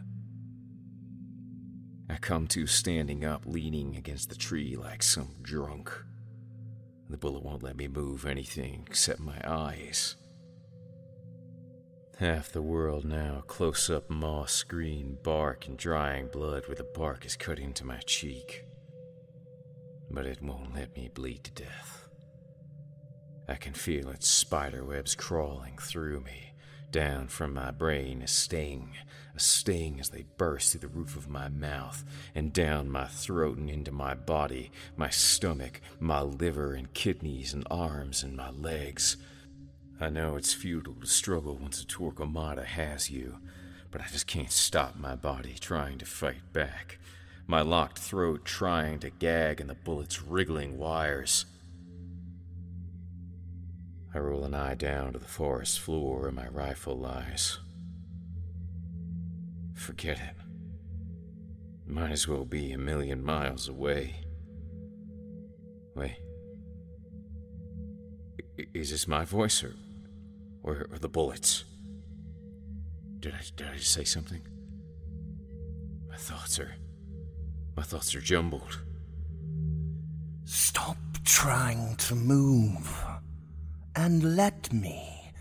I 2.09 2.17
come 2.17 2.47
to 2.47 2.67
standing 2.67 3.23
up, 3.23 3.43
leaning 3.45 3.95
against 3.95 4.29
the 4.29 4.35
tree 4.35 4.75
like 4.75 5.01
some 5.01 5.35
drunk. 5.41 5.91
The 7.09 7.17
bullet 7.17 7.43
won't 7.43 7.63
let 7.63 7.77
me 7.77 7.87
move 7.87 8.25
anything 8.25 8.85
except 8.87 9.19
my 9.19 9.39
eyes. 9.45 10.15
Half 12.17 12.51
the 12.51 12.61
world 12.61 13.03
now, 13.03 13.43
close 13.47 13.89
up 13.89 14.09
moss 14.09 14.63
green 14.63 15.17
bark 15.23 15.67
and 15.67 15.77
drying 15.77 16.27
blood 16.27 16.67
where 16.67 16.75
the 16.75 16.83
bark 16.83 17.25
is 17.25 17.35
cut 17.35 17.59
into 17.59 17.85
my 17.85 17.97
cheek. 17.99 18.65
But 20.09 20.25
it 20.25 20.41
won't 20.41 20.75
let 20.75 20.95
me 20.95 21.09
bleed 21.13 21.43
to 21.45 21.51
death. 21.51 22.00
I 23.51 23.55
can 23.55 23.73
feel 23.73 24.07
its 24.07 24.29
spider 24.29 24.85
webs 24.85 25.13
crawling 25.13 25.77
through 25.77 26.21
me, 26.21 26.53
down 26.89 27.27
from 27.27 27.53
my 27.53 27.71
brain, 27.71 28.21
a 28.21 28.27
sting, 28.27 28.93
a 29.35 29.41
sting 29.41 29.99
as 29.99 30.07
they 30.07 30.23
burst 30.37 30.71
through 30.71 30.79
the 30.79 30.87
roof 30.87 31.17
of 31.17 31.27
my 31.27 31.49
mouth, 31.49 32.05
and 32.33 32.53
down 32.53 32.89
my 32.89 33.07
throat 33.07 33.57
and 33.57 33.69
into 33.69 33.91
my 33.91 34.13
body, 34.13 34.71
my 34.95 35.09
stomach, 35.09 35.81
my 35.99 36.21
liver 36.21 36.73
and 36.73 36.93
kidneys 36.93 37.53
and 37.53 37.67
arms 37.69 38.23
and 38.23 38.37
my 38.37 38.51
legs. 38.51 39.17
I 39.99 40.09
know 40.09 40.37
it's 40.37 40.53
futile 40.53 40.95
to 41.01 41.05
struggle 41.05 41.57
once 41.57 41.81
a 41.81 41.85
Torquemada 41.85 42.63
has 42.63 43.11
you, 43.11 43.39
but 43.91 43.99
I 43.99 44.05
just 44.05 44.27
can't 44.27 44.49
stop 44.49 44.95
my 44.95 45.17
body 45.17 45.55
trying 45.59 45.97
to 45.97 46.05
fight 46.05 46.53
back. 46.53 46.99
My 47.47 47.63
locked 47.63 47.99
throat 47.99 48.45
trying 48.45 48.99
to 48.99 49.09
gag 49.09 49.59
and 49.59 49.69
the 49.69 49.75
bullets 49.75 50.21
wriggling 50.23 50.77
wires. 50.77 51.47
I 54.13 54.19
roll 54.19 54.43
an 54.43 54.53
eye 54.53 54.75
down 54.75 55.13
to 55.13 55.19
the 55.19 55.25
forest 55.25 55.79
floor 55.79 56.21
where 56.21 56.31
my 56.31 56.47
rifle 56.49 56.97
lies. 56.97 57.59
Forget 59.73 60.17
it. 60.17 60.35
Might 61.87 62.11
as 62.11 62.27
well 62.27 62.45
be 62.45 62.73
a 62.73 62.77
million 62.77 63.23
miles 63.23 63.69
away. 63.69 64.25
Wait. 65.95 66.17
Is 68.73 68.91
this 68.91 69.07
my 69.07 69.23
voice 69.23 69.63
or, 69.63 69.73
or, 70.61 70.87
or 70.91 70.99
the 70.99 71.09
bullets? 71.09 71.63
Did 73.19 73.33
I, 73.33 73.41
did 73.55 73.67
I 73.67 73.77
say 73.77 74.03
something? 74.03 74.41
My 76.09 76.17
thoughts 76.17 76.59
are. 76.59 76.75
My 77.77 77.83
thoughts 77.83 78.13
are 78.13 78.21
jumbled. 78.21 78.81
Stop 80.43 80.97
trying 81.23 81.95
to 81.95 82.15
move 82.15 83.05
and 83.95 84.35
let 84.35 84.71
me 84.71 85.31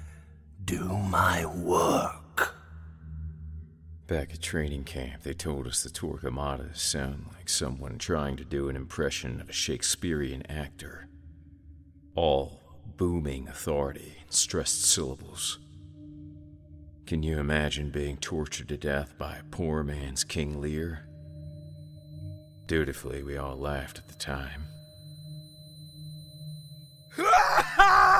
do 0.65 0.85
my 0.85 1.45
work. 1.47 2.55
Back 4.07 4.33
at 4.35 4.43
training 4.43 4.85
camp, 4.85 5.23
they 5.23 5.35
told 5.35 5.67
us 5.69 5.83
the 5.83 5.91
Torquemada 5.91 6.77
sound 6.77 7.27
like 7.37 7.49
someone 7.49 7.97
trying 7.99 8.37
to 8.37 8.45
do 8.45 8.69
an 8.69 8.77
impression 8.77 9.41
of 9.41 9.49
a 9.49 9.53
Shakespearean 9.53 10.45
actor. 10.51 11.09
All 12.17 12.61
booming 12.97 13.47
authority, 13.49 14.17
stressed 14.29 14.83
syllables, 14.85 15.59
Can 17.07 17.23
you 17.25 17.39
imagine 17.39 17.91
being 17.91 18.17
tortured 18.19 18.69
to 18.69 18.77
death 18.77 19.19
by 19.19 19.37
a 19.37 19.43
poor 19.45 19.83
man's 19.83 20.23
King 20.23 20.61
Lear? 20.61 21.09
Dutifully, 22.67 23.23
we 23.25 23.37
all 23.37 23.57
laughed 23.57 23.99
at 23.99 24.07
the 24.07 24.15
time. 24.15 24.67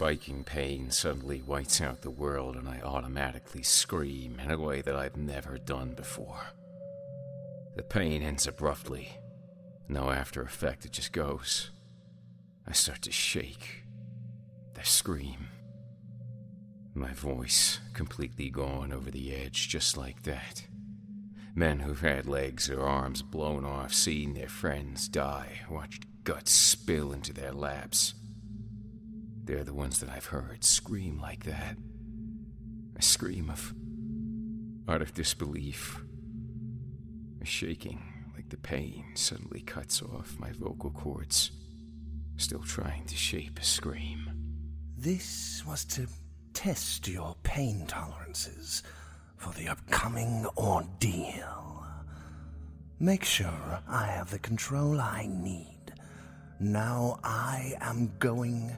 Spiking 0.00 0.44
pain 0.44 0.90
suddenly 0.90 1.42
whites 1.42 1.78
out 1.78 2.00
the 2.00 2.08
world, 2.08 2.56
and 2.56 2.66
I 2.66 2.80
automatically 2.82 3.62
scream 3.62 4.40
in 4.42 4.50
a 4.50 4.58
way 4.58 4.80
that 4.80 4.96
I've 4.96 5.18
never 5.18 5.58
done 5.58 5.92
before. 5.92 6.40
The 7.76 7.82
pain 7.82 8.22
ends 8.22 8.46
abruptly. 8.46 9.10
No 9.90 10.08
after 10.08 10.40
effect, 10.40 10.86
it 10.86 10.92
just 10.92 11.12
goes. 11.12 11.70
I 12.66 12.72
start 12.72 13.02
to 13.02 13.12
shake. 13.12 13.82
I 14.74 14.84
scream. 14.84 15.48
My 16.94 17.12
voice 17.12 17.80
completely 17.92 18.48
gone 18.48 18.94
over 18.94 19.10
the 19.10 19.34
edge, 19.34 19.68
just 19.68 19.98
like 19.98 20.22
that. 20.22 20.66
Men 21.54 21.80
who've 21.80 22.00
had 22.00 22.24
legs 22.24 22.70
or 22.70 22.80
arms 22.80 23.20
blown 23.20 23.66
off, 23.66 23.92
seen 23.92 24.32
their 24.32 24.48
friends 24.48 25.08
die, 25.08 25.60
watched 25.68 26.06
guts 26.24 26.52
spill 26.52 27.12
into 27.12 27.34
their 27.34 27.52
laps. 27.52 28.14
They're 29.44 29.64
the 29.64 29.74
ones 29.74 30.00
that 30.00 30.10
I've 30.10 30.26
heard 30.26 30.62
scream 30.62 31.20
like 31.20 31.44
that. 31.44 31.76
A 32.96 33.02
scream 33.02 33.50
of 33.50 33.74
utter 34.86 35.06
disbelief. 35.06 36.02
A 37.40 37.44
shaking 37.46 38.02
like 38.34 38.48
the 38.48 38.56
pain 38.56 39.04
suddenly 39.14 39.60
cuts 39.62 40.02
off 40.02 40.36
my 40.38 40.52
vocal 40.52 40.90
cords. 40.90 41.52
Still 42.36 42.62
trying 42.62 43.06
to 43.06 43.16
shape 43.16 43.58
a 43.58 43.64
scream. 43.64 44.30
This 44.96 45.64
was 45.66 45.84
to 45.86 46.06
test 46.52 47.08
your 47.08 47.36
pain 47.42 47.86
tolerances 47.86 48.82
for 49.36 49.52
the 49.54 49.68
upcoming 49.68 50.46
ordeal. 50.56 51.84
Make 52.98 53.24
sure 53.24 53.80
I 53.88 54.06
have 54.06 54.30
the 54.30 54.38
control 54.38 55.00
I 55.00 55.26
need. 55.26 55.94
Now 56.58 57.18
I 57.24 57.74
am 57.80 58.12
going 58.18 58.76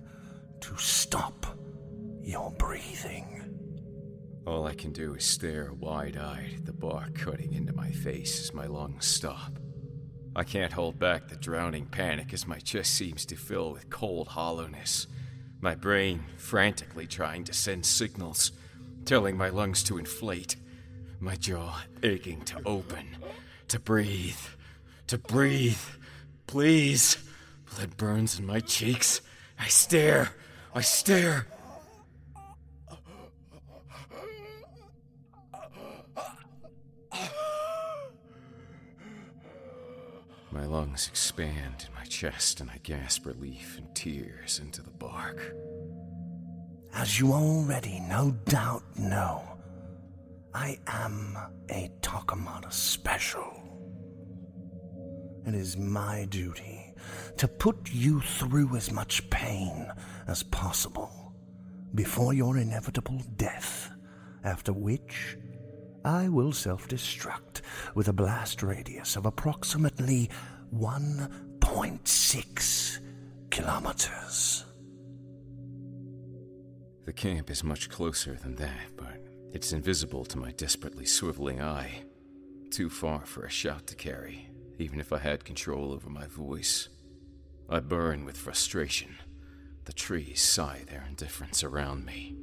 to 0.63 0.77
stop 0.77 1.47
your 2.23 2.51
breathing. 2.53 3.39
All 4.47 4.67
I 4.67 4.75
can 4.75 4.93
do 4.93 5.15
is 5.15 5.25
stare 5.25 5.73
wide 5.73 6.17
eyed 6.17 6.55
at 6.59 6.67
the 6.67 6.73
bark 6.73 7.15
cutting 7.15 7.53
into 7.53 7.73
my 7.73 7.91
face 7.91 8.41
as 8.41 8.55
my 8.55 8.67
lungs 8.67 9.07
stop. 9.07 9.59
I 10.35 10.45
can't 10.45 10.73
hold 10.73 10.99
back 10.99 11.29
the 11.29 11.37
drowning 11.37 11.87
panic 11.87 12.33
as 12.33 12.47
my 12.47 12.59
chest 12.59 12.95
seems 12.95 13.27
to 13.27 13.37
fill 13.37 13.73
with 13.73 13.91
cold 13.91 14.29
hollowness, 14.29 15.07
my 15.61 15.75
brain 15.75 16.25
frantically 16.37 17.07
trying 17.07 17.45
to 17.45 17.53
send 17.53 17.85
signals, 17.85 18.53
telling 19.05 19.37
my 19.37 19.49
lungs 19.49 19.83
to 19.85 19.99
inflate, 19.99 20.57
my 21.21 21.37
jaw 21.37 21.83
aching 22.03 22.41
to 22.43 22.61
open, 22.65 23.17
to 23.69 23.79
breathe, 23.79 24.41
to 25.09 25.19
breathe. 25.19 25.79
Please. 26.47 27.19
Blood 27.75 27.97
burns 27.97 28.39
in 28.39 28.47
my 28.47 28.61
cheeks. 28.61 29.21
I 29.59 29.69
stare. 29.69 30.35
I 30.75 30.81
stare. 30.81 31.47
My 40.51 40.65
lungs 40.67 41.09
expand 41.09 41.87
in 41.87 41.95
my 41.95 42.05
chest, 42.05 42.61
and 42.61 42.71
I 42.71 42.79
gasp 42.83 43.27
relief 43.27 43.77
and 43.77 43.95
tears 43.95 44.61
into 44.61 44.83
the 44.83 44.91
bark. 44.91 45.55
As 46.95 47.21
you 47.21 47.33
already 47.33 48.01
no 48.01 48.31
doubt 48.47 48.83
know, 48.99 49.43
I 50.55 50.79
am 50.87 51.37
a 51.71 51.91
Torquemada 52.01 52.73
special. 52.73 53.59
It 55.47 55.55
is 55.55 55.77
my 55.77 56.25
duty 56.27 56.82
to 57.39 57.49
put 57.49 57.93
you 57.93 58.21
through 58.21 58.77
as 58.77 58.91
much 58.91 59.29
pain 59.31 59.91
as 60.27 60.43
possible 60.43 61.33
before 61.95 62.33
your 62.33 62.57
inevitable 62.59 63.21
death, 63.37 63.91
after 64.45 64.73
which 64.73 65.37
I 66.05 66.29
will 66.29 66.53
self 66.53 66.89
destruct 66.89 67.61
with 67.95 68.09
a 68.09 68.13
blast 68.13 68.63
radius 68.63 69.17
of 69.17 69.27
approximately 69.27 70.31
1.6 70.75 73.01
kilometers. 73.51 74.65
The 77.05 77.13
camp 77.13 77.51
is 77.51 77.65
much 77.65 77.91
closer 77.91 78.35
than 78.35 78.55
that, 78.57 78.97
but 78.97 79.23
it's 79.53 79.73
invisible 79.73 80.25
to 80.27 80.39
my 80.39 80.53
desperately 80.53 81.05
swiveling 81.05 81.61
eye. 81.61 82.05
Too 82.71 82.89
far 82.89 83.27
for 83.27 83.45
a 83.45 83.51
shout 83.51 83.87
to 83.89 83.95
carry, 83.95 84.49
even 84.79 84.99
if 84.99 85.13
I 85.13 85.19
had 85.19 85.45
control 85.45 85.93
over 85.93 86.09
my 86.09 86.27
voice. 86.27 86.89
I 87.73 87.81
burn 87.81 88.27
with 88.27 88.37
frustration. 88.37 89.17
The 89.87 89.95
trees 89.95 90.43
sigh 90.43 90.85
their 90.91 91.07
indifference 91.09 91.65
around 91.65 92.05
me. 92.05 92.37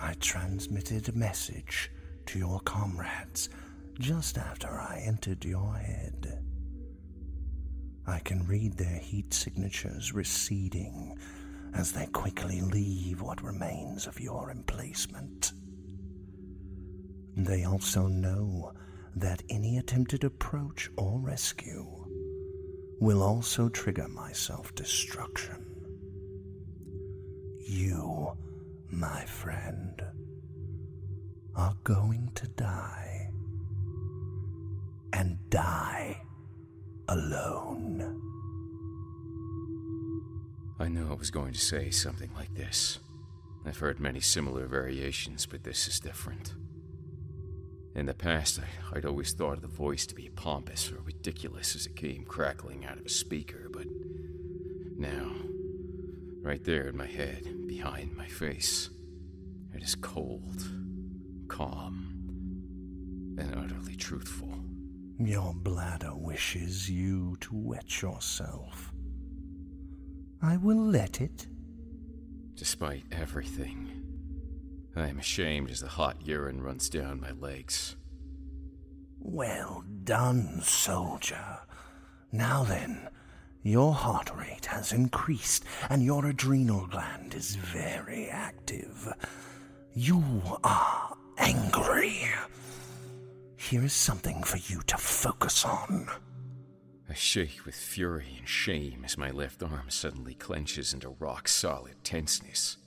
I 0.00 0.14
transmitted 0.14 1.10
a 1.10 1.12
message 1.12 1.90
to 2.24 2.38
your 2.38 2.60
comrades 2.60 3.50
just 3.98 4.38
after 4.38 4.68
I 4.68 5.02
entered 5.04 5.44
your 5.44 5.74
head. 5.74 6.42
I 8.06 8.20
can 8.20 8.46
read 8.46 8.78
their 8.78 8.98
heat 8.98 9.34
signatures 9.34 10.14
receding 10.14 11.18
as 11.74 11.92
they 11.92 12.06
quickly 12.06 12.62
leave 12.62 13.20
what 13.20 13.44
remains 13.44 14.06
of 14.06 14.18
your 14.18 14.50
emplacement. 14.50 15.52
They 17.36 17.64
also 17.64 18.06
know 18.06 18.72
that 19.16 19.42
any 19.50 19.76
attempted 19.76 20.24
approach 20.24 20.88
or 20.96 21.20
rescue 21.20 21.99
will 23.00 23.22
also 23.22 23.68
trigger 23.70 24.06
my 24.08 24.30
self 24.30 24.74
destruction. 24.74 25.66
You, 27.58 28.36
my 28.90 29.24
friend, 29.24 30.02
are 31.56 31.74
going 31.82 32.30
to 32.34 32.46
die. 32.48 33.30
And 35.12 35.38
die 35.48 36.22
alone. 37.08 38.20
I 40.78 40.88
knew 40.88 41.10
I 41.10 41.14
was 41.14 41.30
going 41.30 41.52
to 41.52 41.58
say 41.58 41.90
something 41.90 42.30
like 42.34 42.54
this. 42.54 43.00
I've 43.66 43.78
heard 43.78 43.98
many 43.98 44.20
similar 44.20 44.66
variations, 44.66 45.46
but 45.46 45.64
this 45.64 45.88
is 45.88 46.00
different. 46.00 46.54
In 47.94 48.06
the 48.06 48.14
past, 48.14 48.60
I, 48.60 48.94
would 48.94 49.04
always 49.04 49.32
thought 49.32 49.54
of 49.54 49.62
the 49.62 49.68
voice 49.68 50.06
to 50.06 50.14
be 50.14 50.28
pompous 50.28 50.92
or 50.92 51.00
ridiculous 51.00 51.74
as 51.74 51.86
it 51.86 51.96
came 51.96 52.24
crackling 52.24 52.84
out 52.84 52.98
of 52.98 53.06
a 53.06 53.10
speaker, 53.10 53.68
but 53.72 53.86
now, 54.96 55.32
right 56.42 56.62
there 56.62 56.88
in 56.88 56.96
my 56.96 57.06
head, 57.06 57.66
behind 57.66 58.16
my 58.16 58.26
face, 58.26 58.90
it 59.74 59.82
is 59.82 59.96
cold, 59.96 60.68
calm, 61.48 62.06
and 63.38 63.54
utterly 63.56 63.96
truthful. 63.96 64.54
Your 65.18 65.52
bladder 65.52 66.14
wishes 66.14 66.88
you 66.88 67.36
to 67.40 67.50
wet 67.54 68.02
yourself. 68.02 68.92
I 70.40 70.56
will 70.56 70.82
let 70.82 71.20
it. 71.20 71.48
Despite 72.54 73.04
everything, 73.12 73.99
I 74.96 75.08
am 75.08 75.18
ashamed 75.18 75.70
as 75.70 75.80
the 75.80 75.88
hot 75.88 76.16
urine 76.24 76.62
runs 76.62 76.88
down 76.88 77.20
my 77.20 77.30
legs. 77.32 77.96
Well 79.20 79.84
done, 80.04 80.60
soldier. 80.62 81.60
Now 82.32 82.64
then, 82.64 83.08
your 83.62 83.92
heart 83.92 84.30
rate 84.34 84.66
has 84.66 84.92
increased 84.92 85.64
and 85.88 86.02
your 86.02 86.26
adrenal 86.26 86.86
gland 86.86 87.34
is 87.34 87.56
very 87.56 88.28
active. 88.28 89.12
You 89.94 90.42
are 90.64 91.16
angry. 91.38 92.22
Here 93.56 93.84
is 93.84 93.92
something 93.92 94.42
for 94.42 94.56
you 94.56 94.82
to 94.86 94.96
focus 94.96 95.64
on. 95.64 96.08
I 97.08 97.14
shake 97.14 97.66
with 97.66 97.74
fury 97.74 98.36
and 98.38 98.48
shame 98.48 99.02
as 99.04 99.18
my 99.18 99.30
left 99.30 99.62
arm 99.62 99.90
suddenly 99.90 100.34
clenches 100.34 100.94
into 100.94 101.10
rock 101.18 101.46
solid 101.48 101.96
tenseness. 102.02 102.78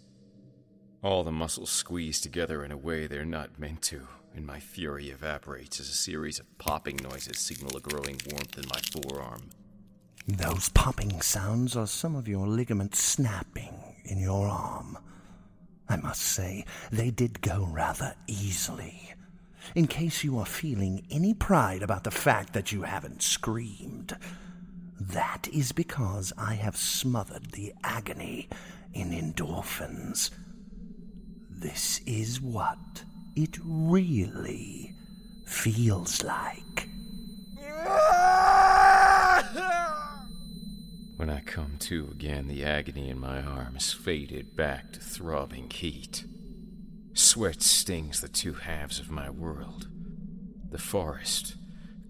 All 1.03 1.25
the 1.25 1.33
muscles 1.33 1.69
squeeze 1.69 2.21
together 2.21 2.63
in 2.63 2.71
a 2.71 2.77
way 2.77 3.07
they're 3.07 3.25
not 3.25 3.59
meant 3.59 3.81
to, 3.83 4.07
and 4.33 4.47
my 4.47 4.61
fury 4.61 5.09
evaporates 5.09 5.81
as 5.81 5.89
a 5.89 5.93
series 5.93 6.39
of 6.39 6.57
popping 6.59 6.95
noises 6.95 7.39
signal 7.39 7.75
a 7.75 7.81
growing 7.81 8.21
warmth 8.31 8.57
in 8.57 8.63
my 8.69 8.79
forearm. 8.93 9.49
Those 10.25 10.69
popping 10.69 11.19
sounds 11.19 11.75
are 11.75 11.87
some 11.87 12.15
of 12.15 12.29
your 12.29 12.47
ligaments 12.47 13.03
snapping 13.03 13.73
in 14.05 14.17
your 14.17 14.47
arm. 14.47 14.97
I 15.89 15.97
must 15.97 16.21
say, 16.21 16.63
they 16.89 17.11
did 17.11 17.41
go 17.41 17.67
rather 17.69 18.15
easily. 18.27 19.13
In 19.75 19.87
case 19.87 20.23
you 20.23 20.39
are 20.39 20.45
feeling 20.45 21.05
any 21.11 21.33
pride 21.33 21.83
about 21.83 22.05
the 22.05 22.11
fact 22.11 22.53
that 22.53 22.71
you 22.71 22.83
haven't 22.83 23.21
screamed, 23.21 24.15
That 25.01 25.49
is 25.51 25.73
because 25.73 26.31
I 26.37 26.53
have 26.53 26.77
smothered 26.77 27.51
the 27.51 27.73
agony 27.83 28.47
in 28.93 29.09
endorphins. 29.11 30.29
This 31.64 32.01
is 32.05 32.41
what 32.41 33.05
it 33.38 33.57
really 33.64 34.93
feels 35.45 36.22
like. 36.22 36.89
When 41.16 41.30
I 41.30 41.39
come 41.45 41.78
to 41.80 42.09
again, 42.11 42.49
the 42.49 42.66
agony 42.66 43.09
in 43.09 43.18
my 43.18 43.41
arms 43.41 43.93
faded 43.93 44.57
back 44.57 44.91
to 44.91 44.99
throbbing 44.99 45.70
heat. 45.70 46.26
Sweat 47.14 47.61
stings 47.61 48.20
the 48.20 48.28
two 48.28 48.55
halves 48.55 48.99
of 48.99 49.09
my 49.09 49.30
world. 49.30 49.88
The 50.70 50.78
forest, 50.78 51.55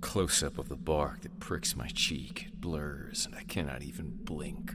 close 0.01 0.41
up 0.41 0.57
of 0.57 0.67
the 0.67 0.75
bark 0.75 1.21
that 1.21 1.39
pricks 1.39 1.75
my 1.75 1.89
cheek, 1.89 2.47
it 2.47 2.59
blurs, 2.59 3.27
and 3.27 3.35
I 3.35 3.43
cannot 3.43 3.83
even 3.83 4.17
blink. 4.23 4.73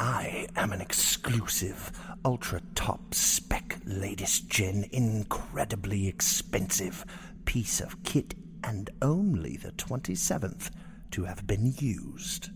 I 0.00 0.46
am 0.56 0.72
an 0.72 0.80
exclusive, 0.80 1.92
ultra 2.24 2.62
top 2.74 3.12
spec, 3.12 3.76
latest 3.84 4.48
gen, 4.48 4.86
incredibly 4.92 6.08
expensive 6.08 7.04
piece 7.44 7.82
of 7.82 8.02
kit, 8.02 8.34
and 8.64 8.88
only 9.02 9.58
the 9.58 9.72
27th 9.72 10.70
to 11.10 11.24
have 11.24 11.46
been 11.46 11.74
used. 11.76 12.48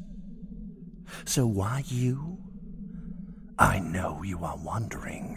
So 1.27 1.47
why 1.47 1.85
you? 1.87 2.39
I 3.59 3.79
know 3.79 4.23
you 4.23 4.43
are 4.43 4.57
wondering. 4.57 5.37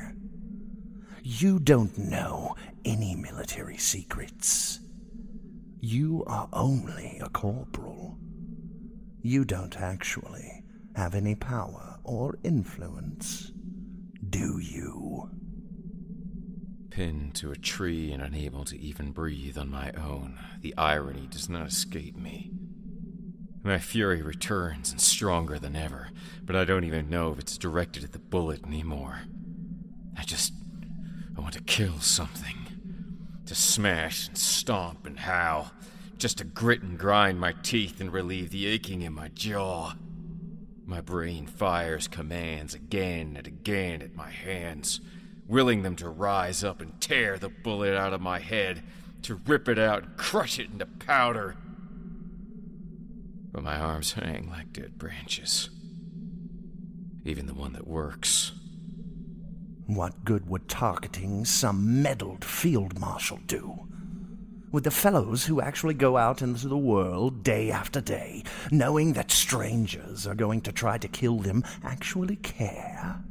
You 1.24 1.60
don't 1.60 1.98
know 1.98 2.56
any 2.86 3.16
military 3.16 3.78
secrets. 3.78 4.80
You 5.82 6.24
are 6.26 6.48
only 6.54 7.20
a 7.22 7.28
corporal. 7.28 8.18
You 9.24 9.44
don't 9.44 9.78
actually 9.82 10.64
have 10.96 11.14
any 11.14 11.36
power 11.36 11.97
or 12.08 12.40
influence, 12.44 13.52
do 14.30 14.60
you? 14.60 15.30
Pinned 16.90 17.36
to 17.36 17.52
a 17.52 17.56
tree 17.56 18.12
and 18.12 18.24
unable 18.24 18.66
to 18.66 18.80
even 18.80 19.12
breathe 19.12 19.58
on 19.58 19.70
my 19.70 19.92
own, 19.92 20.40
the 20.62 20.74
irony 20.78 21.28
does 21.30 21.50
not 21.50 21.68
escape 21.68 22.16
me. 22.16 22.52
My 23.64 23.78
fury 23.78 24.22
returns 24.22 24.92
and 24.92 25.02
stronger 25.02 25.60
than 25.60 25.76
ever, 25.76 26.10
but 26.44 26.56
I 26.56 26.64
don't 26.64 26.86
even 26.86 27.10
know 27.10 27.34
if 27.34 27.40
it's 27.40 27.58
directed 27.58 28.04
at 28.04 28.14
the 28.14 28.20
bullet 28.20 28.66
anymore. 28.66 29.24
I 30.18 30.24
just. 30.24 30.54
I 31.38 31.42
want 31.42 31.54
to 31.54 31.62
kill 31.62 32.00
something. 32.00 32.56
To 33.46 33.54
smash 33.54 34.28
and 34.28 34.38
stomp 34.38 35.06
and 35.06 35.20
howl. 35.20 35.72
Just 36.18 36.40
to 36.40 36.46
grit 36.46 36.82
and 36.82 36.98
grind 36.98 37.40
my 37.40 37.54
teeth 37.62 38.00
and 38.00 38.12
relieve 38.12 38.50
the 38.50 38.66
aching 38.66 39.02
in 39.02 39.14
my 39.14 39.28
jaw. 39.30 39.94
My 40.88 41.02
brain 41.02 41.46
fires 41.46 42.08
commands 42.08 42.74
again 42.74 43.36
and 43.38 43.46
again 43.46 44.02
at 44.02 44.16
my 44.16 44.32
hands, 44.32 45.02
willing 45.48 45.84
them 45.84 45.96
to 45.98 46.10
rise 46.10 46.64
up 46.64 46.82
and 46.82 47.00
tear 47.00 47.38
the 47.38 47.50
bullet 47.50 47.96
out 47.96 48.14
of 48.14 48.22
my 48.22 48.40
head, 48.40 48.82
to 49.22 49.36
rip 49.46 49.70
it 49.70 49.78
out 49.78 50.04
and 50.04 50.18
crush 50.18 50.58
it 50.58 50.72
into 50.72 50.88
powder 50.88 51.58
but 53.58 53.64
my 53.64 53.76
arms 53.76 54.12
hang 54.12 54.48
like 54.52 54.72
dead 54.72 55.00
branches. 55.00 55.72
Even 57.26 57.48
the 57.48 57.56
one 57.56 57.74
that 57.74 57.88
works. 57.88 58.52
What 59.88 60.24
good 60.24 60.48
would 60.48 60.70
targeting 60.70 61.44
some 61.44 62.04
meddled 62.04 62.46
field 62.46 63.00
marshal 63.00 63.40
do? 63.48 63.88
Would 64.74 64.84
the 64.84 64.92
fellows 64.92 65.46
who 65.46 65.62
actually 65.62 65.94
go 65.94 66.18
out 66.18 66.42
into 66.42 66.68
the 66.68 66.78
world 66.78 67.42
day 67.42 67.72
after 67.72 68.02
day, 68.02 68.44
knowing 68.70 69.14
that 69.14 69.32
strangers 69.32 70.28
are 70.28 70.36
going 70.36 70.60
to 70.62 70.74
try 70.74 70.98
to 70.98 71.08
kill 71.08 71.38
them, 71.38 71.64
actually 71.84 72.36
care? 72.36 73.24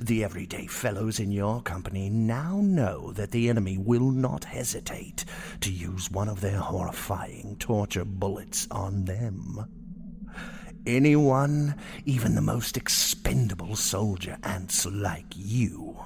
The 0.00 0.24
everyday 0.24 0.66
fellows 0.66 1.20
in 1.20 1.30
your 1.30 1.60
company 1.60 2.08
now 2.08 2.60
know 2.62 3.12
that 3.12 3.32
the 3.32 3.50
enemy 3.50 3.76
will 3.76 4.10
not 4.10 4.44
hesitate 4.44 5.26
to 5.60 5.70
use 5.70 6.10
one 6.10 6.28
of 6.28 6.40
their 6.40 6.58
horrifying 6.58 7.56
torture 7.58 8.06
bullets 8.06 8.66
on 8.70 9.04
them. 9.04 9.66
Anyone, 10.86 11.74
even 12.06 12.34
the 12.34 12.40
most 12.40 12.78
expendable 12.78 13.76
soldier 13.76 14.38
ants 14.42 14.86
like 14.86 15.34
you, 15.34 15.98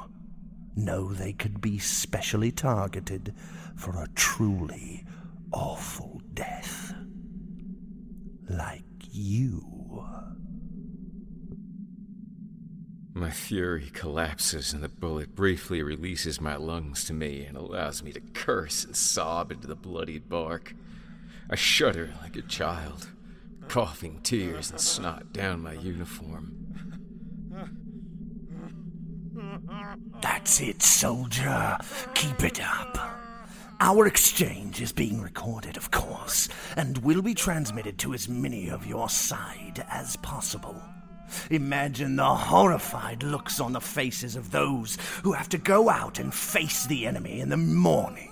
know 0.75 1.13
they 1.13 1.35
could 1.35 1.61
be 1.61 1.79
specially 1.79 2.51
targeted 2.51 3.33
for 3.81 4.03
a 4.03 4.09
truly 4.15 5.07
awful 5.53 6.21
death. 6.35 6.95
Like 8.47 8.85
you. 9.11 10.05
My 13.15 13.31
fury 13.31 13.91
collapses, 13.95 14.75
and 14.75 14.83
the 14.83 14.89
bullet 14.91 15.35
briefly 15.35 15.83
releases 15.83 16.43
my 16.43 16.57
lungs 16.57 17.05
to 17.05 17.15
me 17.15 17.47
and 17.47 17.57
allows 17.57 18.03
me 18.03 18.13
to 18.13 18.21
curse 18.21 18.85
and 18.85 18.95
sob 18.95 19.51
into 19.51 19.67
the 19.67 19.75
bloodied 19.75 20.29
bark. 20.29 20.75
I 21.49 21.57
shudder 21.57 22.13
like 22.21 22.37
a 22.37 22.43
child, 22.43 23.09
coughing 23.69 24.21
tears 24.23 24.71
and 24.71 24.81
snot 24.81 25.33
down 25.33 25.63
my 25.63 25.73
uniform. 25.73 26.57
That's 30.21 30.61
it, 30.61 30.83
soldier. 30.83 31.79
Keep 32.15 32.45
it 32.45 32.61
up. 32.63 33.10
Our 33.83 34.07
exchange 34.07 34.83
is 34.83 34.93
being 34.93 35.23
recorded, 35.23 35.79
of 35.79 35.91
course, 35.91 36.51
and 36.77 36.99
will 36.99 37.23
be 37.23 37.33
transmitted 37.33 37.97
to 38.01 38.13
as 38.13 38.29
many 38.29 38.69
of 38.69 38.87
your 38.87 39.09
side 39.09 39.87
as 39.89 40.17
possible. 40.17 40.83
Imagine 41.51 42.17
the 42.17 42.35
horrified 42.35 43.23
looks 43.23 43.59
on 43.59 43.73
the 43.73 43.81
faces 43.81 44.37
of 44.37 44.51
those 44.51 44.99
who 45.23 45.33
have 45.33 45.49
to 45.49 45.59
go 45.59 45.89
out 45.89 46.19
and 46.19 46.35
face 46.35 46.87
the 46.87 47.07
enemy 47.07 47.41
in 47.41 47.49
the 47.49 47.57
morning 47.57 48.31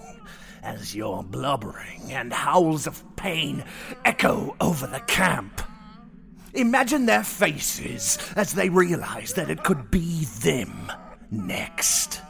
as 0.62 0.94
your 0.94 1.22
blubbering 1.22 2.12
and 2.12 2.30
howls 2.30 2.86
of 2.86 3.02
pain 3.16 3.64
echo 4.04 4.54
over 4.60 4.86
the 4.86 5.00
camp. 5.00 5.62
Imagine 6.52 7.06
their 7.06 7.24
faces 7.24 8.18
as 8.36 8.52
they 8.52 8.68
realize 8.68 9.32
that 9.32 9.48
it 9.48 9.64
could 9.64 9.90
be 9.90 10.26
them 10.42 10.92
next. 11.30 12.20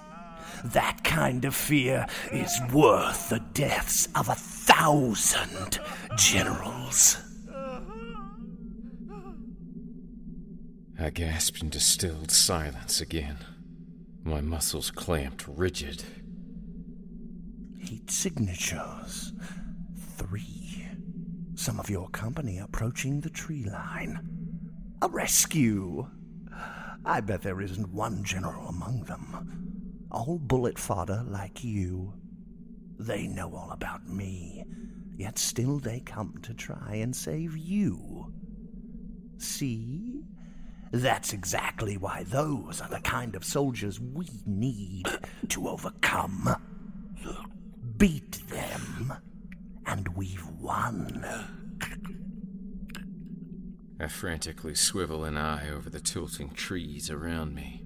That 0.65 1.05
kind 1.05 1.45
of 1.45 1.55
fear 1.55 2.07
is 2.33 2.61
worth 2.73 3.29
the 3.29 3.41
deaths 3.55 4.09
of 4.15 4.29
a 4.29 4.35
thousand 4.35 5.79
generals. 6.17 7.19
I 11.01 11.11
gasped 11.11 11.63
in 11.63 11.71
distilled 11.71 12.33
silence 12.33 13.01
again, 13.01 13.39
my 14.25 14.41
muscles 14.43 14.91
clamped 14.91 15.47
rigid. 15.49 16.03
Heat 17.79 18.11
signatures. 18.11 19.33
Three. 20.17 20.87
Some 21.55 21.81
of 21.81 21.89
your 21.89 22.09
company 22.11 22.59
approaching 22.59 23.21
the 23.21 23.31
tree 23.31 23.65
line. 23.65 24.21
A 25.01 25.09
rescue. 25.09 26.11
I 27.05 27.21
bet 27.21 27.43
there 27.43 27.61
isn't 27.63 27.89
one 27.89 28.23
general 28.23 28.69
among 28.69 29.05
them. 29.05 29.78
All 30.11 30.39
bullet 30.39 30.79
fodder 30.79 31.23
like 31.27 31.63
you. 31.63 32.15
They 32.99 33.27
know 33.27 33.55
all 33.55 33.71
about 33.71 34.09
me, 34.09 34.65
yet 35.17 35.39
still 35.39 35.79
they 35.79 36.01
come 36.01 36.35
to 36.43 36.55
try 36.55 36.95
and 36.95 37.15
save 37.15 37.57
you. 37.57 38.33
See? 39.39 40.23
That's 40.91 41.33
exactly 41.33 41.97
why 41.99 42.25
those 42.25 42.81
are 42.81 42.89
the 42.89 43.01
kind 43.01 43.37
of 43.37 43.45
soldiers 43.45 44.01
we 44.01 44.27
need 44.47 45.07
to 45.49 45.69
overcome. 45.69 46.57
Beat 47.99 48.49
them, 48.49 49.13
and 49.87 50.09
we've 50.17 50.47
won. 50.59 51.27
I 54.01 54.07
frantically 54.07 54.75
swivel 54.75 55.25
an 55.25 55.37
eye 55.37 55.71
over 55.71 55.91
the 55.91 56.01
tilting 56.01 56.51
trees 56.51 57.11
around 57.11 57.55
me. 57.55 57.78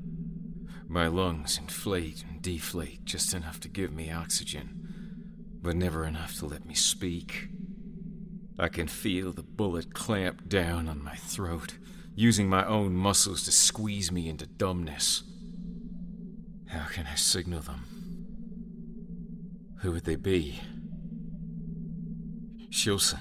My 0.92 1.06
lungs 1.06 1.56
inflate 1.56 2.22
and 2.28 2.42
deflate 2.42 3.06
just 3.06 3.32
enough 3.32 3.58
to 3.60 3.68
give 3.68 3.94
me 3.94 4.12
oxygen, 4.12 5.48
but 5.62 5.74
never 5.74 6.04
enough 6.04 6.36
to 6.40 6.46
let 6.46 6.66
me 6.66 6.74
speak. 6.74 7.48
I 8.58 8.68
can 8.68 8.88
feel 8.88 9.32
the 9.32 9.42
bullet 9.42 9.94
clamp 9.94 10.50
down 10.50 10.90
on 10.90 11.02
my 11.02 11.14
throat 11.14 11.78
using 12.14 12.46
my 12.46 12.66
own 12.66 12.94
muscles 12.94 13.44
to 13.44 13.52
squeeze 13.52 14.12
me 14.12 14.28
into 14.28 14.44
dumbness. 14.44 15.22
How 16.68 16.84
can 16.84 17.06
I 17.06 17.14
signal 17.14 17.62
them? 17.62 17.86
Who 19.80 19.92
would 19.92 20.04
they 20.04 20.16
be? 20.16 20.60
Shilson. 22.68 23.20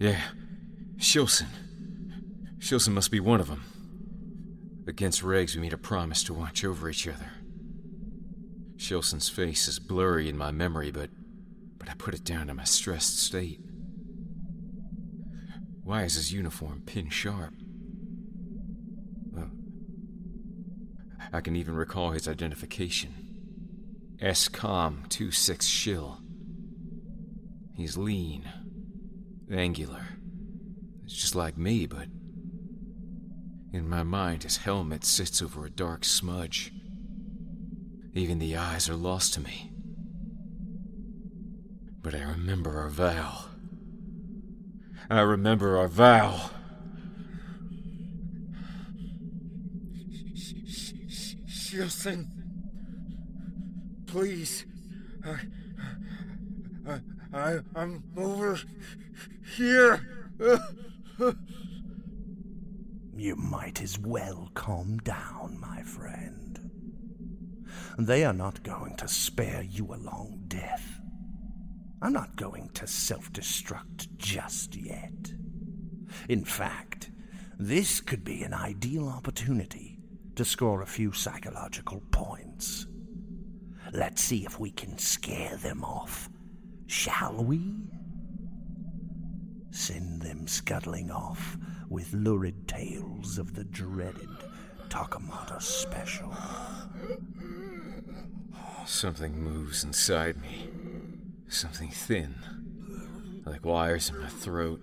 Yeah, 0.00 0.22
Shilson. 0.96 1.48
Shilson 2.58 2.94
must 2.94 3.10
be 3.10 3.20
one 3.20 3.40
of 3.40 3.48
them. 3.48 3.64
Against 4.86 5.22
Regs, 5.22 5.54
we 5.54 5.60
made 5.60 5.72
a 5.72 5.78
promise 5.78 6.24
to 6.24 6.34
watch 6.34 6.64
over 6.64 6.88
each 6.90 7.06
other. 7.06 7.30
Shilson's 8.76 9.28
face 9.28 9.68
is 9.68 9.78
blurry 9.78 10.28
in 10.28 10.36
my 10.36 10.50
memory, 10.50 10.90
but 10.90 11.10
but 11.78 11.88
I 11.88 11.94
put 11.94 12.14
it 12.14 12.24
down 12.24 12.48
to 12.48 12.54
my 12.54 12.64
stressed 12.64 13.18
state. 13.18 13.60
Why 15.84 16.02
is 16.02 16.14
his 16.14 16.32
uniform 16.32 16.82
pin 16.86 17.10
sharp? 17.10 17.54
Uh, 19.36 19.46
I 21.32 21.40
can 21.40 21.56
even 21.56 21.74
recall 21.74 22.10
his 22.10 22.28
identification. 22.28 23.14
SCOM 24.20 25.08
26 25.08 25.66
Shill. 25.66 26.20
He's 27.76 27.96
lean, 27.96 28.48
angular. 29.50 30.06
It's 31.04 31.14
just 31.14 31.34
like 31.34 31.56
me, 31.56 31.86
but 31.86 32.06
in 33.72 33.88
my 33.88 34.02
mind, 34.02 34.42
his 34.42 34.58
helmet 34.58 35.04
sits 35.04 35.40
over 35.40 35.64
a 35.64 35.70
dark 35.70 36.04
smudge. 36.04 36.72
Even 38.14 38.38
the 38.38 38.56
eyes 38.56 38.88
are 38.88 38.94
lost 38.94 39.32
to 39.34 39.40
me. 39.40 39.72
But 42.02 42.14
I 42.14 42.22
remember 42.22 42.78
our 42.78 42.90
vow. 42.90 43.46
I 45.08 45.20
remember 45.20 45.78
our 45.78 45.88
vow. 45.88 46.50
Shilson, 51.48 52.26
please. 54.06 54.66
I, 55.24 55.36
I, 56.86 57.00
I, 57.32 57.58
I'm 57.74 58.04
over 58.16 58.58
here. 59.56 60.06
You 63.14 63.36
might 63.36 63.82
as 63.82 63.98
well 63.98 64.50
calm 64.54 64.98
down, 64.98 65.58
my 65.60 65.82
friend. 65.82 66.58
They 67.98 68.24
are 68.24 68.32
not 68.32 68.62
going 68.62 68.96
to 68.96 69.08
spare 69.08 69.62
you 69.62 69.92
a 69.92 69.96
long 69.96 70.44
death. 70.48 71.00
I'm 72.00 72.12
not 72.12 72.36
going 72.36 72.70
to 72.74 72.86
self 72.86 73.30
destruct 73.32 74.16
just 74.16 74.74
yet. 74.74 75.32
In 76.28 76.44
fact, 76.44 77.10
this 77.58 78.00
could 78.00 78.24
be 78.24 78.42
an 78.42 78.54
ideal 78.54 79.08
opportunity 79.08 80.00
to 80.36 80.44
score 80.44 80.82
a 80.82 80.86
few 80.86 81.12
psychological 81.12 82.02
points. 82.10 82.86
Let's 83.92 84.22
see 84.22 84.44
if 84.46 84.58
we 84.58 84.70
can 84.70 84.96
scare 84.96 85.56
them 85.58 85.84
off, 85.84 86.30
shall 86.86 87.44
we? 87.44 87.76
Send 89.70 90.22
them 90.22 90.46
scuttling 90.46 91.10
off 91.10 91.56
with 91.92 92.14
lurid 92.14 92.66
tales 92.66 93.36
of 93.36 93.52
the 93.52 93.64
dreaded 93.64 94.30
Torquemada 94.88 95.60
special. 95.60 96.34
Something 98.86 99.38
moves 99.38 99.84
inside 99.84 100.40
me. 100.40 100.70
Something 101.48 101.90
thin, 101.90 102.36
like 103.44 103.66
wires 103.66 104.08
in 104.08 104.18
my 104.18 104.28
throat. 104.30 104.82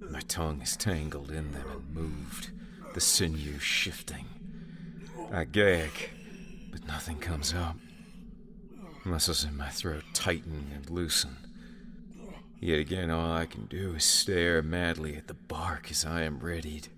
My 0.00 0.20
tongue 0.20 0.62
is 0.62 0.74
tangled 0.74 1.30
in 1.30 1.52
them 1.52 1.66
and 1.70 1.94
moved, 1.94 2.50
the 2.94 3.00
sinew 3.00 3.58
shifting. 3.58 4.24
I 5.30 5.44
gag, 5.44 5.90
but 6.72 6.86
nothing 6.86 7.18
comes 7.18 7.52
up. 7.52 7.76
Muscles 9.04 9.44
in 9.44 9.54
my 9.54 9.68
throat 9.68 10.04
tighten 10.14 10.70
and 10.74 10.88
loosen. 10.88 11.45
Yet 12.58 12.78
again, 12.78 13.10
all 13.10 13.32
I 13.32 13.46
can 13.46 13.66
do 13.66 13.94
is 13.94 14.04
stare 14.04 14.62
madly 14.62 15.16
at 15.16 15.28
the 15.28 15.34
bark 15.34 15.90
as 15.90 16.04
I 16.04 16.22
am 16.22 16.40
readied. 16.40 16.88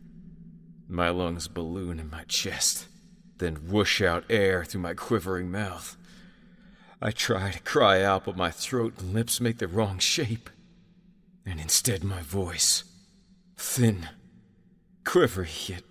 My 0.89 1.11
lungs 1.11 1.49
balloon 1.49 1.99
in 1.99 2.11
my 2.11 2.25
chest, 2.25 2.87
then 3.39 3.69
whoosh 3.69 4.01
out 4.01 4.25
air 4.31 4.65
through 4.65 4.81
my 4.83 4.95
quivering 4.95 5.51
mouth. 5.51 5.97
I 7.03 7.11
try 7.11 7.51
to 7.51 7.61
cry 7.61 8.03
out, 8.03 8.25
but 8.25 8.37
my 8.37 8.51
throat 8.51 8.95
and 8.99 9.13
lips 9.13 9.41
make 9.41 9.59
the 9.59 9.69
wrong 9.69 9.99
shape. 9.99 10.49
And 11.45 11.61
instead, 11.61 12.03
my 12.05 12.23
voice, 12.23 12.85
thin, 13.57 14.09
quivery, 15.05 15.49
yet, 15.69 15.83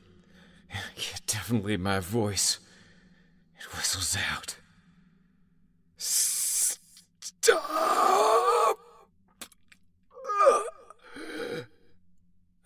yet 0.96 1.22
definitely 1.28 1.78
my 1.78 2.00
voice, 2.00 2.60
it 3.58 3.64
whistles 3.76 4.18
out. 4.32 4.56
Stop! 7.20 7.68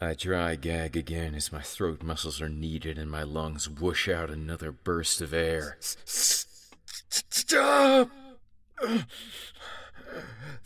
I 0.04 0.16
dry 0.16 0.56
gag 0.56 0.98
again 0.98 1.36
as 1.36 1.52
my 1.52 1.62
throat 1.62 2.02
muscles 2.02 2.42
are 2.42 2.50
kneaded 2.50 2.98
and 2.98 3.12
my 3.12 3.22
lungs 3.22 3.70
whoosh 3.70 4.10
out 4.10 4.32
another 4.32 4.72
burst 4.72 5.22
of 5.22 5.32
air. 5.32 5.78
Stop! 6.06 8.10
The, 8.82 9.06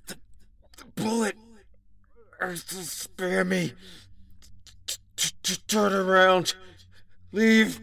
the 0.08 0.16
bullet. 0.96 1.36
Spare 2.56 3.44
me. 3.44 3.74
Turn 5.68 5.92
around. 5.92 6.56
Leave. 7.34 7.82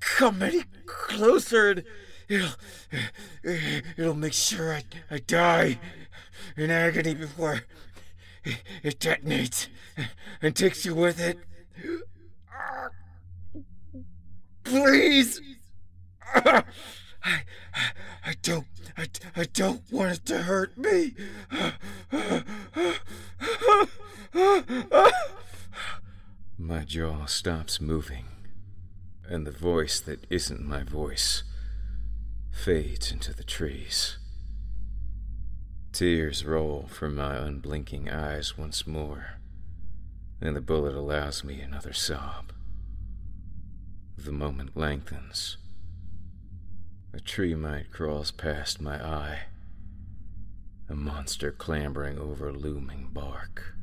Come 0.00 0.42
any 0.42 0.64
closer 0.84 1.70
and 1.70 1.84
it'll, 2.28 2.50
it'll 3.96 4.14
make 4.14 4.34
sure 4.34 4.74
I, 4.74 4.84
I 5.10 5.18
die 5.18 5.78
in 6.58 6.70
agony 6.70 7.14
before 7.14 7.62
it 8.82 8.98
detonates 8.98 9.68
and 10.42 10.54
takes 10.54 10.84
you 10.84 10.94
with 10.94 11.20
it. 11.20 11.38
Please! 14.64 15.40
I, 16.34 16.64
I 18.24 18.34
don't, 18.42 18.66
I, 18.96 19.06
I 19.36 19.44
don't 19.44 19.82
want 19.90 20.12
it 20.12 20.26
to 20.26 20.42
hurt 20.42 20.76
me. 20.76 21.14
My 26.58 26.84
jaw 26.84 27.26
stops 27.26 27.80
moving, 27.80 28.26
and 29.28 29.46
the 29.46 29.50
voice 29.50 30.00
that 30.00 30.26
isn't 30.30 30.64
my 30.64 30.82
voice 30.82 31.44
fades 32.50 33.10
into 33.10 33.32
the 33.34 33.44
trees. 33.44 34.18
Tears 35.94 36.44
roll 36.44 36.88
from 36.88 37.14
my 37.14 37.36
unblinking 37.36 38.10
eyes 38.10 38.58
once 38.58 38.84
more, 38.84 39.38
and 40.40 40.56
the 40.56 40.60
bullet 40.60 40.92
allows 40.92 41.44
me 41.44 41.60
another 41.60 41.92
sob. 41.92 42.52
The 44.18 44.32
moment 44.32 44.76
lengthens. 44.76 45.56
A 47.12 47.20
tree 47.20 47.54
mite 47.54 47.92
crawls 47.92 48.32
past 48.32 48.80
my 48.80 48.96
eye, 48.96 49.42
a 50.88 50.96
monster 50.96 51.52
clambering 51.52 52.18
over 52.18 52.52
looming 52.52 53.10
bark. 53.12 53.76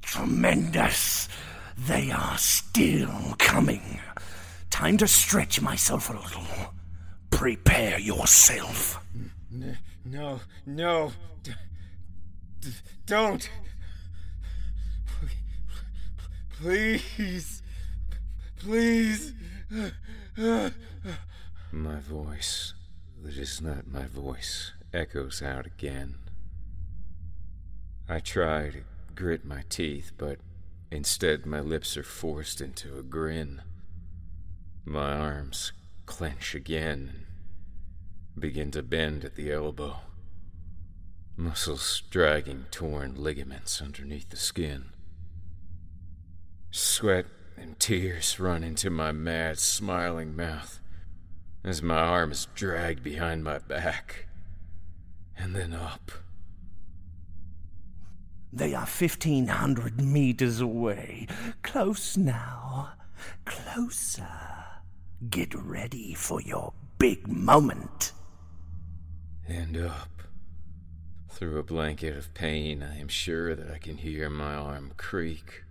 Tremendous! 0.00 1.28
They 1.76 2.10
are 2.10 2.38
still 2.38 3.34
coming. 3.36 4.00
Time 4.70 4.96
to 4.96 5.08
stretch 5.08 5.60
myself 5.60 6.08
a 6.08 6.14
little. 6.14 6.72
Prepare 7.28 7.98
yourself. 7.98 9.04
No, 10.10 10.40
no. 10.64 11.12
D- 11.42 11.52
d- 12.60 12.70
don't. 13.04 13.50
Please. 16.52 17.62
Please. 18.58 19.34
My 21.70 22.00
voice, 22.00 22.72
that 23.22 23.36
is 23.36 23.60
not 23.60 23.86
my 23.86 24.06
voice, 24.06 24.72
echoes 24.94 25.42
out 25.42 25.66
again. 25.66 26.14
I 28.08 28.20
try 28.20 28.70
to 28.70 28.80
grit 29.14 29.44
my 29.44 29.62
teeth, 29.68 30.12
but 30.16 30.38
instead 30.90 31.44
my 31.44 31.60
lips 31.60 31.98
are 31.98 32.02
forced 32.02 32.62
into 32.62 32.98
a 32.98 33.02
grin. 33.02 33.60
My 34.86 35.12
arms 35.12 35.72
clench 36.06 36.54
again 36.54 37.26
begin 38.38 38.70
to 38.72 38.82
bend 38.82 39.24
at 39.24 39.34
the 39.34 39.52
elbow. 39.52 39.98
Muscles 41.36 42.02
dragging 42.10 42.66
torn 42.70 43.14
ligaments 43.16 43.80
underneath 43.80 44.30
the 44.30 44.36
skin. 44.36 44.86
Sweat 46.70 47.26
and 47.56 47.78
tears 47.78 48.38
run 48.40 48.62
into 48.62 48.90
my 48.90 49.12
mad, 49.12 49.58
smiling 49.58 50.34
mouth 50.36 50.80
as 51.64 51.82
my 51.82 51.96
arm 51.96 52.32
is 52.32 52.46
dragged 52.54 53.02
behind 53.02 53.44
my 53.44 53.58
back 53.58 54.26
and 55.36 55.54
then 55.54 55.72
up. 55.72 56.10
They 58.52 58.74
are 58.74 58.86
1,500 58.86 60.00
meters 60.00 60.60
away. 60.60 61.26
Close 61.62 62.16
now. 62.16 62.92
Closer. 63.44 64.28
Get 65.28 65.54
ready 65.54 66.14
for 66.14 66.40
your 66.40 66.72
big 66.98 67.28
moment 67.28 68.12
and 69.48 69.76
up. 69.76 70.22
Through 71.30 71.58
a 71.58 71.62
blanket 71.62 72.16
of 72.16 72.34
pain, 72.34 72.82
I 72.82 72.98
am 72.98 73.08
sure 73.08 73.54
that 73.54 73.70
I 73.70 73.78
can 73.78 73.98
hear 73.98 74.28
my 74.28 74.54
arm 74.54 74.92
creak. 74.96 75.62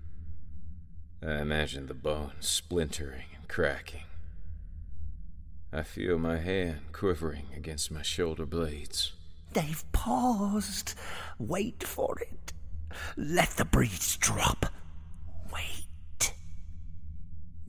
I 1.21 1.39
imagine 1.39 1.87
the 1.87 1.93
bones 1.93 2.47
splintering 2.47 3.25
and 3.35 3.47
cracking. 3.47 4.03
I 5.73 5.83
feel 5.83 6.17
my 6.17 6.37
hand 6.37 6.79
quivering 6.93 7.47
against 7.55 7.91
my 7.91 8.01
shoulder 8.01 8.45
blades. 8.45 9.11
They've 9.53 9.83
paused. 9.91 10.93
Wait 11.37 11.83
for 11.83 12.17
it. 12.19 12.53
Let 13.17 13.49
the 13.51 13.65
breeze 13.65 14.17
drop. 14.17 14.67
Wait. 15.51 16.33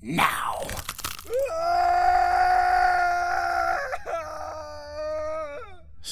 Now. 0.00 0.58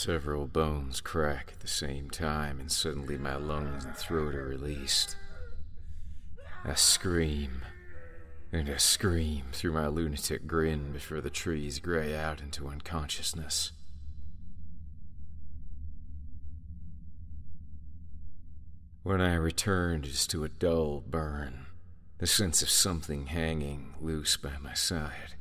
Several 0.07 0.47
bones 0.47 1.01
crack 1.01 1.51
at 1.53 1.59
the 1.59 1.67
same 1.67 2.11
time, 2.11 2.61
and 2.61 2.71
suddenly 2.71 3.19
my 3.19 3.35
lungs 3.35 3.85
and 3.85 3.97
throat 3.97 4.37
are 4.37 4.47
released. 4.47 5.17
I 6.65 6.75
scream 6.75 7.65
and 8.53 8.71
I 8.71 8.77
scream 8.77 9.47
through 9.51 9.73
my 9.73 9.89
lunatic 9.89 10.47
grin 10.47 10.93
before 10.93 11.21
the 11.21 11.29
trees 11.29 11.81
gray 11.81 12.15
out 12.15 12.41
into 12.41 12.69
unconsciousness. 12.69 13.73
When 19.03 19.21
I 19.21 19.35
return, 19.35 20.05
it 20.05 20.11
is 20.11 20.29
to 20.29 20.45
a 20.45 20.49
dull 20.49 21.03
burn, 21.05 21.67
the 22.19 22.29
sense 22.29 22.63
of 22.63 22.71
something 22.71 23.27
hanging 23.27 23.97
loose 24.01 24.37
by 24.37 24.53
my 24.63 24.75
side. 24.75 25.35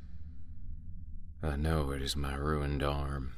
I 1.44 1.56
know 1.56 1.92
it 1.92 2.02
is 2.02 2.16
my 2.16 2.34
ruined 2.34 2.82
arm. 2.82 3.34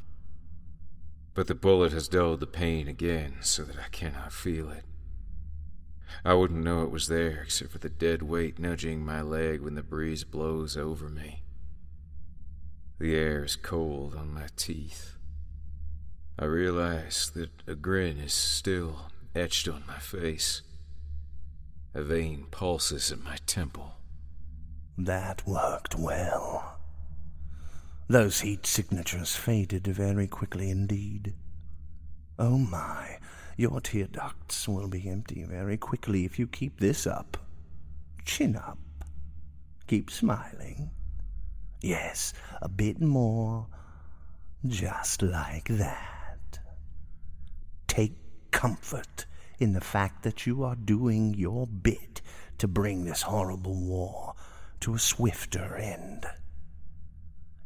But 1.38 1.46
the 1.46 1.54
bullet 1.54 1.94
has 1.94 2.08
dulled 2.08 2.40
the 2.40 2.48
pain 2.48 2.88
again 2.88 3.36
so 3.42 3.64
that 3.64 3.78
I 3.78 3.90
cannot 3.90 4.34
feel 4.34 4.72
it. 4.72 4.86
I 6.26 6.34
wouldn't 6.34 6.64
know 6.64 6.82
it 6.82 6.90
was 6.90 7.10
there 7.10 7.44
except 7.44 7.70
for 7.72 7.78
the 7.78 7.92
dead 7.92 8.24
weight 8.24 8.58
nudging 8.58 9.06
my 9.06 9.22
leg 9.22 9.62
when 9.62 9.76
the 9.76 9.84
breeze 9.84 10.24
blows 10.24 10.76
over 10.76 11.10
me. 11.10 11.44
The 12.98 13.14
air 13.14 13.44
is 13.44 13.56
cold 13.56 14.16
on 14.16 14.34
my 14.34 14.48
teeth. 14.56 15.14
I 16.40 16.46
realize 16.46 17.32
that 17.36 17.52
a 17.68 17.76
grin 17.76 18.18
is 18.18 18.34
still 18.34 19.12
etched 19.36 19.68
on 19.68 19.84
my 19.88 20.00
face. 20.00 20.64
A 21.94 22.02
vein 22.02 22.48
pulses 22.50 23.12
at 23.12 23.22
my 23.22 23.38
temple. 23.46 23.98
That 24.98 25.46
worked 25.46 25.94
well. 25.94 26.77
Those 28.10 28.40
heat 28.40 28.66
signatures 28.66 29.36
faded 29.36 29.86
very 29.86 30.28
quickly 30.28 30.70
indeed. 30.70 31.34
Oh 32.40 32.58
my, 32.58 33.20
your 33.58 33.82
tear 33.82 34.08
ducts 34.08 34.66
will 34.66 34.88
be 34.88 35.10
empty 35.10 35.44
very 35.44 35.76
quickly 35.76 36.24
if 36.24 36.40
you 36.40 36.48
keep 36.48 36.80
this 36.80 37.06
up. 37.06 37.36
Chin 38.24 38.56
up. 38.56 38.78
Keep 39.88 40.10
smiling. 40.10 40.92
Yes, 41.82 42.34
a 42.62 42.70
bit 42.70 43.02
more. 43.02 43.68
Just 44.66 45.22
like 45.22 45.68
that. 45.68 46.60
Take 47.88 48.16
comfort 48.52 49.26
in 49.60 49.74
the 49.74 49.82
fact 49.82 50.24
that 50.24 50.48
you 50.48 50.64
are 50.64 50.76
doing 50.76 51.34
your 51.34 51.68
bit 51.68 52.22
to 52.60 52.70
bring 52.70 53.04
this 53.04 53.24
horrible 53.24 53.76
war 53.76 54.34
to 54.80 54.94
a 54.94 55.00
swifter 55.00 55.76
end. 55.76 56.26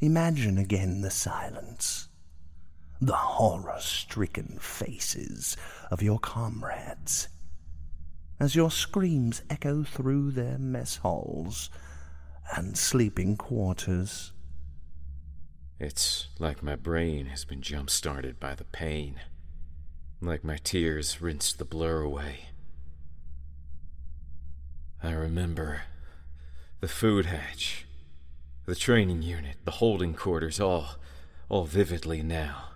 Imagine 0.02 0.58
again 0.58 1.02
the 1.02 1.12
silence, 1.12 2.08
the 3.00 3.14
horror 3.14 3.78
stricken 3.80 4.58
faces 4.60 5.56
of 5.92 6.02
your 6.02 6.18
comrades 6.18 7.28
as 8.40 8.56
your 8.56 8.72
screams 8.72 9.44
echo 9.52 9.84
through 9.84 10.32
their 10.32 10.58
mess 10.58 10.98
halls 10.98 11.70
and 12.58 12.76
sleeping 12.76 13.38
quarters. 13.38 14.34
It's 15.80 16.30
like 16.40 16.64
my 16.64 16.76
brain 16.76 17.28
has 17.28 17.46
been 17.46 17.62
jump 17.62 17.92
started 17.92 18.40
by 18.40 18.56
the 18.56 18.64
pain, 18.64 19.22
like 20.20 20.44
my 20.44 20.58
tears 20.58 21.22
rinsed 21.22 21.60
the 21.60 21.66
blur 21.66 22.02
away. 22.02 22.46
I 25.04 25.12
remember 25.12 25.84
the 26.80 26.88
food 26.88 27.28
hatch, 27.28 27.86
the 28.72 28.76
training 28.76 29.22
unit, 29.22 29.58
the 29.66 29.72
holding 29.72 30.14
quarters, 30.14 30.58
all, 30.58 30.92
all 31.50 31.66
vividly 31.66 32.24
now. 32.24 32.70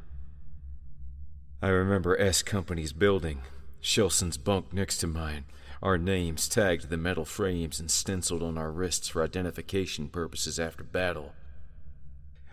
I 1.61 1.69
remember 1.69 2.19
S 2.19 2.43
Company's 2.43 2.91
building, 2.91 3.43
Shilson's 3.81 4.37
bunk 4.37 4.73
next 4.73 4.97
to 4.97 5.07
mine, 5.07 5.45
our 5.81 5.97
names 5.97 6.49
tagged 6.49 6.81
to 6.81 6.87
the 6.89 6.97
metal 6.97 7.23
frames 7.23 7.79
and 7.79 7.89
stenciled 7.89 8.43
on 8.43 8.57
our 8.57 8.71
wrists 8.73 9.07
for 9.07 9.23
identification 9.23 10.09
purposes 10.09 10.59
after 10.59 10.83
battle. 10.83 11.31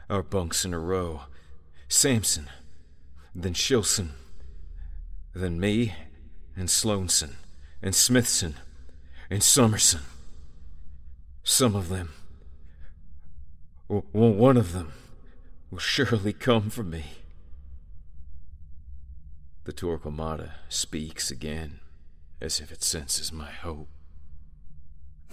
Our 0.08 0.22
bunks 0.22 0.64
in 0.64 0.72
a 0.72 0.78
row. 0.78 1.22
Samson, 1.88 2.48
then 3.34 3.54
Shilson, 3.54 4.10
then 5.34 5.58
me, 5.58 5.94
and 6.54 6.68
Sloanson, 6.68 7.32
and 7.82 7.92
Smithson, 7.92 8.54
and 9.28 9.42
Summerson. 9.42 10.02
Some 11.42 11.74
of 11.74 11.88
them, 11.88 12.12
one 14.00 14.56
of 14.56 14.72
them, 14.72 14.92
will 15.70 15.78
surely 15.78 16.32
come 16.32 16.70
for 16.70 16.82
me. 16.82 17.04
The 19.64 19.72
Torquemada 19.72 20.52
speaks 20.68 21.30
again, 21.30 21.80
as 22.40 22.58
if 22.60 22.72
it 22.72 22.82
senses 22.82 23.32
my 23.32 23.50
hope. 23.50 23.88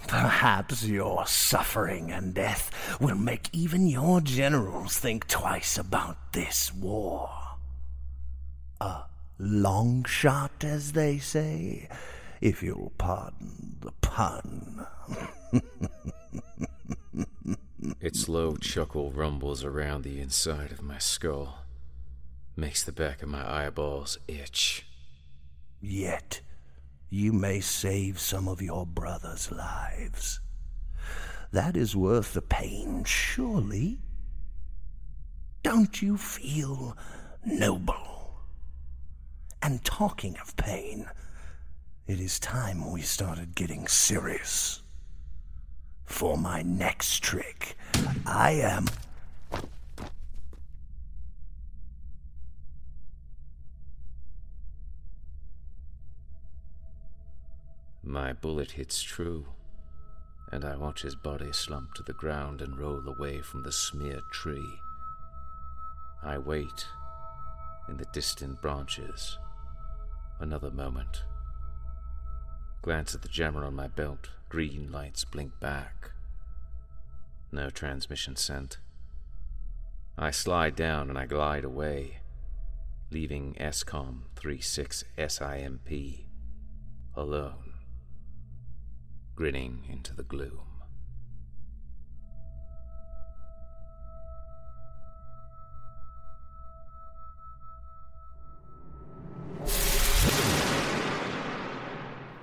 Perhaps 0.06 0.84
your 0.84 1.26
suffering 1.26 2.10
and 2.10 2.34
death 2.34 2.98
will 3.00 3.16
make 3.16 3.48
even 3.52 3.86
your 3.86 4.20
generals 4.20 4.98
think 4.98 5.26
twice 5.26 5.76
about 5.76 6.32
this 6.32 6.72
war. 6.72 7.30
A 8.80 9.02
long 9.38 10.04
shot, 10.04 10.64
as 10.64 10.92
they 10.92 11.18
say, 11.18 11.88
if 12.40 12.62
you'll 12.62 12.92
pardon 12.98 13.76
the 13.80 13.92
pun. 14.00 14.86
its 18.00 18.28
low 18.28 18.56
chuckle 18.56 19.10
rumbles 19.10 19.64
around 19.64 20.02
the 20.02 20.20
inside 20.20 20.72
of 20.72 20.82
my 20.82 20.98
skull, 20.98 21.60
makes 22.56 22.82
the 22.82 22.92
back 22.92 23.22
of 23.22 23.28
my 23.28 23.64
eyeballs 23.66 24.18
itch. 24.28 24.86
Yet, 25.80 26.40
you 27.08 27.32
may 27.32 27.60
save 27.60 28.20
some 28.20 28.46
of 28.48 28.60
your 28.62 28.86
brothers' 28.86 29.50
lives. 29.50 30.40
That 31.52 31.76
is 31.76 31.96
worth 31.96 32.34
the 32.34 32.42
pain, 32.42 33.04
surely. 33.04 33.98
Don't 35.62 36.00
you 36.00 36.16
feel 36.16 36.96
noble? 37.44 38.40
And 39.62 39.84
talking 39.84 40.36
of 40.38 40.56
pain, 40.56 41.06
it 42.06 42.20
is 42.20 42.38
time 42.38 42.90
we 42.92 43.02
started 43.02 43.54
getting 43.54 43.88
serious. 43.88 44.79
For 46.10 46.36
my 46.36 46.60
next 46.60 47.22
trick, 47.22 47.78
I 48.26 48.50
am. 48.50 48.84
My 58.02 58.34
bullet 58.34 58.72
hits 58.72 59.02
true, 59.02 59.46
and 60.52 60.62
I 60.62 60.76
watch 60.76 61.00
his 61.00 61.14
body 61.14 61.52
slump 61.52 61.94
to 61.94 62.02
the 62.02 62.12
ground 62.12 62.60
and 62.60 62.78
roll 62.78 63.08
away 63.08 63.40
from 63.40 63.62
the 63.62 63.72
smeared 63.72 64.28
tree. 64.30 64.78
I 66.22 66.36
wait 66.36 66.86
in 67.88 67.96
the 67.96 68.06
distant 68.12 68.60
branches. 68.60 69.38
Another 70.38 70.70
moment. 70.70 71.22
Glance 72.82 73.14
at 73.14 73.22
the 73.22 73.28
jammer 73.28 73.64
on 73.64 73.74
my 73.74 73.88
belt. 73.88 74.28
Green 74.50 74.90
lights 74.90 75.24
blink 75.24 75.52
back. 75.60 76.10
No 77.52 77.70
transmission 77.70 78.34
sent. 78.34 78.78
I 80.18 80.32
slide 80.32 80.74
down 80.74 81.08
and 81.08 81.16
I 81.16 81.24
glide 81.24 81.64
away, 81.64 82.18
leaving 83.12 83.54
SCOM 83.54 84.22
36 84.34 85.04
SIMP 85.16 85.88
alone, 87.14 87.74
grinning 89.36 89.84
into 89.88 90.16
the 90.16 90.24
gloom. 90.24 90.69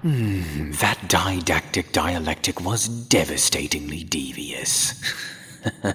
Hmm, 0.01 0.71
that 0.73 1.07
didactic 1.07 1.91
dialectic 1.91 2.61
was 2.61 2.87
devastatingly 2.87 4.03
devious. 4.03 4.93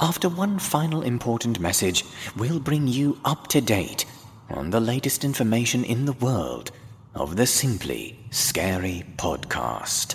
After 0.00 0.30
one 0.30 0.58
final 0.58 1.02
important 1.02 1.60
message, 1.60 2.04
we'll 2.36 2.58
bring 2.58 2.88
you 2.88 3.18
up 3.24 3.48
to 3.48 3.60
date 3.60 4.06
on 4.48 4.70
the 4.70 4.80
latest 4.80 5.24
information 5.24 5.84
in 5.84 6.06
the 6.06 6.14
world 6.14 6.70
of 7.14 7.36
the 7.36 7.46
Simply 7.46 8.18
Scary 8.30 9.04
podcast. 9.16 10.14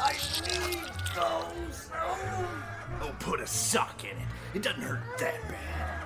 I 0.00 0.14
need 0.42 0.82
those. 1.14 1.90
Oh. 1.94 2.48
Put 3.20 3.38
a 3.38 3.46
sock 3.46 4.01
in 4.01 4.01
it. 4.54 4.62
Doesn't 4.62 4.82
hurt 4.82 5.00
that 5.18 5.40
bad. 5.48 6.04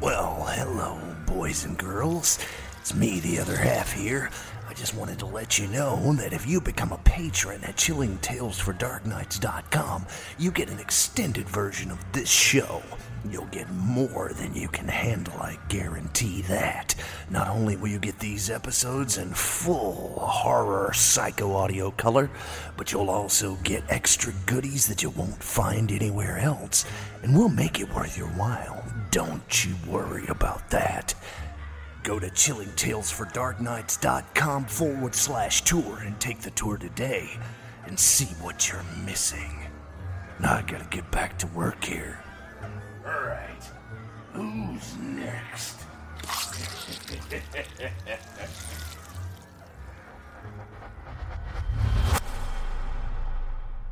Well, 0.00 0.46
hello, 0.48 0.98
boys 1.26 1.64
and 1.64 1.76
girls. 1.76 2.38
It's 2.80 2.94
me, 2.94 3.20
the 3.20 3.38
other 3.38 3.56
half 3.56 3.92
here. 3.92 4.30
I 4.68 4.72
just 4.72 4.94
wanted 4.94 5.18
to 5.18 5.26
let 5.26 5.58
you 5.58 5.66
know 5.66 6.14
that 6.14 6.32
if 6.32 6.46
you 6.46 6.62
become 6.62 6.92
a 6.92 6.98
patron 6.98 7.62
at 7.64 7.76
chillingtalesfordarknights.com, 7.76 10.06
you 10.38 10.50
get 10.50 10.70
an 10.70 10.78
extended 10.78 11.46
version 11.46 11.90
of 11.90 11.98
this 12.12 12.30
show. 12.30 12.82
You'll 13.28 13.44
get 13.46 13.68
more 13.70 14.30
than 14.34 14.54
you 14.54 14.68
can 14.68 14.88
handle, 14.88 15.34
I 15.34 15.58
guarantee 15.68 16.40
that. 16.42 16.94
Not 17.28 17.48
only 17.48 17.76
will 17.76 17.88
you 17.88 17.98
get 17.98 18.18
these 18.18 18.48
episodes 18.48 19.18
in 19.18 19.34
full 19.34 20.20
horror 20.20 20.92
psycho 20.94 21.52
audio 21.52 21.90
color, 21.90 22.30
but 22.78 22.92
you'll 22.92 23.10
also 23.10 23.58
get 23.62 23.84
extra 23.90 24.32
goodies 24.46 24.86
that 24.86 25.02
you 25.02 25.10
won't 25.10 25.42
find 25.42 25.92
anywhere 25.92 26.38
else. 26.38 26.86
And 27.22 27.36
we'll 27.36 27.50
make 27.50 27.78
it 27.78 27.92
worth 27.92 28.16
your 28.16 28.28
while. 28.28 28.82
Don't 29.10 29.66
you 29.66 29.74
worry 29.86 30.26
about 30.28 30.70
that. 30.70 31.14
Go 32.02 32.18
to 32.18 32.30
chillingtalesfordarknights.com 32.30 34.64
forward 34.64 35.14
slash 35.14 35.60
tour 35.62 35.98
and 36.04 36.18
take 36.18 36.40
the 36.40 36.50
tour 36.50 36.76
today 36.78 37.38
and 37.86 37.96
see 37.98 38.26
what 38.42 38.68
you're 38.68 38.84
missing. 39.04 39.66
Now 40.38 40.56
I 40.56 40.62
gotta 40.62 40.86
get 40.90 41.10
back 41.10 41.38
to 41.38 41.46
work 41.48 41.84
here. 41.84 42.22
Alright. 43.04 43.64
Who's 44.32 44.96
next? 44.96 45.80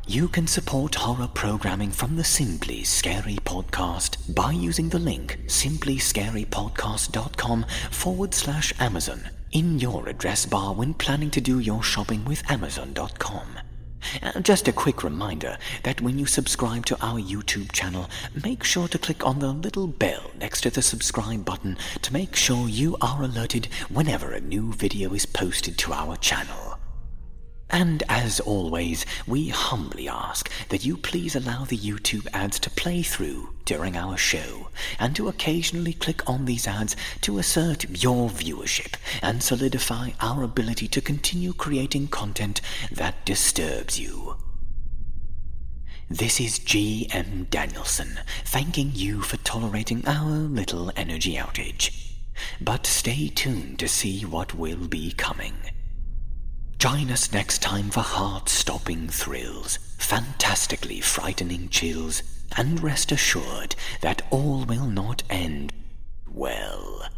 You 0.08 0.26
can 0.26 0.46
support 0.46 0.94
horror 0.94 1.28
programming 1.34 1.90
from 1.90 2.16
the 2.16 2.24
Simply 2.24 2.82
Scary 2.82 3.36
Podcast 3.44 4.34
by 4.34 4.52
using 4.52 4.88
the 4.88 4.98
link 4.98 5.38
simplyscarypodcast.com 5.48 7.66
forward 7.90 8.32
slash 8.32 8.72
Amazon 8.80 9.28
in 9.52 9.78
your 9.78 10.08
address 10.08 10.46
bar 10.46 10.72
when 10.72 10.94
planning 10.94 11.30
to 11.32 11.42
do 11.42 11.58
your 11.58 11.82
shopping 11.82 12.24
with 12.24 12.42
Amazon.com. 12.50 13.58
Uh, 14.22 14.40
just 14.40 14.66
a 14.66 14.72
quick 14.72 15.04
reminder 15.04 15.58
that 15.82 16.00
when 16.00 16.18
you 16.18 16.24
subscribe 16.24 16.86
to 16.86 16.96
our 17.04 17.20
YouTube 17.20 17.70
channel, 17.72 18.08
make 18.42 18.64
sure 18.64 18.88
to 18.88 18.96
click 18.96 19.26
on 19.26 19.40
the 19.40 19.52
little 19.52 19.88
bell 19.88 20.30
next 20.40 20.62
to 20.62 20.70
the 20.70 20.80
subscribe 20.80 21.44
button 21.44 21.76
to 22.00 22.14
make 22.14 22.34
sure 22.34 22.66
you 22.66 22.96
are 23.02 23.22
alerted 23.22 23.66
whenever 23.90 24.32
a 24.32 24.40
new 24.40 24.72
video 24.72 25.12
is 25.12 25.26
posted 25.26 25.76
to 25.76 25.92
our 25.92 26.16
channel. 26.16 26.77
And 27.70 28.02
as 28.08 28.40
always, 28.40 29.04
we 29.26 29.48
humbly 29.48 30.08
ask 30.08 30.50
that 30.70 30.86
you 30.86 30.96
please 30.96 31.36
allow 31.36 31.64
the 31.64 31.76
YouTube 31.76 32.26
ads 32.32 32.58
to 32.60 32.70
play 32.70 33.02
through 33.02 33.50
during 33.66 33.94
our 33.96 34.16
show, 34.16 34.68
and 34.98 35.14
to 35.14 35.28
occasionally 35.28 35.92
click 35.92 36.26
on 36.28 36.46
these 36.46 36.66
ads 36.66 36.96
to 37.20 37.38
assert 37.38 38.02
your 38.02 38.30
viewership 38.30 38.94
and 39.20 39.42
solidify 39.42 40.10
our 40.20 40.42
ability 40.42 40.88
to 40.88 41.02
continue 41.02 41.52
creating 41.52 42.08
content 42.08 42.62
that 42.90 43.26
disturbs 43.26 44.00
you. 44.00 44.36
This 46.08 46.40
is 46.40 46.58
G.M. 46.58 47.48
Danielson, 47.50 48.20
thanking 48.46 48.92
you 48.94 49.20
for 49.20 49.36
tolerating 49.38 50.02
our 50.06 50.30
little 50.30 50.90
energy 50.96 51.34
outage. 51.34 52.14
But 52.62 52.86
stay 52.86 53.28
tuned 53.28 53.78
to 53.80 53.88
see 53.88 54.22
what 54.24 54.54
will 54.54 54.88
be 54.88 55.12
coming. 55.12 55.52
Join 56.78 57.10
us 57.10 57.32
next 57.32 57.60
time 57.60 57.90
for 57.90 58.02
heart 58.02 58.48
stopping 58.48 59.08
thrills, 59.08 59.80
fantastically 59.98 61.00
frightening 61.00 61.68
chills, 61.70 62.22
and 62.56 62.80
rest 62.80 63.10
assured 63.10 63.74
that 64.00 64.22
all 64.30 64.64
will 64.64 64.86
not 64.86 65.24
end 65.28 65.72
well. 66.32 67.08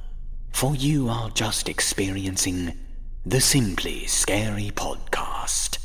For 0.50 0.74
you 0.74 1.10
are 1.10 1.28
just 1.28 1.68
experiencing 1.68 2.72
the 3.26 3.42
Simply 3.42 4.06
Scary 4.06 4.70
Podcast. 4.74 5.76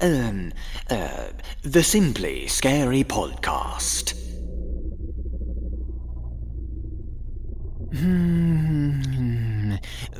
Um, 0.00 0.52
uh, 0.90 1.28
the 1.62 1.84
Simply 1.84 2.48
Scary 2.48 3.04
Podcast. 3.04 4.27
Hmm. 7.90 9.74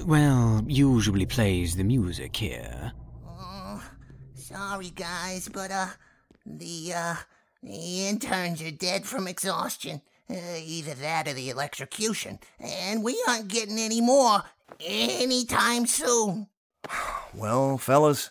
Well, 0.05 0.65
usually 0.67 1.27
plays 1.27 1.77
the 1.77 1.85
music 1.85 2.37
here. 2.37 2.93
Oh, 3.27 3.83
sorry, 4.35 4.91
guys, 4.91 5.49
but, 5.49 5.71
uh, 5.71 5.89
the, 6.47 6.93
uh, 6.95 7.17
the 7.63 8.09
interns 8.09 8.63
are 8.63 8.71
dead 8.71 9.05
from 9.05 9.29
exhaustion. 9.29 10.01
Uh, 10.31 10.59
either 10.63 10.93
that 10.95 11.27
or 11.27 11.33
the 11.33 11.49
electrocution. 11.49 12.39
And 12.61 13.03
we 13.03 13.23
aren't 13.27 13.49
getting 13.49 13.79
any 13.79 14.01
more 14.01 14.43
anytime 14.81 15.87
soon. 15.87 16.49
Well, 17.35 17.77
fellas, 17.77 18.31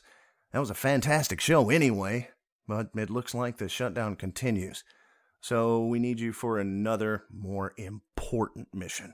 that 0.51 0.59
was 0.59 0.71
a 0.71 0.75
fantastic 0.75 1.39
show 1.39 1.69
anyway, 1.69 2.29
but 2.67 2.89
it 2.95 3.11
looks 3.11 3.35
like 3.35 3.57
the 3.57 3.69
shutdown 3.69 4.15
continues. 4.15 4.83
So 5.39 5.85
we 5.85 5.99
need 5.99 6.19
you 6.19 6.33
for 6.33 6.57
another 6.57 7.23
more 7.31 7.73
important 7.77 8.73
mission. 8.73 9.13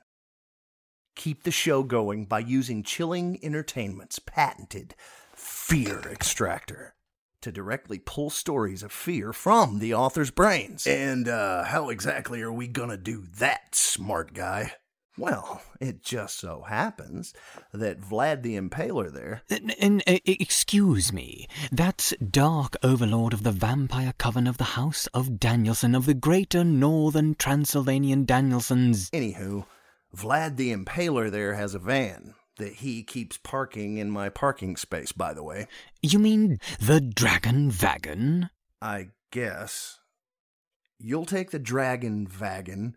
Keep 1.15 1.43
the 1.43 1.51
show 1.51 1.83
going 1.83 2.25
by 2.25 2.39
using 2.39 2.83
Chilling 2.83 3.39
Entertainment's 3.43 4.19
patented 4.19 4.95
Fear 5.35 5.99
Extractor 6.11 6.95
to 7.41 7.51
directly 7.51 7.99
pull 7.99 8.29
stories 8.29 8.83
of 8.83 8.91
fear 8.91 9.33
from 9.33 9.79
the 9.79 9.93
author's 9.93 10.31
brains. 10.31 10.87
And 10.87 11.27
uh, 11.27 11.65
how 11.65 11.89
exactly 11.89 12.41
are 12.41 12.53
we 12.53 12.67
gonna 12.67 12.97
do 12.97 13.23
that, 13.37 13.75
smart 13.75 14.33
guy? 14.33 14.73
Well, 15.15 15.61
it 15.79 16.01
just 16.01 16.39
so 16.39 16.63
happens 16.67 17.35
that 17.71 18.01
Vlad 18.01 18.41
the 18.41 18.57
Impaler 18.57 19.13
there. 19.13 19.43
N- 19.51 19.69
n- 19.77 20.01
uh, 20.07 20.17
excuse 20.25 21.13
me, 21.13 21.47
that's 21.71 22.15
Dark 22.17 22.75
Overlord 22.81 23.33
of 23.33 23.43
the 23.43 23.51
Vampire 23.51 24.13
Coven 24.17 24.47
of 24.47 24.57
the 24.57 24.63
House 24.63 25.05
of 25.13 25.39
Danielson 25.39 25.93
of 25.93 26.07
the 26.07 26.15
Greater 26.15 26.63
Northern 26.63 27.35
Transylvanian 27.35 28.25
Danielsons. 28.25 29.11
Anywho, 29.11 29.65
Vlad 30.15 30.57
the 30.57 30.71
Impaler 30.73 31.31
there 31.31 31.55
has 31.55 31.73
a 31.73 31.79
van 31.79 32.35
that 32.57 32.75
he 32.75 33.03
keeps 33.03 33.37
parking 33.37 33.97
in 33.97 34.11
my 34.11 34.29
parking 34.29 34.75
space, 34.77 35.11
by 35.11 35.33
the 35.33 35.43
way. 35.43 35.67
You 36.01 36.19
mean 36.19 36.59
the 36.79 37.01
Dragon 37.01 37.71
Wagon? 37.81 38.49
I 38.81 39.09
guess. 39.31 39.99
You'll 40.99 41.25
take 41.25 41.51
the 41.51 41.59
Dragon 41.59 42.27
Wagon 42.39 42.95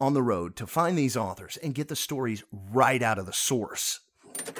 on 0.00 0.14
the 0.14 0.22
road 0.22 0.56
to 0.56 0.66
find 0.66 0.96
these 0.96 1.16
authors 1.16 1.58
and 1.58 1.74
get 1.74 1.88
the 1.88 1.96
stories 1.96 2.42
right 2.52 3.02
out 3.02 3.18
of 3.18 3.26
the 3.26 3.32
source. 3.32 4.00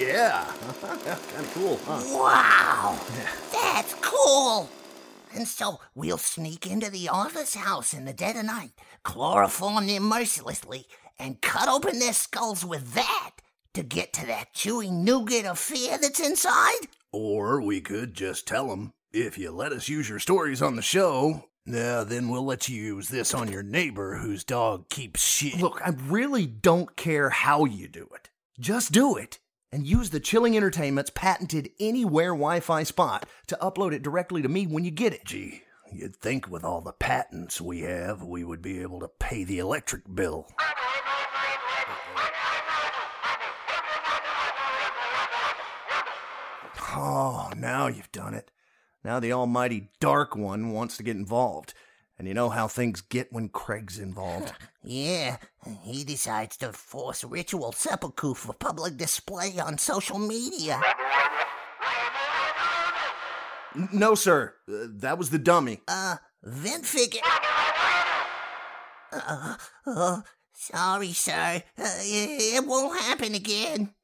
yeah, 0.00 0.50
kind 0.80 1.00
of 1.06 1.50
cool, 1.54 1.78
huh? 1.84 2.02
Wow! 2.06 2.98
That's 3.52 3.94
cool! 4.00 4.68
And 5.34 5.46
so 5.46 5.80
we'll 5.94 6.18
sneak 6.18 6.66
into 6.66 6.90
the 6.90 7.08
office 7.08 7.54
house 7.54 7.92
in 7.92 8.04
the 8.04 8.12
dead 8.12 8.36
of 8.36 8.44
night, 8.44 8.72
chloroform 9.08 9.86
them 9.86 10.02
mercilessly, 10.02 10.86
and 11.18 11.40
cut 11.40 11.66
open 11.66 11.98
their 11.98 12.12
skulls 12.12 12.62
with 12.62 12.92
that 12.92 13.30
to 13.72 13.82
get 13.82 14.12
to 14.12 14.26
that 14.26 14.52
chewy 14.54 14.92
nougat 14.92 15.46
of 15.46 15.58
fear 15.58 15.96
that's 15.96 16.20
inside? 16.20 16.88
Or 17.10 17.62
we 17.62 17.80
could 17.80 18.12
just 18.12 18.46
tell 18.46 18.68
them 18.68 18.92
if 19.10 19.38
you 19.38 19.50
let 19.50 19.72
us 19.72 19.88
use 19.88 20.10
your 20.10 20.18
stories 20.18 20.60
on 20.60 20.76
the 20.76 20.82
show, 20.82 21.44
yeah, 21.64 22.04
then 22.04 22.28
we'll 22.28 22.44
let 22.44 22.68
you 22.68 22.76
use 22.76 23.08
this 23.08 23.32
on 23.32 23.50
your 23.50 23.62
neighbor 23.62 24.16
whose 24.16 24.44
dog 24.44 24.90
keeps 24.90 25.22
shit. 25.22 25.58
Look, 25.58 25.80
I 25.82 25.94
really 26.06 26.46
don't 26.46 26.94
care 26.94 27.30
how 27.30 27.64
you 27.64 27.88
do 27.88 28.06
it. 28.14 28.28
Just 28.60 28.92
do 28.92 29.16
it. 29.16 29.38
And 29.72 29.86
use 29.86 30.10
the 30.10 30.20
Chilling 30.20 30.54
Entertainment's 30.54 31.10
patented 31.10 31.70
Anywhere 31.80 32.32
Wi 32.32 32.60
Fi 32.60 32.82
spot 32.82 33.26
to 33.46 33.58
upload 33.60 33.94
it 33.94 34.02
directly 34.02 34.42
to 34.42 34.48
me 34.48 34.66
when 34.66 34.84
you 34.84 34.90
get 34.90 35.14
it. 35.14 35.24
Gee, 35.24 35.62
you'd 35.92 36.16
think 36.16 36.48
with 36.48 36.64
all 36.64 36.80
the 36.80 36.92
patents 36.92 37.60
we 37.60 37.80
have, 37.80 38.22
we 38.22 38.44
would 38.44 38.62
be 38.62 38.80
able 38.80 39.00
to 39.00 39.08
pay 39.08 39.44
the 39.44 39.58
electric 39.58 40.02
bill. 40.14 40.46
Oh, 46.94 47.50
now 47.56 47.86
you've 47.86 48.12
done 48.12 48.34
it. 48.34 48.50
Now 49.04 49.20
the 49.20 49.32
almighty 49.32 49.90
Dark 50.00 50.36
One 50.36 50.72
wants 50.72 50.96
to 50.96 51.02
get 51.02 51.16
involved. 51.16 51.74
And 52.18 52.26
you 52.26 52.34
know 52.34 52.48
how 52.48 52.66
things 52.66 53.00
get 53.00 53.32
when 53.32 53.48
Craig's 53.48 53.98
involved. 53.98 54.52
Yeah, 54.84 55.36
he 55.82 56.02
decides 56.02 56.56
to 56.58 56.72
force 56.72 57.22
ritual 57.22 57.72
seppuku 57.72 58.32
for 58.32 58.54
public 58.54 58.96
display 58.96 59.58
on 59.58 59.76
social 59.76 60.18
media. 60.18 60.80
No, 63.92 64.14
sir. 64.14 64.54
Uh, 64.68 64.86
that 64.96 65.18
was 65.18 65.30
the 65.30 65.38
dummy. 65.38 65.80
Uh, 65.86 66.16
vent 66.42 66.84
figure. 66.84 67.20
Uh, 69.12 69.56
oh, 69.86 70.22
sorry, 70.52 71.12
sir. 71.12 71.62
Uh, 71.78 71.98
it 72.00 72.66
won't 72.66 73.00
happen 73.00 73.34
again. 73.34 73.94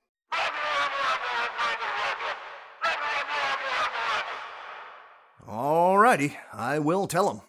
All 5.47 5.99
righty, 5.99 6.37
I 6.53 6.79
will 6.79 7.07
tell 7.07 7.31
him. 7.31 7.41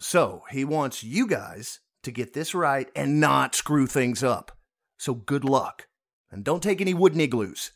So, 0.00 0.42
he 0.50 0.64
wants 0.64 1.04
you 1.04 1.26
guys 1.26 1.80
to 2.02 2.10
get 2.10 2.32
this 2.32 2.54
right 2.54 2.90
and 2.96 3.20
not 3.20 3.54
screw 3.54 3.86
things 3.86 4.22
up. 4.22 4.52
So, 4.98 5.14
good 5.14 5.44
luck. 5.44 5.88
And 6.30 6.42
don't 6.42 6.62
take 6.62 6.80
any 6.80 6.94
wooden 6.94 7.20
igloos. 7.20 7.72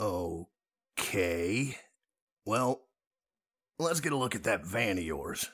Okay. 0.00 1.76
Well, 2.46 2.82
let's 3.80 4.00
get 4.00 4.12
a 4.12 4.16
look 4.16 4.34
at 4.34 4.44
that 4.44 4.64
van 4.64 4.98
of 4.98 5.04
yours. 5.04 5.50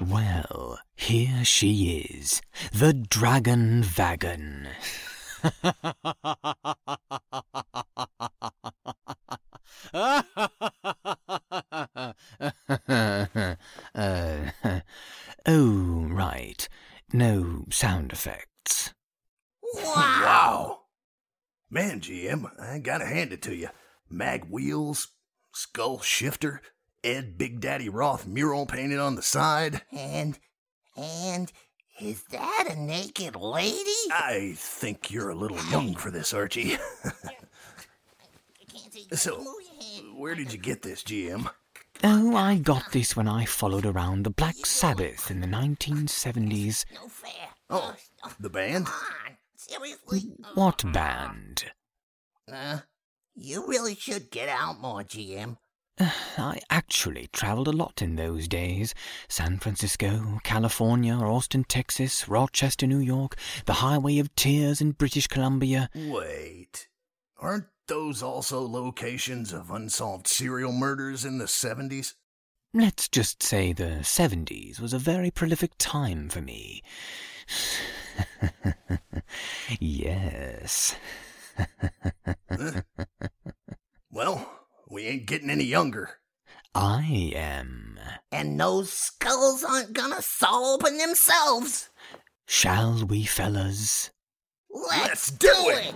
Well, 0.00 0.78
here 0.96 1.44
she 1.44 2.06
is, 2.08 2.40
the 2.72 2.92
Dragon 2.94 3.84
Wagon. 3.96 4.68
uh, 9.94 10.22
oh, 15.46 16.06
right. 16.10 16.68
No 17.12 17.64
sound 17.70 18.12
effects. 18.12 18.94
Wow. 19.74 20.78
Man, 21.98 22.04
GM, 22.04 22.60
I 22.60 22.78
gotta 22.78 23.06
hand 23.06 23.32
it 23.32 23.42
to 23.42 23.54
you. 23.56 23.70
Mag 24.08 24.44
wheels, 24.44 25.08
skull 25.52 26.00
shifter, 26.00 26.62
Ed 27.02 27.36
Big 27.36 27.60
Daddy 27.60 27.88
Roth 27.88 28.24
mural 28.24 28.66
painted 28.66 29.00
on 29.00 29.16
the 29.16 29.22
side. 29.22 29.82
And, 29.90 30.38
and, 30.96 31.52
is 32.00 32.22
that 32.30 32.68
a 32.70 32.78
naked 32.78 33.34
lady? 33.34 33.90
I 34.12 34.52
think 34.54 35.10
you're 35.10 35.30
a 35.30 35.34
little 35.34 35.58
young 35.70 35.96
for 35.96 36.12
this, 36.12 36.32
Archie. 36.32 36.78
so, 39.12 39.44
where 40.14 40.36
did 40.36 40.52
you 40.52 40.58
get 40.58 40.82
this, 40.82 41.02
GM? 41.02 41.50
Oh, 42.04 42.36
I 42.36 42.58
got 42.58 42.92
this 42.92 43.16
when 43.16 43.26
I 43.26 43.44
followed 43.44 43.86
around 43.86 44.22
the 44.22 44.30
Black 44.30 44.64
Sabbath 44.64 45.32
in 45.32 45.40
the 45.40 45.48
1970s. 45.48 46.84
No 46.94 47.08
fair. 47.08 47.48
Oh, 47.68 47.96
the 48.38 48.50
band? 48.50 48.86
Seriously? 49.56 50.30
What 50.54 50.84
band? 50.92 51.64
Uh, 52.52 52.78
you 53.34 53.66
really 53.66 53.94
should 53.94 54.30
get 54.30 54.48
out 54.48 54.80
more, 54.80 55.02
GM. 55.02 55.56
I 56.00 56.60
actually 56.70 57.28
traveled 57.32 57.68
a 57.68 57.72
lot 57.72 58.02
in 58.02 58.16
those 58.16 58.48
days. 58.48 58.94
San 59.28 59.58
Francisco, 59.58 60.40
California, 60.44 61.14
Austin, 61.14 61.64
Texas, 61.64 62.28
Rochester, 62.28 62.86
New 62.86 63.00
York, 63.00 63.36
the 63.66 63.74
Highway 63.74 64.18
of 64.18 64.34
Tears 64.36 64.80
in 64.80 64.92
British 64.92 65.26
Columbia. 65.26 65.90
Wait. 65.94 66.88
Aren't 67.40 67.66
those 67.86 68.22
also 68.22 68.60
locations 68.60 69.52
of 69.52 69.70
unsolved 69.70 70.26
serial 70.26 70.72
murders 70.72 71.24
in 71.24 71.38
the 71.38 71.46
70s? 71.46 72.14
Let's 72.74 73.08
just 73.08 73.42
say 73.42 73.72
the 73.72 74.00
70s 74.02 74.78
was 74.78 74.92
a 74.92 74.98
very 74.98 75.30
prolific 75.30 75.72
time 75.78 76.28
for 76.28 76.40
me. 76.40 76.82
yes. 79.80 80.94
well, 84.10 84.50
we 84.88 85.06
ain't 85.06 85.26
getting 85.26 85.50
any 85.50 85.64
younger. 85.64 86.10
I 86.74 87.32
am. 87.34 87.98
And 88.30 88.60
those 88.60 88.92
skulls 88.92 89.64
aren't 89.64 89.92
gonna 89.92 90.22
sew 90.22 90.74
open 90.74 90.98
themselves. 90.98 91.88
Shall 92.46 93.04
we, 93.06 93.24
fellas? 93.24 94.10
Let's, 94.70 95.08
Let's 95.08 95.30
do 95.32 95.48
it. 95.52 95.94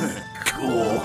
cool. 0.46 1.00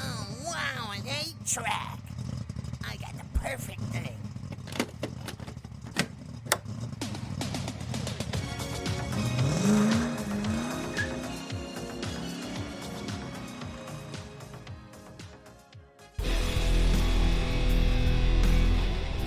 Oh, 0.00 0.26
wow, 0.44 0.92
an 0.94 1.02
eight 1.06 1.34
track. 1.46 1.87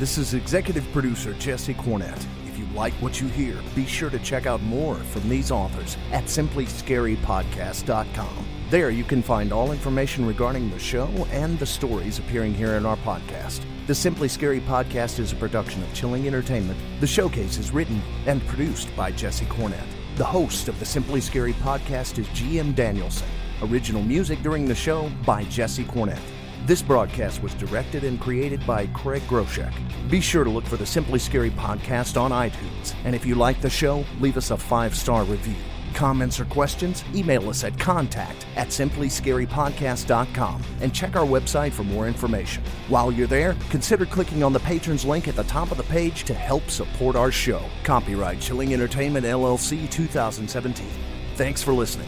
This 0.01 0.17
is 0.17 0.33
executive 0.33 0.91
producer 0.93 1.33
Jesse 1.35 1.75
Cornett. 1.75 2.25
If 2.47 2.57
you 2.57 2.65
like 2.73 2.93
what 2.93 3.21
you 3.21 3.27
hear, 3.27 3.59
be 3.75 3.85
sure 3.85 4.09
to 4.09 4.17
check 4.17 4.47
out 4.47 4.59
more 4.63 4.95
from 4.95 5.29
these 5.29 5.51
authors 5.51 5.95
at 6.11 6.23
simplyscarypodcast.com. 6.23 8.47
There 8.71 8.89
you 8.89 9.03
can 9.03 9.21
find 9.21 9.53
all 9.53 9.71
information 9.71 10.25
regarding 10.25 10.71
the 10.71 10.79
show 10.79 11.07
and 11.29 11.59
the 11.59 11.67
stories 11.67 12.17
appearing 12.17 12.55
here 12.55 12.73
in 12.73 12.87
our 12.87 12.97
podcast. 12.97 13.61
The 13.85 13.93
Simply 13.93 14.27
Scary 14.27 14.61
podcast 14.61 15.19
is 15.19 15.33
a 15.33 15.35
production 15.35 15.83
of 15.83 15.93
Chilling 15.93 16.25
Entertainment. 16.25 16.79
The 16.99 17.05
showcase 17.05 17.59
is 17.59 17.69
written 17.69 18.01
and 18.25 18.43
produced 18.47 18.89
by 18.95 19.11
Jesse 19.11 19.45
Cornett. 19.45 19.85
The 20.15 20.25
host 20.25 20.67
of 20.67 20.79
the 20.79 20.85
Simply 20.85 21.21
Scary 21.21 21.53
podcast 21.53 22.17
is 22.17 22.25
GM 22.29 22.73
Danielson. 22.73 23.27
Original 23.61 24.01
music 24.01 24.41
during 24.41 24.65
the 24.65 24.73
show 24.73 25.11
by 25.27 25.43
Jesse 25.43 25.85
Cornett. 25.85 26.17
This 26.65 26.83
broadcast 26.83 27.41
was 27.41 27.55
directed 27.55 28.03
and 28.03 28.21
created 28.21 28.65
by 28.67 28.85
Craig 28.87 29.23
Groshek. 29.23 29.73
Be 30.11 30.21
sure 30.21 30.43
to 30.43 30.49
look 30.49 30.65
for 30.65 30.77
the 30.77 30.85
Simply 30.85 31.17
Scary 31.17 31.49
podcast 31.49 32.21
on 32.21 32.29
iTunes. 32.29 32.93
And 33.03 33.15
if 33.15 33.25
you 33.25 33.33
like 33.33 33.61
the 33.61 33.69
show, 33.69 34.05
leave 34.19 34.37
us 34.37 34.51
a 34.51 34.57
five 34.57 34.95
star 34.95 35.23
review. 35.23 35.55
Comments 35.95 36.39
or 36.39 36.45
questions? 36.45 37.03
Email 37.15 37.49
us 37.49 37.63
at 37.63 37.77
contact 37.79 38.45
at 38.55 38.67
simplyscarypodcast.com 38.67 40.63
and 40.81 40.93
check 40.93 41.15
our 41.15 41.25
website 41.25 41.71
for 41.71 41.83
more 41.83 42.07
information. 42.07 42.63
While 42.87 43.11
you're 43.11 43.25
there, 43.25 43.55
consider 43.71 44.05
clicking 44.05 44.43
on 44.43 44.53
the 44.53 44.59
patrons 44.59 45.03
link 45.03 45.27
at 45.27 45.35
the 45.35 45.43
top 45.43 45.71
of 45.71 45.77
the 45.77 45.83
page 45.83 46.25
to 46.25 46.33
help 46.35 46.69
support 46.69 47.15
our 47.15 47.31
show. 47.31 47.63
Copyright 47.83 48.39
Chilling 48.39 48.71
Entertainment 48.71 49.25
LLC 49.25 49.89
2017. 49.89 50.87
Thanks 51.35 51.63
for 51.63 51.73
listening. 51.73 52.07